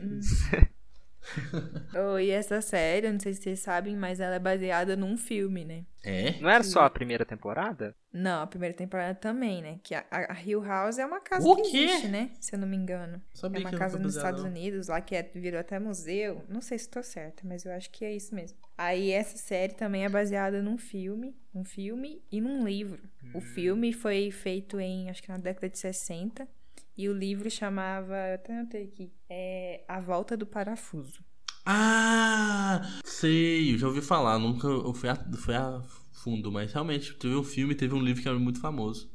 Oh, 1.94 2.18
e 2.18 2.30
essa 2.30 2.60
série, 2.60 3.10
não 3.10 3.18
sei 3.18 3.32
se 3.32 3.42
vocês 3.42 3.60
sabem, 3.60 3.96
mas 3.96 4.20
ela 4.20 4.36
é 4.36 4.38
baseada 4.38 4.96
num 4.96 5.16
filme, 5.16 5.64
né? 5.64 5.84
É? 6.04 6.38
Não 6.40 6.48
era 6.48 6.62
só 6.62 6.82
a 6.82 6.90
primeira 6.90 7.24
temporada? 7.24 7.94
Não, 8.12 8.42
a 8.42 8.46
primeira 8.46 8.74
temporada 8.74 9.14
também, 9.14 9.60
né? 9.60 9.80
Que 9.82 9.94
a, 9.94 10.04
a 10.10 10.40
Hill 10.42 10.62
House 10.62 10.98
é 10.98 11.04
uma 11.04 11.20
casa 11.20 11.46
O 11.46 11.56
que 11.56 11.70
quê? 11.70 11.76
existe, 11.78 12.08
né? 12.08 12.30
Se 12.40 12.54
eu 12.54 12.58
não 12.58 12.68
me 12.68 12.76
engano. 12.76 13.20
Sabia 13.34 13.58
é 13.58 13.68
uma 13.68 13.76
casa 13.76 13.98
nos 13.98 14.16
Estados 14.16 14.42
não. 14.42 14.50
Unidos, 14.50 14.88
lá 14.88 15.00
que 15.00 15.16
é, 15.16 15.22
virou 15.22 15.60
até 15.60 15.78
museu. 15.78 16.44
Não 16.48 16.60
sei 16.60 16.78
se 16.78 16.88
tô 16.88 17.02
certa, 17.02 17.42
mas 17.44 17.64
eu 17.64 17.72
acho 17.72 17.90
que 17.90 18.04
é 18.04 18.14
isso 18.14 18.34
mesmo. 18.34 18.56
Aí 18.76 19.10
essa 19.10 19.36
série 19.36 19.74
também 19.74 20.04
é 20.04 20.08
baseada 20.08 20.62
num 20.62 20.78
filme, 20.78 21.36
um 21.54 21.64
filme 21.64 22.22
e 22.30 22.40
num 22.40 22.64
livro. 22.64 23.02
O 23.34 23.40
filme 23.40 23.92
foi 23.92 24.30
feito 24.30 24.78
em, 24.80 25.10
acho 25.10 25.22
que 25.22 25.28
na 25.28 25.36
década 25.36 25.68
de 25.68 25.78
60. 25.78 26.48
E 26.98 27.08
o 27.08 27.12
livro 27.16 27.48
chamava, 27.48 28.14
eu 28.28 28.34
até 28.34 28.58
anotei 28.58 28.84
aqui, 28.84 29.12
é 29.30 29.84
A 29.86 30.00
Volta 30.00 30.36
do 30.36 30.44
Parafuso. 30.44 31.24
Ah, 31.64 32.80
sei, 33.04 33.72
eu 33.74 33.78
já 33.78 33.86
ouvi 33.86 34.00
falar, 34.00 34.36
nunca 34.38 34.66
eu 34.66 34.92
fui 34.92 35.08
a, 35.08 35.14
fui 35.14 35.54
a 35.54 35.80
fundo, 36.12 36.50
mas 36.50 36.72
realmente 36.72 37.14
teve 37.14 37.36
um 37.36 37.44
filme, 37.44 37.74
teve 37.74 37.94
um 37.94 38.00
livro 38.02 38.20
que 38.20 38.28
era 38.28 38.38
muito 38.38 38.60
famoso. 38.60 39.08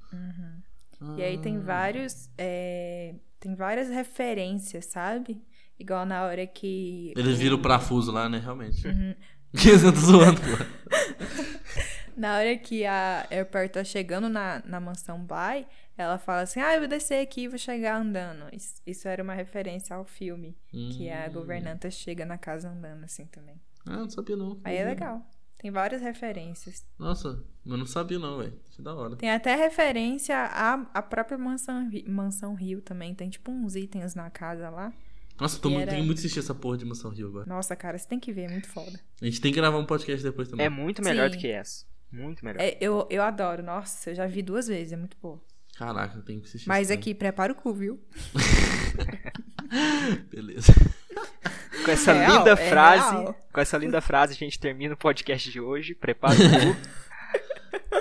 E 1.17 1.21
aí 1.21 1.37
tem 1.39 1.57
Ah. 1.57 1.61
vários, 1.61 2.29
é, 2.37 3.15
tem 3.39 3.53
várias 3.53 3.89
referências, 3.89 4.85
sabe? 4.85 5.43
Igual 5.77 6.05
na 6.05 6.23
hora 6.23 6.47
que... 6.47 7.11
Eles 7.17 7.37
viram 7.37 7.57
o 7.57 7.61
parafuso 7.61 8.11
lá, 8.13 8.29
né, 8.29 8.37
realmente. 8.37 8.87
Uhum. 8.87 9.13
Zoando. 9.99 10.39
Na 12.15 12.37
hora 12.37 12.55
que 12.57 12.85
a 12.85 13.25
Airport 13.31 13.71
tá 13.71 13.83
chegando 13.83 14.29
na, 14.29 14.61
na 14.65 14.79
mansão 14.79 15.25
Bly, 15.25 15.65
ela 15.97 16.17
fala 16.17 16.41
assim, 16.41 16.59
ah, 16.59 16.73
eu 16.73 16.79
vou 16.79 16.87
descer 16.89 17.21
aqui 17.21 17.41
e 17.43 17.47
vou 17.47 17.57
chegar 17.57 17.97
andando. 17.99 18.45
Isso, 18.53 18.75
isso 18.85 19.07
era 19.07 19.21
uma 19.23 19.33
referência 19.33 19.95
ao 19.95 20.05
filme, 20.05 20.57
que 20.71 21.09
a 21.09 21.27
Hum. 21.27 21.33
governanta 21.33 21.89
chega 21.91 22.25
na 22.25 22.37
casa 22.37 22.69
andando 22.69 23.03
assim 23.03 23.25
também. 23.27 23.59
Ah, 23.85 23.97
não 23.97 24.09
sabia 24.09 24.35
não. 24.35 24.59
Aí 24.63 24.75
é 24.77 24.85
legal. 24.85 25.25
Tem 25.57 25.71
várias 25.71 26.01
referências. 26.01 26.85
Nossa, 26.99 27.41
eu 27.65 27.77
não 27.77 27.85
sabia 27.85 28.19
não, 28.19 28.37
velho. 28.39 28.59
Que 28.71 28.81
da 28.81 28.93
hora. 28.93 29.15
Tem 29.15 29.31
até 29.31 29.55
referência 29.55 30.35
à, 30.37 30.73
à 30.93 31.01
própria 31.01 31.37
mansão, 31.37 31.89
mansão 32.07 32.53
Rio 32.53 32.81
também. 32.81 33.15
Tem 33.15 33.29
tipo 33.29 33.49
uns 33.51 33.75
itens 33.75 34.13
na 34.13 34.29
casa 34.29 34.69
lá. 34.69 34.91
Nossa, 35.39 35.59
tô 35.59 35.69
muito, 35.69 35.83
era- 35.83 35.91
tenho 35.91 36.05
muito 36.05 36.17
assistir 36.19 36.39
essa 36.39 36.53
porra 36.53 36.77
de 36.77 36.85
Mansão 36.85 37.09
Rio 37.11 37.27
agora. 37.29 37.45
Nossa, 37.47 37.75
cara, 37.75 37.97
você 37.97 38.07
tem 38.07 38.19
que 38.19 38.31
ver, 38.31 38.43
é 38.43 38.49
muito 38.49 38.67
foda. 38.67 38.99
A 39.21 39.25
gente 39.25 39.39
tem 39.41 39.51
que 39.51 39.59
gravar 39.59 39.77
um 39.77 39.85
podcast 39.85 40.21
depois 40.23 40.47
também. 40.49 40.65
É 40.65 40.69
muito 40.69 41.01
melhor 41.01 41.29
Sim. 41.29 41.37
do 41.37 41.41
que 41.41 41.47
essa. 41.47 41.85
Muito 42.11 42.45
melhor. 42.45 42.61
É, 42.61 42.77
eu, 42.79 43.07
eu 43.09 43.23
adoro. 43.23 43.63
Nossa, 43.63 44.11
eu 44.11 44.15
já 44.15 44.27
vi 44.27 44.41
duas 44.43 44.67
vezes, 44.67 44.93
é 44.93 44.97
muito 44.97 45.17
boa. 45.21 45.41
Caraca, 45.77 46.17
eu 46.17 46.23
tenho 46.23 46.39
que 46.39 46.47
assistir 46.47 46.67
Mas 46.67 46.91
aqui, 46.91 47.13
prepara 47.15 47.51
o 47.51 47.55
cu, 47.55 47.73
viu? 47.73 47.99
Beleza. 50.31 50.73
Com 51.83 51.91
essa 51.91 52.13
Real, 52.13 52.37
linda 52.37 52.51
é 52.51 52.55
frase, 52.69 53.11
real. 53.17 53.35
com 53.51 53.59
essa 53.61 53.77
linda 53.77 53.99
frase, 54.01 54.33
a 54.33 54.35
gente 54.35 54.59
termina 54.59 54.93
o 54.93 54.97
podcast 54.97 55.51
de 55.51 55.59
hoje. 55.59 55.95
Prepara 55.95 56.33
o 56.35 56.37
cu. 56.37 57.03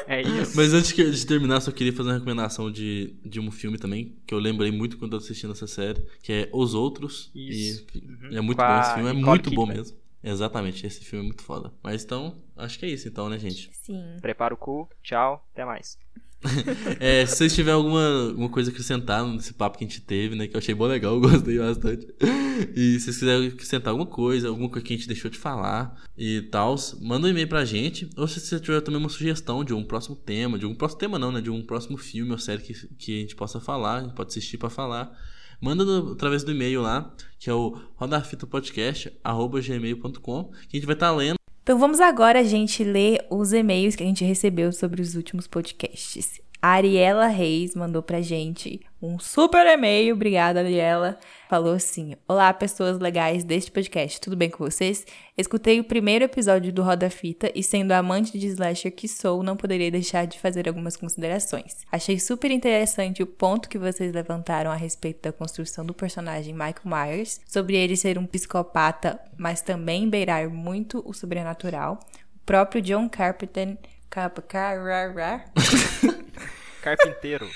É 0.09 0.20
isso. 0.20 0.55
Mas 0.57 0.75
antes 0.75 0.95
de 0.95 1.27
terminar, 1.27 1.61
só 1.61 1.70
queria 1.70 1.93
fazer 1.93 2.09
uma 2.11 2.14
recomendação 2.16 2.70
de, 2.70 3.14
de 3.25 3.41
um 3.41 3.51
filme 3.51 3.79
também, 3.79 4.14
que 4.27 4.35
eu 4.35 4.39
lembrei 4.39 4.70
muito 4.70 4.99
quando 4.99 5.12
eu 5.12 5.18
tava 5.18 5.25
assistindo 5.25 5.53
essa 5.53 5.66
série, 5.66 6.05
que 6.23 6.33
é 6.33 6.49
Os 6.53 6.75
Outros. 6.75 7.31
Isso. 7.35 7.87
E 7.95 7.99
Uhum. 7.99 8.37
é 8.37 8.41
muito 8.43 8.59
bom 8.59 8.81
esse 8.81 8.95
filme, 8.95 9.09
é 9.09 9.12
Nicole 9.14 9.25
muito 9.31 9.51
bom 9.53 9.62
Kidman. 9.66 9.77
mesmo. 9.79 9.97
Exatamente, 10.23 10.87
esse 10.87 11.03
filme 11.05 11.25
é 11.25 11.29
muito 11.29 11.43
foda. 11.43 11.73
Mas 11.83 12.05
então, 12.05 12.37
acho 12.57 12.79
que 12.79 12.85
é 12.85 12.89
isso 12.91 13.09
então, 13.09 13.29
né, 13.31 13.39
gente? 13.39 13.70
Sim. 13.73 14.16
Prepara 14.20 14.53
o 14.53 14.57
cu. 14.57 14.87
Tchau. 15.03 15.47
Até 15.53 15.64
mais. 15.64 15.97
É, 17.01 17.24
se 17.26 17.36
vocês 17.36 17.55
tiverem 17.55 17.76
alguma, 17.78 18.28
alguma 18.28 18.49
coisa 18.49 18.70
a 18.70 18.72
acrescentar 18.72 19.26
nesse 19.26 19.53
papo 19.55 19.78
que 19.78 19.84
a 19.84 19.88
gente 19.88 20.01
teve, 20.01 20.34
né? 20.36 20.47
Que 20.47 20.55
eu 20.55 20.59
achei 20.59 20.74
bom 20.74 20.86
legal, 20.86 21.14
eu 21.20 21.20
gostei 21.20 21.59
bastante. 21.59 22.07
E 22.74 22.99
se 22.99 23.05
vocês 23.07 23.18
quiserem 23.18 23.49
acrescentar 23.49 23.90
alguma 23.93 24.07
coisa, 24.09 24.49
alguma 24.49 24.68
coisa 24.68 24.84
que 24.86 24.93
a 24.93 24.97
gente 24.97 25.07
deixou 25.09 25.30
de 25.30 25.38
falar 25.38 25.95
e 26.16 26.43
tal, 26.51 26.74
manda 27.01 27.26
um 27.26 27.30
e-mail 27.30 27.49
pra 27.49 27.64
gente. 27.64 28.09
Ou 28.16 28.26
se 28.28 28.40
você 28.40 28.59
tiver 28.61 28.80
também 28.80 29.01
uma 29.01 29.09
sugestão 29.09 29.64
de 29.64 29.72
um 29.72 29.84
próximo 29.84 30.16
tema, 30.16 30.59
de 30.59 30.66
um 30.66 30.74
próximo 30.74 30.99
tema 31.01 31.18
não, 31.18 31.30
né? 31.32 31.40
De 31.40 31.51
um 31.51 31.62
próximo 31.64 31.97
filme 31.97 32.30
ou 32.32 32.38
série 32.38 32.62
que, 32.62 32.74
que 32.97 33.18
a 33.18 33.20
gente 33.20 33.36
possa 33.36 33.61
falar, 33.61 33.99
a 33.99 34.03
gente 34.03 34.14
pode 34.14 34.30
assistir 34.30 34.59
pra 34.59 34.68
falar. 34.70 35.11
Manda 35.61 35.84
no- 35.84 36.12
através 36.12 36.43
do 36.43 36.51
e-mail 36.51 36.82
lá, 36.82 37.14
que 37.38 37.49
é 37.49 37.55
o 37.55 37.78
rodafitapodcast.gmail.com, 37.95 40.45
que 40.68 40.76
a 40.76 40.78
gente 40.78 40.86
vai 40.86 40.95
estar 40.95 41.12
lendo. 41.12 41.36
Então 41.63 41.79
vamos 41.79 42.01
agora, 42.01 42.45
gente, 42.45 42.83
ler 42.83 43.25
os 43.31 43.53
e-mails 43.53 43.95
que 43.95 44.03
a 44.03 44.07
gente 44.07 44.25
recebeu 44.25 44.73
sobre 44.73 45.01
os 45.01 45.15
últimos 45.15 45.47
podcasts. 45.47 46.41
A 46.61 46.71
Ariela 46.71 47.29
Reis 47.29 47.77
mandou 47.77 48.03
pra 48.03 48.21
gente 48.21 48.81
um 49.03 49.18
super 49.18 49.66
e-mail. 49.66 50.14
Obrigada, 50.14 50.61
Ariela. 50.61 51.18
Falou 51.48 51.74
assim: 51.74 52.14
Olá, 52.28 52.53
pessoas 52.55 52.98
legais 52.98 53.42
deste 53.44 53.70
podcast, 53.70 54.20
tudo 54.20 54.36
bem 54.36 54.48
com 54.48 54.64
vocês? 54.64 55.05
Escutei 55.36 55.80
o 55.80 55.84
primeiro 55.84 56.24
episódio 56.24 56.72
do 56.72 56.82
Roda 56.82 57.11
Fita 57.11 57.50
e, 57.55 57.62
sendo 57.62 57.92
amante 57.92 58.38
de 58.38 58.46
slasher 58.46 58.92
que 58.92 59.09
sou, 59.09 59.42
não 59.42 59.57
poderia 59.57 59.90
deixar 59.90 60.26
de 60.26 60.38
fazer 60.38 60.68
algumas 60.68 60.96
considerações. 60.96 61.78
Achei 61.90 62.18
super 62.18 62.50
interessante 62.50 63.22
o 63.22 63.26
ponto 63.26 63.68
que 63.68 63.78
vocês 63.78 64.12
levantaram 64.12 64.70
a 64.70 64.76
respeito 64.76 65.22
da 65.22 65.32
construção 65.32 65.84
do 65.84 65.92
personagem 65.92 66.55
Michael 66.55 66.82
Myers, 66.84 67.40
sobre 67.46 67.76
ele 67.76 67.96
ser 67.96 68.16
um 68.18 68.26
psicopata, 68.26 69.20
mas 69.36 69.61
também 69.61 70.09
beirar 70.09 70.48
muito 70.48 71.03
o 71.05 71.12
sobrenatural. 71.12 71.98
O 72.36 72.38
próprio 72.46 72.80
John 72.80 73.09
Carpenter. 73.09 73.76
Carrara- 74.09 75.44
Carpinteiro. 76.83 77.49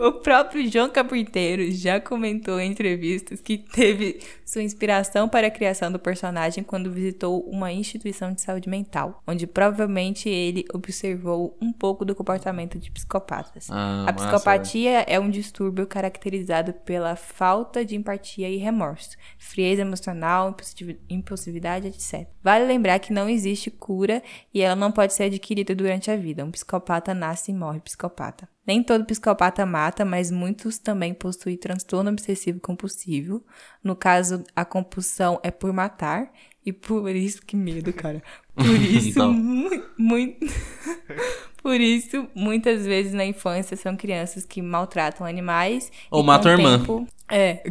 O 0.00 0.08
o 0.08 0.12
próprio 0.20 0.70
João 0.70 0.88
Carpinteiro 0.88 1.70
já 1.70 2.00
comentou 2.00 2.58
em 2.60 2.70
entrevistas 2.70 3.40
que 3.40 3.58
teve 3.58 4.20
sua 4.44 4.62
inspiração 4.62 5.28
para 5.28 5.46
a 5.46 5.50
criação 5.50 5.90
do 5.90 5.98
personagem 5.98 6.62
quando 6.64 6.90
visitou 6.90 7.40
uma 7.48 7.72
instituição 7.72 8.32
de 8.32 8.40
saúde 8.40 8.68
mental, 8.68 9.20
onde 9.26 9.46
provavelmente 9.46 10.28
ele 10.28 10.64
observou 10.72 11.56
um 11.60 11.72
pouco 11.72 12.04
do 12.04 12.14
comportamento 12.14 12.78
de 12.78 12.90
psicopatas. 12.90 13.68
Ah, 13.70 14.02
a 14.08 14.12
massa, 14.12 14.26
psicopatia 14.28 15.04
é 15.08 15.18
um 15.18 15.30
distúrbio 15.30 15.86
caracterizado 15.86 16.72
pela 16.72 17.16
falta 17.16 17.84
de 17.84 17.96
empatia 17.96 18.48
e 18.48 18.56
remorso, 18.56 19.16
frieza 19.38 19.82
emocional, 19.82 20.50
impulsivi- 20.50 21.00
impulsividade, 21.08 21.88
etc. 21.88 22.26
Vale 22.42 22.64
lembrar 22.66 22.98
que 22.98 23.12
não 23.12 23.28
existe 23.28 23.70
cura 23.70 24.22
e 24.54 24.60
ela 24.60 24.76
não 24.76 24.92
pode 24.92 25.12
ser 25.14 25.24
adquirida 25.24 25.74
durante 25.74 26.10
a 26.10 26.16
vida. 26.16 26.44
Um 26.44 26.50
psicopata 26.50 27.12
nasce 27.14 27.50
e 27.50 27.54
morre 27.54 27.80
psicopata. 27.80 28.21
preoccupata. 28.22 28.48
Nem 28.66 28.82
todo 28.82 29.04
psicopata 29.04 29.66
mata, 29.66 30.04
mas 30.04 30.30
muitos 30.30 30.78
também 30.78 31.12
possuem 31.12 31.56
transtorno 31.56 32.10
obsessivo 32.10 32.60
compulsivo. 32.60 33.44
No 33.82 33.96
caso, 33.96 34.44
a 34.54 34.64
compulsão 34.64 35.40
é 35.42 35.50
por 35.50 35.72
matar. 35.72 36.30
E 36.64 36.72
por 36.72 37.10
isso, 37.10 37.44
que 37.44 37.56
medo, 37.56 37.92
cara. 37.92 38.22
Por 38.54 38.66
isso, 38.80 39.32
mu- 39.32 39.82
muito. 39.98 40.46
Por 41.62 41.80
isso, 41.80 42.26
muitas 42.34 42.84
vezes 42.84 43.12
na 43.12 43.24
infância 43.24 43.76
são 43.76 43.96
crianças 43.96 44.44
que 44.44 44.60
maltratam 44.60 45.24
animais. 45.24 45.92
Ou 46.10 46.18
e 46.18 46.22
com 46.22 46.26
matam 46.26 46.50
a 46.50 46.54
o 46.56 46.58
irmã. 46.58 46.78
tempo- 46.80 47.06
É, 47.30 47.62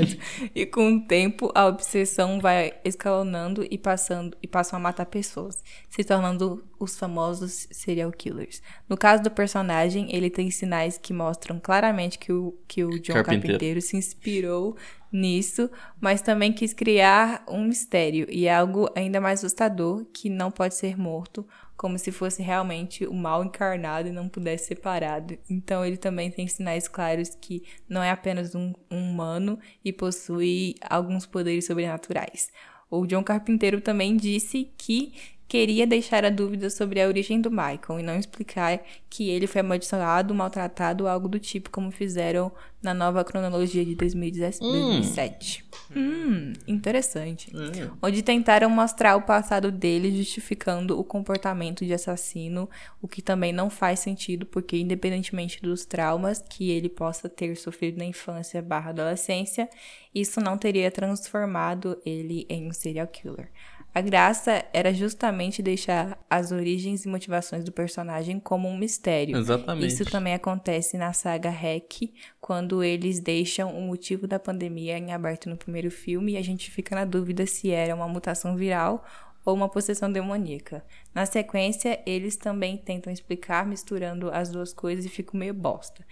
e 0.54 0.64
com 0.64 0.94
o 0.96 1.00
tempo 1.06 1.52
a 1.54 1.66
obsessão 1.66 2.40
vai 2.40 2.72
escalonando 2.82 3.62
e 3.70 3.76
passando 3.76 4.34
e 4.42 4.48
passam 4.48 4.78
a 4.78 4.82
matar 4.82 5.04
pessoas, 5.04 5.62
se 5.90 6.02
tornando 6.02 6.64
os 6.80 6.96
famosos 6.98 7.68
serial 7.70 8.10
killers. 8.10 8.62
No 8.88 8.96
caso 8.96 9.22
do 9.22 9.30
personagem, 9.30 10.08
ele 10.16 10.25
tem 10.30 10.50
sinais 10.50 10.98
que 10.98 11.12
mostram 11.12 11.58
claramente 11.58 12.18
que 12.18 12.32
o, 12.32 12.56
que 12.66 12.84
o 12.84 12.90
John 13.00 13.14
Carpinteiro. 13.14 13.24
Carpinteiro 13.24 13.80
se 13.80 13.96
inspirou 13.96 14.76
nisso, 15.10 15.70
mas 16.00 16.20
também 16.20 16.52
quis 16.52 16.72
criar 16.72 17.44
um 17.48 17.64
mistério 17.64 18.26
e 18.30 18.48
algo 18.48 18.88
ainda 18.94 19.20
mais 19.20 19.40
assustador 19.40 20.04
que 20.12 20.28
não 20.28 20.50
pode 20.50 20.74
ser 20.74 20.96
morto, 20.98 21.46
como 21.76 21.98
se 21.98 22.10
fosse 22.10 22.42
realmente 22.42 23.06
o 23.06 23.14
mal 23.14 23.44
encarnado 23.44 24.08
e 24.08 24.12
não 24.12 24.28
pudesse 24.28 24.68
ser 24.68 24.76
parado. 24.76 25.36
Então 25.48 25.84
ele 25.84 25.96
também 25.96 26.30
tem 26.30 26.46
sinais 26.46 26.88
claros 26.88 27.36
que 27.40 27.62
não 27.88 28.02
é 28.02 28.10
apenas 28.10 28.54
um, 28.54 28.72
um 28.90 29.10
humano 29.10 29.58
e 29.84 29.92
possui 29.92 30.74
alguns 30.80 31.26
poderes 31.26 31.66
sobrenaturais. 31.66 32.50
O 32.90 33.06
John 33.06 33.22
Carpinteiro 33.22 33.80
também 33.80 34.16
disse 34.16 34.70
que 34.78 35.12
queria 35.48 35.86
deixar 35.86 36.24
a 36.24 36.30
dúvida 36.30 36.68
sobre 36.70 37.00
a 37.00 37.06
origem 37.06 37.40
do 37.40 37.50
Michael 37.50 38.00
e 38.00 38.02
não 38.02 38.16
explicar 38.16 38.80
que 39.08 39.30
ele 39.30 39.46
foi 39.46 39.60
amaldiçoado, 39.60 40.34
maltratado 40.34 41.04
ou 41.04 41.10
algo 41.10 41.28
do 41.28 41.38
tipo, 41.38 41.70
como 41.70 41.90
fizeram 41.90 42.50
na 42.82 42.92
nova 42.92 43.24
cronologia 43.24 43.84
de 43.84 43.94
2017. 43.94 45.64
Hum, 45.94 46.52
interessante. 46.66 47.50
É. 47.54 47.90
Onde 48.02 48.22
tentaram 48.22 48.68
mostrar 48.68 49.16
o 49.16 49.22
passado 49.22 49.70
dele 49.70 50.16
justificando 50.16 50.98
o 50.98 51.04
comportamento 51.04 51.84
de 51.84 51.94
assassino, 51.94 52.68
o 53.00 53.08
que 53.08 53.22
também 53.22 53.52
não 53.52 53.70
faz 53.70 54.00
sentido, 54.00 54.46
porque 54.46 54.76
independentemente 54.76 55.60
dos 55.62 55.84
traumas 55.84 56.42
que 56.48 56.70
ele 56.70 56.88
possa 56.88 57.28
ter 57.28 57.56
sofrido 57.56 57.98
na 57.98 58.04
infância 58.04 58.60
barra 58.60 58.90
adolescência, 58.90 59.68
isso 60.14 60.40
não 60.40 60.58
teria 60.58 60.90
transformado 60.90 62.00
ele 62.04 62.46
em 62.48 62.68
um 62.68 62.72
serial 62.72 63.06
killer. 63.06 63.50
A 63.96 64.02
graça 64.02 64.62
era 64.74 64.92
justamente 64.92 65.62
deixar 65.62 66.22
as 66.28 66.52
origens 66.52 67.06
e 67.06 67.08
motivações 67.08 67.64
do 67.64 67.72
personagem 67.72 68.38
como 68.38 68.68
um 68.68 68.76
mistério. 68.76 69.34
Exatamente. 69.34 69.86
Isso 69.86 70.04
também 70.04 70.34
acontece 70.34 70.98
na 70.98 71.14
saga 71.14 71.48
Hack, 71.48 72.12
quando 72.38 72.84
eles 72.84 73.20
deixam 73.20 73.74
o 73.74 73.80
motivo 73.80 74.26
da 74.26 74.38
pandemia 74.38 74.98
em 74.98 75.14
aberto 75.14 75.48
no 75.48 75.56
primeiro 75.56 75.90
filme 75.90 76.32
e 76.32 76.36
a 76.36 76.42
gente 76.42 76.70
fica 76.70 76.94
na 76.94 77.06
dúvida 77.06 77.46
se 77.46 77.70
era 77.70 77.94
uma 77.94 78.06
mutação 78.06 78.54
viral 78.54 79.02
ou 79.46 79.54
uma 79.54 79.66
possessão 79.66 80.12
demoníaca. 80.12 80.84
Na 81.14 81.24
sequência, 81.24 81.98
eles 82.04 82.36
também 82.36 82.76
tentam 82.76 83.10
explicar 83.10 83.66
misturando 83.66 84.30
as 84.30 84.50
duas 84.50 84.74
coisas 84.74 85.06
e 85.06 85.08
fica 85.08 85.38
meio 85.38 85.54
bosta. 85.54 86.04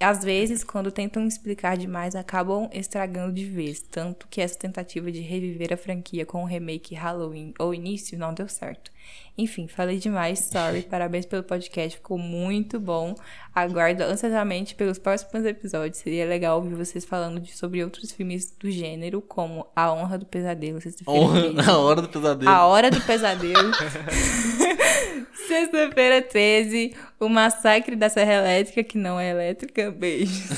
Às 0.00 0.24
vezes, 0.24 0.64
quando 0.64 0.90
tentam 0.90 1.26
explicar 1.26 1.76
demais, 1.76 2.16
acabam 2.16 2.68
estragando 2.72 3.32
de 3.32 3.44
vez, 3.44 3.80
tanto 3.80 4.26
que 4.28 4.40
essa 4.40 4.58
tentativa 4.58 5.12
de 5.12 5.20
reviver 5.20 5.72
a 5.72 5.76
franquia 5.76 6.26
com 6.26 6.42
o 6.42 6.46
remake 6.46 6.94
Halloween 6.94 7.54
ou 7.58 7.72
início 7.72 8.18
não 8.18 8.34
deu 8.34 8.48
certo. 8.48 8.90
Enfim, 9.38 9.68
falei 9.68 9.98
demais, 9.98 10.40
sorry, 10.40 10.82
parabéns 10.90 11.24
pelo 11.24 11.42
podcast, 11.44 11.96
ficou 11.98 12.18
muito 12.18 12.80
bom. 12.80 13.14
Aguardo 13.54 14.02
ansiosamente 14.04 14.74
pelos 14.74 14.98
próximos 14.98 15.44
episódios, 15.44 15.98
seria 15.98 16.24
legal 16.26 16.56
ouvir 16.56 16.74
vocês 16.74 17.04
falando 17.04 17.38
de- 17.38 17.54
sobre 17.56 17.84
outros 17.84 18.10
filmes 18.10 18.50
do 18.58 18.70
gênero, 18.70 19.20
como 19.20 19.66
A 19.76 19.92
Honra 19.92 20.16
do 20.18 20.24
Pesadelo, 20.26 20.80
Sexta-feira 20.80 21.20
Honra 21.20 21.40
13. 21.40 21.54
na 21.56 21.76
hora 21.78 22.00
do 22.02 22.08
pesadelo. 22.08 22.50
A 22.50 22.66
Hora 22.66 22.90
do 22.90 23.00
Pesadelo. 23.02 23.72
Sexta-feira 25.46 26.22
13, 26.22 26.94
o 27.20 27.28
massacre 27.28 27.94
da 27.96 28.08
Serra 28.08 28.34
Elétrica, 28.34 28.82
que 28.84 28.96
não 28.96 29.18
é 29.18 29.30
elétrica. 29.30 29.90
Beijos. 29.90 30.48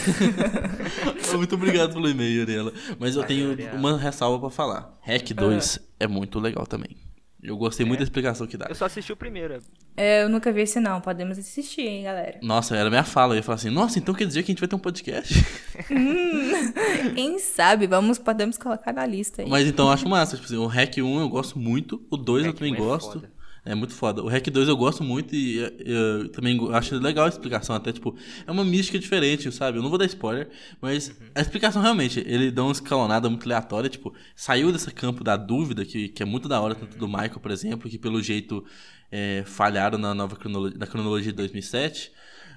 Muito 1.34 1.54
obrigado 1.54 1.94
pelo 1.94 2.08
e-mail, 2.08 2.42
Ariela. 2.42 2.72
Mas 2.98 3.16
eu 3.16 3.22
Valeu, 3.22 3.26
tenho 3.36 3.50
Ariela. 3.52 3.74
uma 3.76 3.98
ressalva 3.98 4.38
pra 4.38 4.50
falar. 4.50 4.96
Hack 5.02 5.32
2 5.34 5.78
é 5.98 6.06
muito 6.06 6.38
legal 6.38 6.66
também. 6.66 6.96
Eu 7.44 7.58
gostei 7.58 7.84
muito 7.84 7.98
da 7.98 8.04
explicação 8.04 8.46
que 8.46 8.56
dá. 8.56 8.64
Eu 8.70 8.74
só 8.74 8.86
assisti 8.86 9.12
o 9.12 9.16
primeiro. 9.16 9.58
É, 9.94 10.22
eu 10.22 10.30
nunca 10.30 10.50
vi 10.50 10.62
esse 10.62 10.80
não, 10.80 10.98
podemos 10.98 11.38
assistir, 11.38 11.82
hein, 11.82 12.04
galera. 12.04 12.38
Nossa, 12.40 12.74
era 12.74 12.88
minha 12.88 13.04
fala. 13.04 13.34
Eu 13.34 13.36
ia 13.36 13.42
falar 13.42 13.56
assim, 13.56 13.68
nossa, 13.68 13.98
então 13.98 14.14
quer 14.14 14.26
dizer 14.26 14.42
que 14.42 14.50
a 14.50 14.52
gente 14.54 14.60
vai 14.60 14.68
ter 14.68 14.74
um 14.74 14.78
podcast? 14.78 15.44
Quem 17.14 17.38
sabe, 17.38 17.86
vamos, 17.86 18.18
podemos 18.18 18.56
colocar 18.56 18.94
na 18.94 19.04
lista 19.04 19.42
aí. 19.42 19.48
Mas 19.48 19.68
então 19.68 19.86
eu 19.86 19.92
acho 19.92 20.08
massa. 20.08 20.36
Tipo 20.36 20.46
assim, 20.46 20.56
o 20.56 20.66
Hack 20.66 20.96
1 20.96 21.20
eu 21.20 21.28
gosto 21.28 21.58
muito. 21.58 22.02
O 22.10 22.16
2 22.16 22.46
eu 22.46 22.50
Hack 22.50 22.58
também 22.58 22.72
1 22.72 22.76
é 22.76 22.78
gosto. 22.78 23.12
foda. 23.12 23.33
É 23.66 23.74
muito 23.74 23.94
foda. 23.94 24.22
O 24.22 24.28
Hack 24.28 24.50
2 24.50 24.68
eu 24.68 24.76
gosto 24.76 25.02
muito 25.02 25.34
e 25.34 25.58
eu, 25.58 26.28
também 26.28 26.58
acho 26.72 26.96
legal 26.96 27.24
a 27.24 27.28
explicação. 27.28 27.74
Até, 27.74 27.92
tipo, 27.92 28.14
é 28.46 28.50
uma 28.50 28.64
mística 28.64 28.98
diferente, 28.98 29.50
sabe? 29.50 29.78
Eu 29.78 29.82
não 29.82 29.88
vou 29.88 29.98
dar 29.98 30.04
spoiler, 30.04 30.50
mas 30.82 31.08
uhum. 31.08 31.14
a 31.34 31.40
explicação 31.40 31.80
realmente, 31.80 32.20
ele 32.26 32.50
dá 32.50 32.62
uma 32.62 32.72
escalonada 32.72 33.28
muito 33.30 33.44
aleatória. 33.46 33.88
Tipo, 33.88 34.12
saiu 34.36 34.70
desse 34.70 34.90
campo 34.90 35.24
da 35.24 35.36
dúvida, 35.36 35.82
que, 35.84 36.08
que 36.08 36.22
é 36.22 36.26
muito 36.26 36.46
da 36.46 36.60
hora, 36.60 36.74
tanto 36.74 36.98
do 36.98 37.08
Michael, 37.08 37.40
por 37.40 37.50
exemplo, 37.50 37.88
que 37.88 37.98
pelo 37.98 38.22
jeito 38.22 38.62
é, 39.10 39.44
falharam 39.46 39.96
na 39.96 40.14
nova 40.14 40.36
cronologia, 40.36 40.78
na 40.78 40.86
cronologia 40.86 41.32
de 41.32 41.36
2007. 41.36 42.12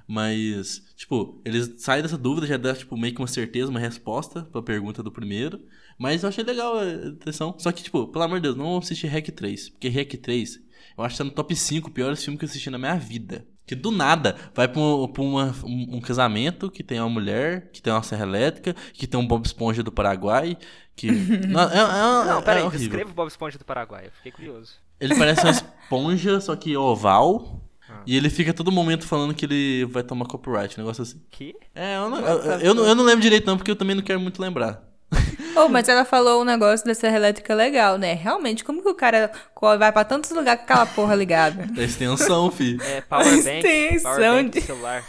Mas, 0.09 0.81
tipo, 0.95 1.41
eles 1.43 1.73
saem 1.77 2.01
dessa 2.01 2.17
dúvida, 2.17 2.47
já 2.47 2.57
dá, 2.57 2.73
tipo, 2.73 2.97
meio 2.97 3.13
que 3.13 3.21
uma 3.21 3.27
certeza, 3.27 3.69
uma 3.69 3.79
resposta 3.79 4.43
pra 4.43 4.61
pergunta 4.61 5.01
do 5.03 5.11
primeiro. 5.11 5.61
Mas 5.97 6.23
eu 6.23 6.29
achei 6.29 6.43
legal 6.43 6.77
a 6.77 7.09
atenção. 7.09 7.55
Só 7.57 7.71
que, 7.71 7.83
tipo, 7.83 8.07
pelo 8.07 8.23
amor 8.23 8.39
de 8.39 8.43
Deus, 8.43 8.55
não 8.55 8.77
assistir 8.77 9.07
Hack 9.07 9.29
3. 9.31 9.69
Porque 9.69 9.89
Hack 9.89 10.13
3, 10.17 10.61
eu 10.97 11.03
acho 11.03 11.15
que 11.15 11.17
tá 11.19 11.23
no 11.23 11.31
top 11.31 11.55
5 11.55 11.91
piores 11.91 12.23
filmes 12.23 12.39
que 12.39 12.45
eu 12.45 12.49
assisti 12.49 12.69
na 12.69 12.77
minha 12.77 12.95
vida. 12.95 13.45
Que 13.65 13.75
do 13.75 13.91
nada 13.91 14.35
vai 14.55 14.67
pra, 14.67 14.81
um, 14.81 15.07
pra 15.07 15.21
uma, 15.21 15.55
um, 15.63 15.97
um, 15.97 16.01
casamento 16.01 16.71
que 16.71 16.81
tem 16.81 16.99
uma 17.01 17.09
mulher, 17.09 17.69
que 17.71 17.81
tem 17.81 17.91
uma 17.91 18.01
serra 18.01 18.23
elétrica, 18.23 18.73
que 18.93 19.05
tem 19.05 19.19
um 19.19 19.27
Bob 19.27 19.45
Esponja 19.45 19.83
do 19.83 19.91
Paraguai. 19.91 20.57
Que. 20.95 21.11
não, 21.47 21.69
é, 21.69 21.75
é, 21.75 22.25
não, 22.25 22.41
peraí, 22.41 22.65
é 22.65 22.69
descreva 22.69 23.11
o 23.11 23.13
Bob 23.13 23.27
Esponja 23.27 23.57
do 23.57 23.65
Paraguai, 23.65 24.07
eu 24.07 24.11
fiquei 24.11 24.31
curioso. 24.31 24.75
Ele 24.99 25.15
parece 25.15 25.41
uma 25.41 25.51
esponja, 25.51 26.39
só 26.39 26.55
que 26.55 26.75
oval. 26.77 27.61
E 28.05 28.15
ele 28.15 28.29
fica 28.29 28.53
todo 28.53 28.71
momento 28.71 29.05
falando 29.05 29.33
que 29.33 29.45
ele 29.45 29.85
vai 29.85 30.03
tomar 30.03 30.25
copyright, 30.25 30.77
um 30.77 30.83
negócio 30.83 31.03
assim. 31.03 31.21
Que? 31.29 31.55
É, 31.73 31.97
eu 31.97 32.09
não, 32.09 32.19
eu, 32.19 32.59
eu, 32.59 32.73
não, 32.73 32.85
eu 32.85 32.95
não 32.95 33.03
lembro 33.03 33.21
direito 33.21 33.45
não, 33.45 33.57
porque 33.57 33.71
eu 33.71 33.75
também 33.75 33.95
não 33.95 34.03
quero 34.03 34.19
muito 34.19 34.41
lembrar. 34.41 34.81
Oh, 35.55 35.67
mas 35.69 35.89
ela 35.89 36.05
falou 36.05 36.41
um 36.41 36.45
negócio 36.45 36.85
da 36.85 36.93
serra 36.93 37.15
elétrica 37.15 37.55
legal, 37.55 37.97
né? 37.97 38.13
Realmente, 38.13 38.63
como 38.63 38.83
que 38.83 38.89
o 38.89 38.93
cara 38.93 39.31
vai 39.79 39.91
pra 39.91 40.03
tantos 40.03 40.29
lugares 40.29 40.61
com 40.61 40.71
aquela 40.71 40.85
porra 40.85 41.15
ligada? 41.15 41.67
É 41.75 41.83
extensão, 41.83 42.51
fi. 42.51 42.77
É, 42.79 43.01
powerbank. 43.01 43.67
Extensão 43.67 44.11
powerbank 44.11 44.49
de... 44.51 44.61
celular. 44.61 45.03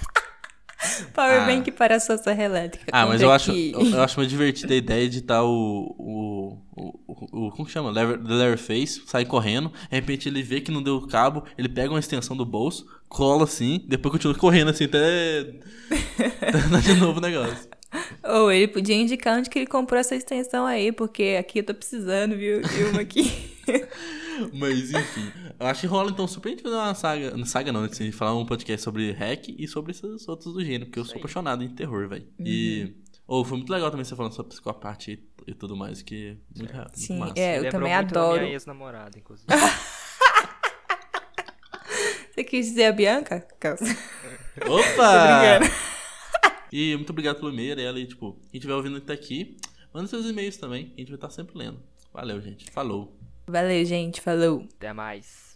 Powerbank 1.12 1.70
ah. 1.70 1.72
para 1.76 1.96
a 1.96 2.00
sua 2.00 2.16
serra 2.16 2.44
elétrica. 2.44 2.86
Ah, 2.92 3.04
mas 3.04 3.20
eu 3.20 3.30
acho, 3.32 3.50
eu, 3.50 4.00
acho 4.00 4.20
uma 4.20 4.26
divertida 4.26 4.72
a 4.72 4.76
ideia 4.76 5.08
de 5.08 5.18
estar 5.18 5.42
o, 5.42 5.94
o, 5.98 6.58
o, 6.76 7.46
o, 7.46 7.50
Como 7.50 7.66
que 7.66 7.72
chama? 7.72 7.92
The 7.92 8.56
Face 8.56 9.02
sai 9.06 9.24
correndo. 9.24 9.70
De 9.70 9.96
repente 9.96 10.28
ele 10.28 10.42
vê 10.42 10.60
que 10.60 10.70
não 10.70 10.82
deu 10.82 11.00
cabo, 11.08 11.44
ele 11.58 11.68
pega 11.68 11.90
uma 11.92 11.98
extensão 11.98 12.36
do 12.36 12.46
bolso, 12.46 12.86
cola 13.08 13.44
assim, 13.44 13.84
depois 13.88 14.12
continua 14.12 14.36
correndo 14.36 14.70
assim 14.70 14.84
até. 14.84 15.52
até 16.40 16.80
de 16.80 16.94
novo 16.94 17.18
o 17.18 17.22
negócio. 17.22 17.67
Ou 18.22 18.52
ele 18.52 18.68
podia 18.68 18.94
indicar 18.94 19.38
onde 19.38 19.48
que 19.48 19.58
ele 19.58 19.66
comprou 19.66 19.98
essa 19.98 20.14
extensão 20.14 20.66
aí, 20.66 20.92
porque 20.92 21.36
aqui 21.38 21.60
eu 21.60 21.64
tô 21.64 21.74
precisando, 21.74 22.36
viu? 22.36 22.60
De 22.60 22.84
uma 22.84 23.00
aqui. 23.00 23.56
Mas 24.52 24.92
enfim, 24.92 25.32
eu 25.58 25.66
acho 25.66 25.80
que 25.80 25.86
rola 25.86 26.10
então 26.10 26.28
super 26.28 26.48
a 26.48 26.52
gente 26.52 26.62
fazer 26.62 26.76
uma 26.76 26.94
saga, 26.94 27.36
não 27.36 27.44
saga 27.44 27.72
não, 27.72 27.82
assim, 27.82 28.12
falar 28.12 28.38
um 28.38 28.46
podcast 28.46 28.84
sobre 28.84 29.10
hack 29.10 29.48
e 29.48 29.66
sobre 29.66 29.90
esses 29.90 30.28
outros 30.28 30.54
do 30.54 30.64
gênero, 30.64 30.86
porque 30.86 31.00
eu 31.00 31.04
sou 31.04 31.16
apaixonado 31.16 31.64
em 31.64 31.68
terror, 31.68 32.08
velho. 32.08 32.26
Uhum. 32.38 32.46
E 32.46 32.94
ou 33.28 33.42
oh, 33.42 33.44
foi 33.44 33.58
muito 33.58 33.70
legal 33.70 33.90
também 33.90 34.04
você 34.04 34.16
falando 34.16 34.32
sobre 34.32 34.48
psicopata 34.48 35.10
e, 35.10 35.22
e 35.46 35.54
tudo 35.54 35.76
mais, 35.76 36.00
que 36.00 36.38
muito, 36.56 36.74
muito 36.74 36.98
Sim, 36.98 37.18
massa. 37.18 37.34
é, 37.36 37.58
eu 37.58 37.68
também 37.68 37.92
adoro. 37.92 38.40
minha 38.40 38.54
ex-namorada, 38.54 39.18
inclusive. 39.18 39.46
você 42.32 42.42
quis 42.42 42.66
dizer 42.68 42.86
a 42.86 42.92
Bianca? 42.92 43.46
Opa! 44.66 45.60
E 46.72 46.94
muito 46.96 47.10
obrigado 47.10 47.36
pelo 47.36 47.52
e-mail, 47.52 47.78
ela 47.80 47.98
e 47.98 48.06
tipo, 48.06 48.32
quem 48.50 48.58
estiver 48.58 48.74
ouvindo 48.74 48.96
até 48.96 49.12
aqui, 49.12 49.56
manda 49.92 50.06
seus 50.06 50.26
e-mails 50.26 50.56
também, 50.56 50.92
a 50.96 51.00
gente 51.00 51.08
vai 51.08 51.16
estar 51.16 51.30
sempre 51.30 51.56
lendo. 51.56 51.80
Valeu, 52.12 52.40
gente. 52.40 52.70
Falou. 52.70 53.16
Valeu, 53.46 53.84
gente. 53.84 54.20
Falou. 54.20 54.66
Até 54.76 54.92
mais. 54.92 55.47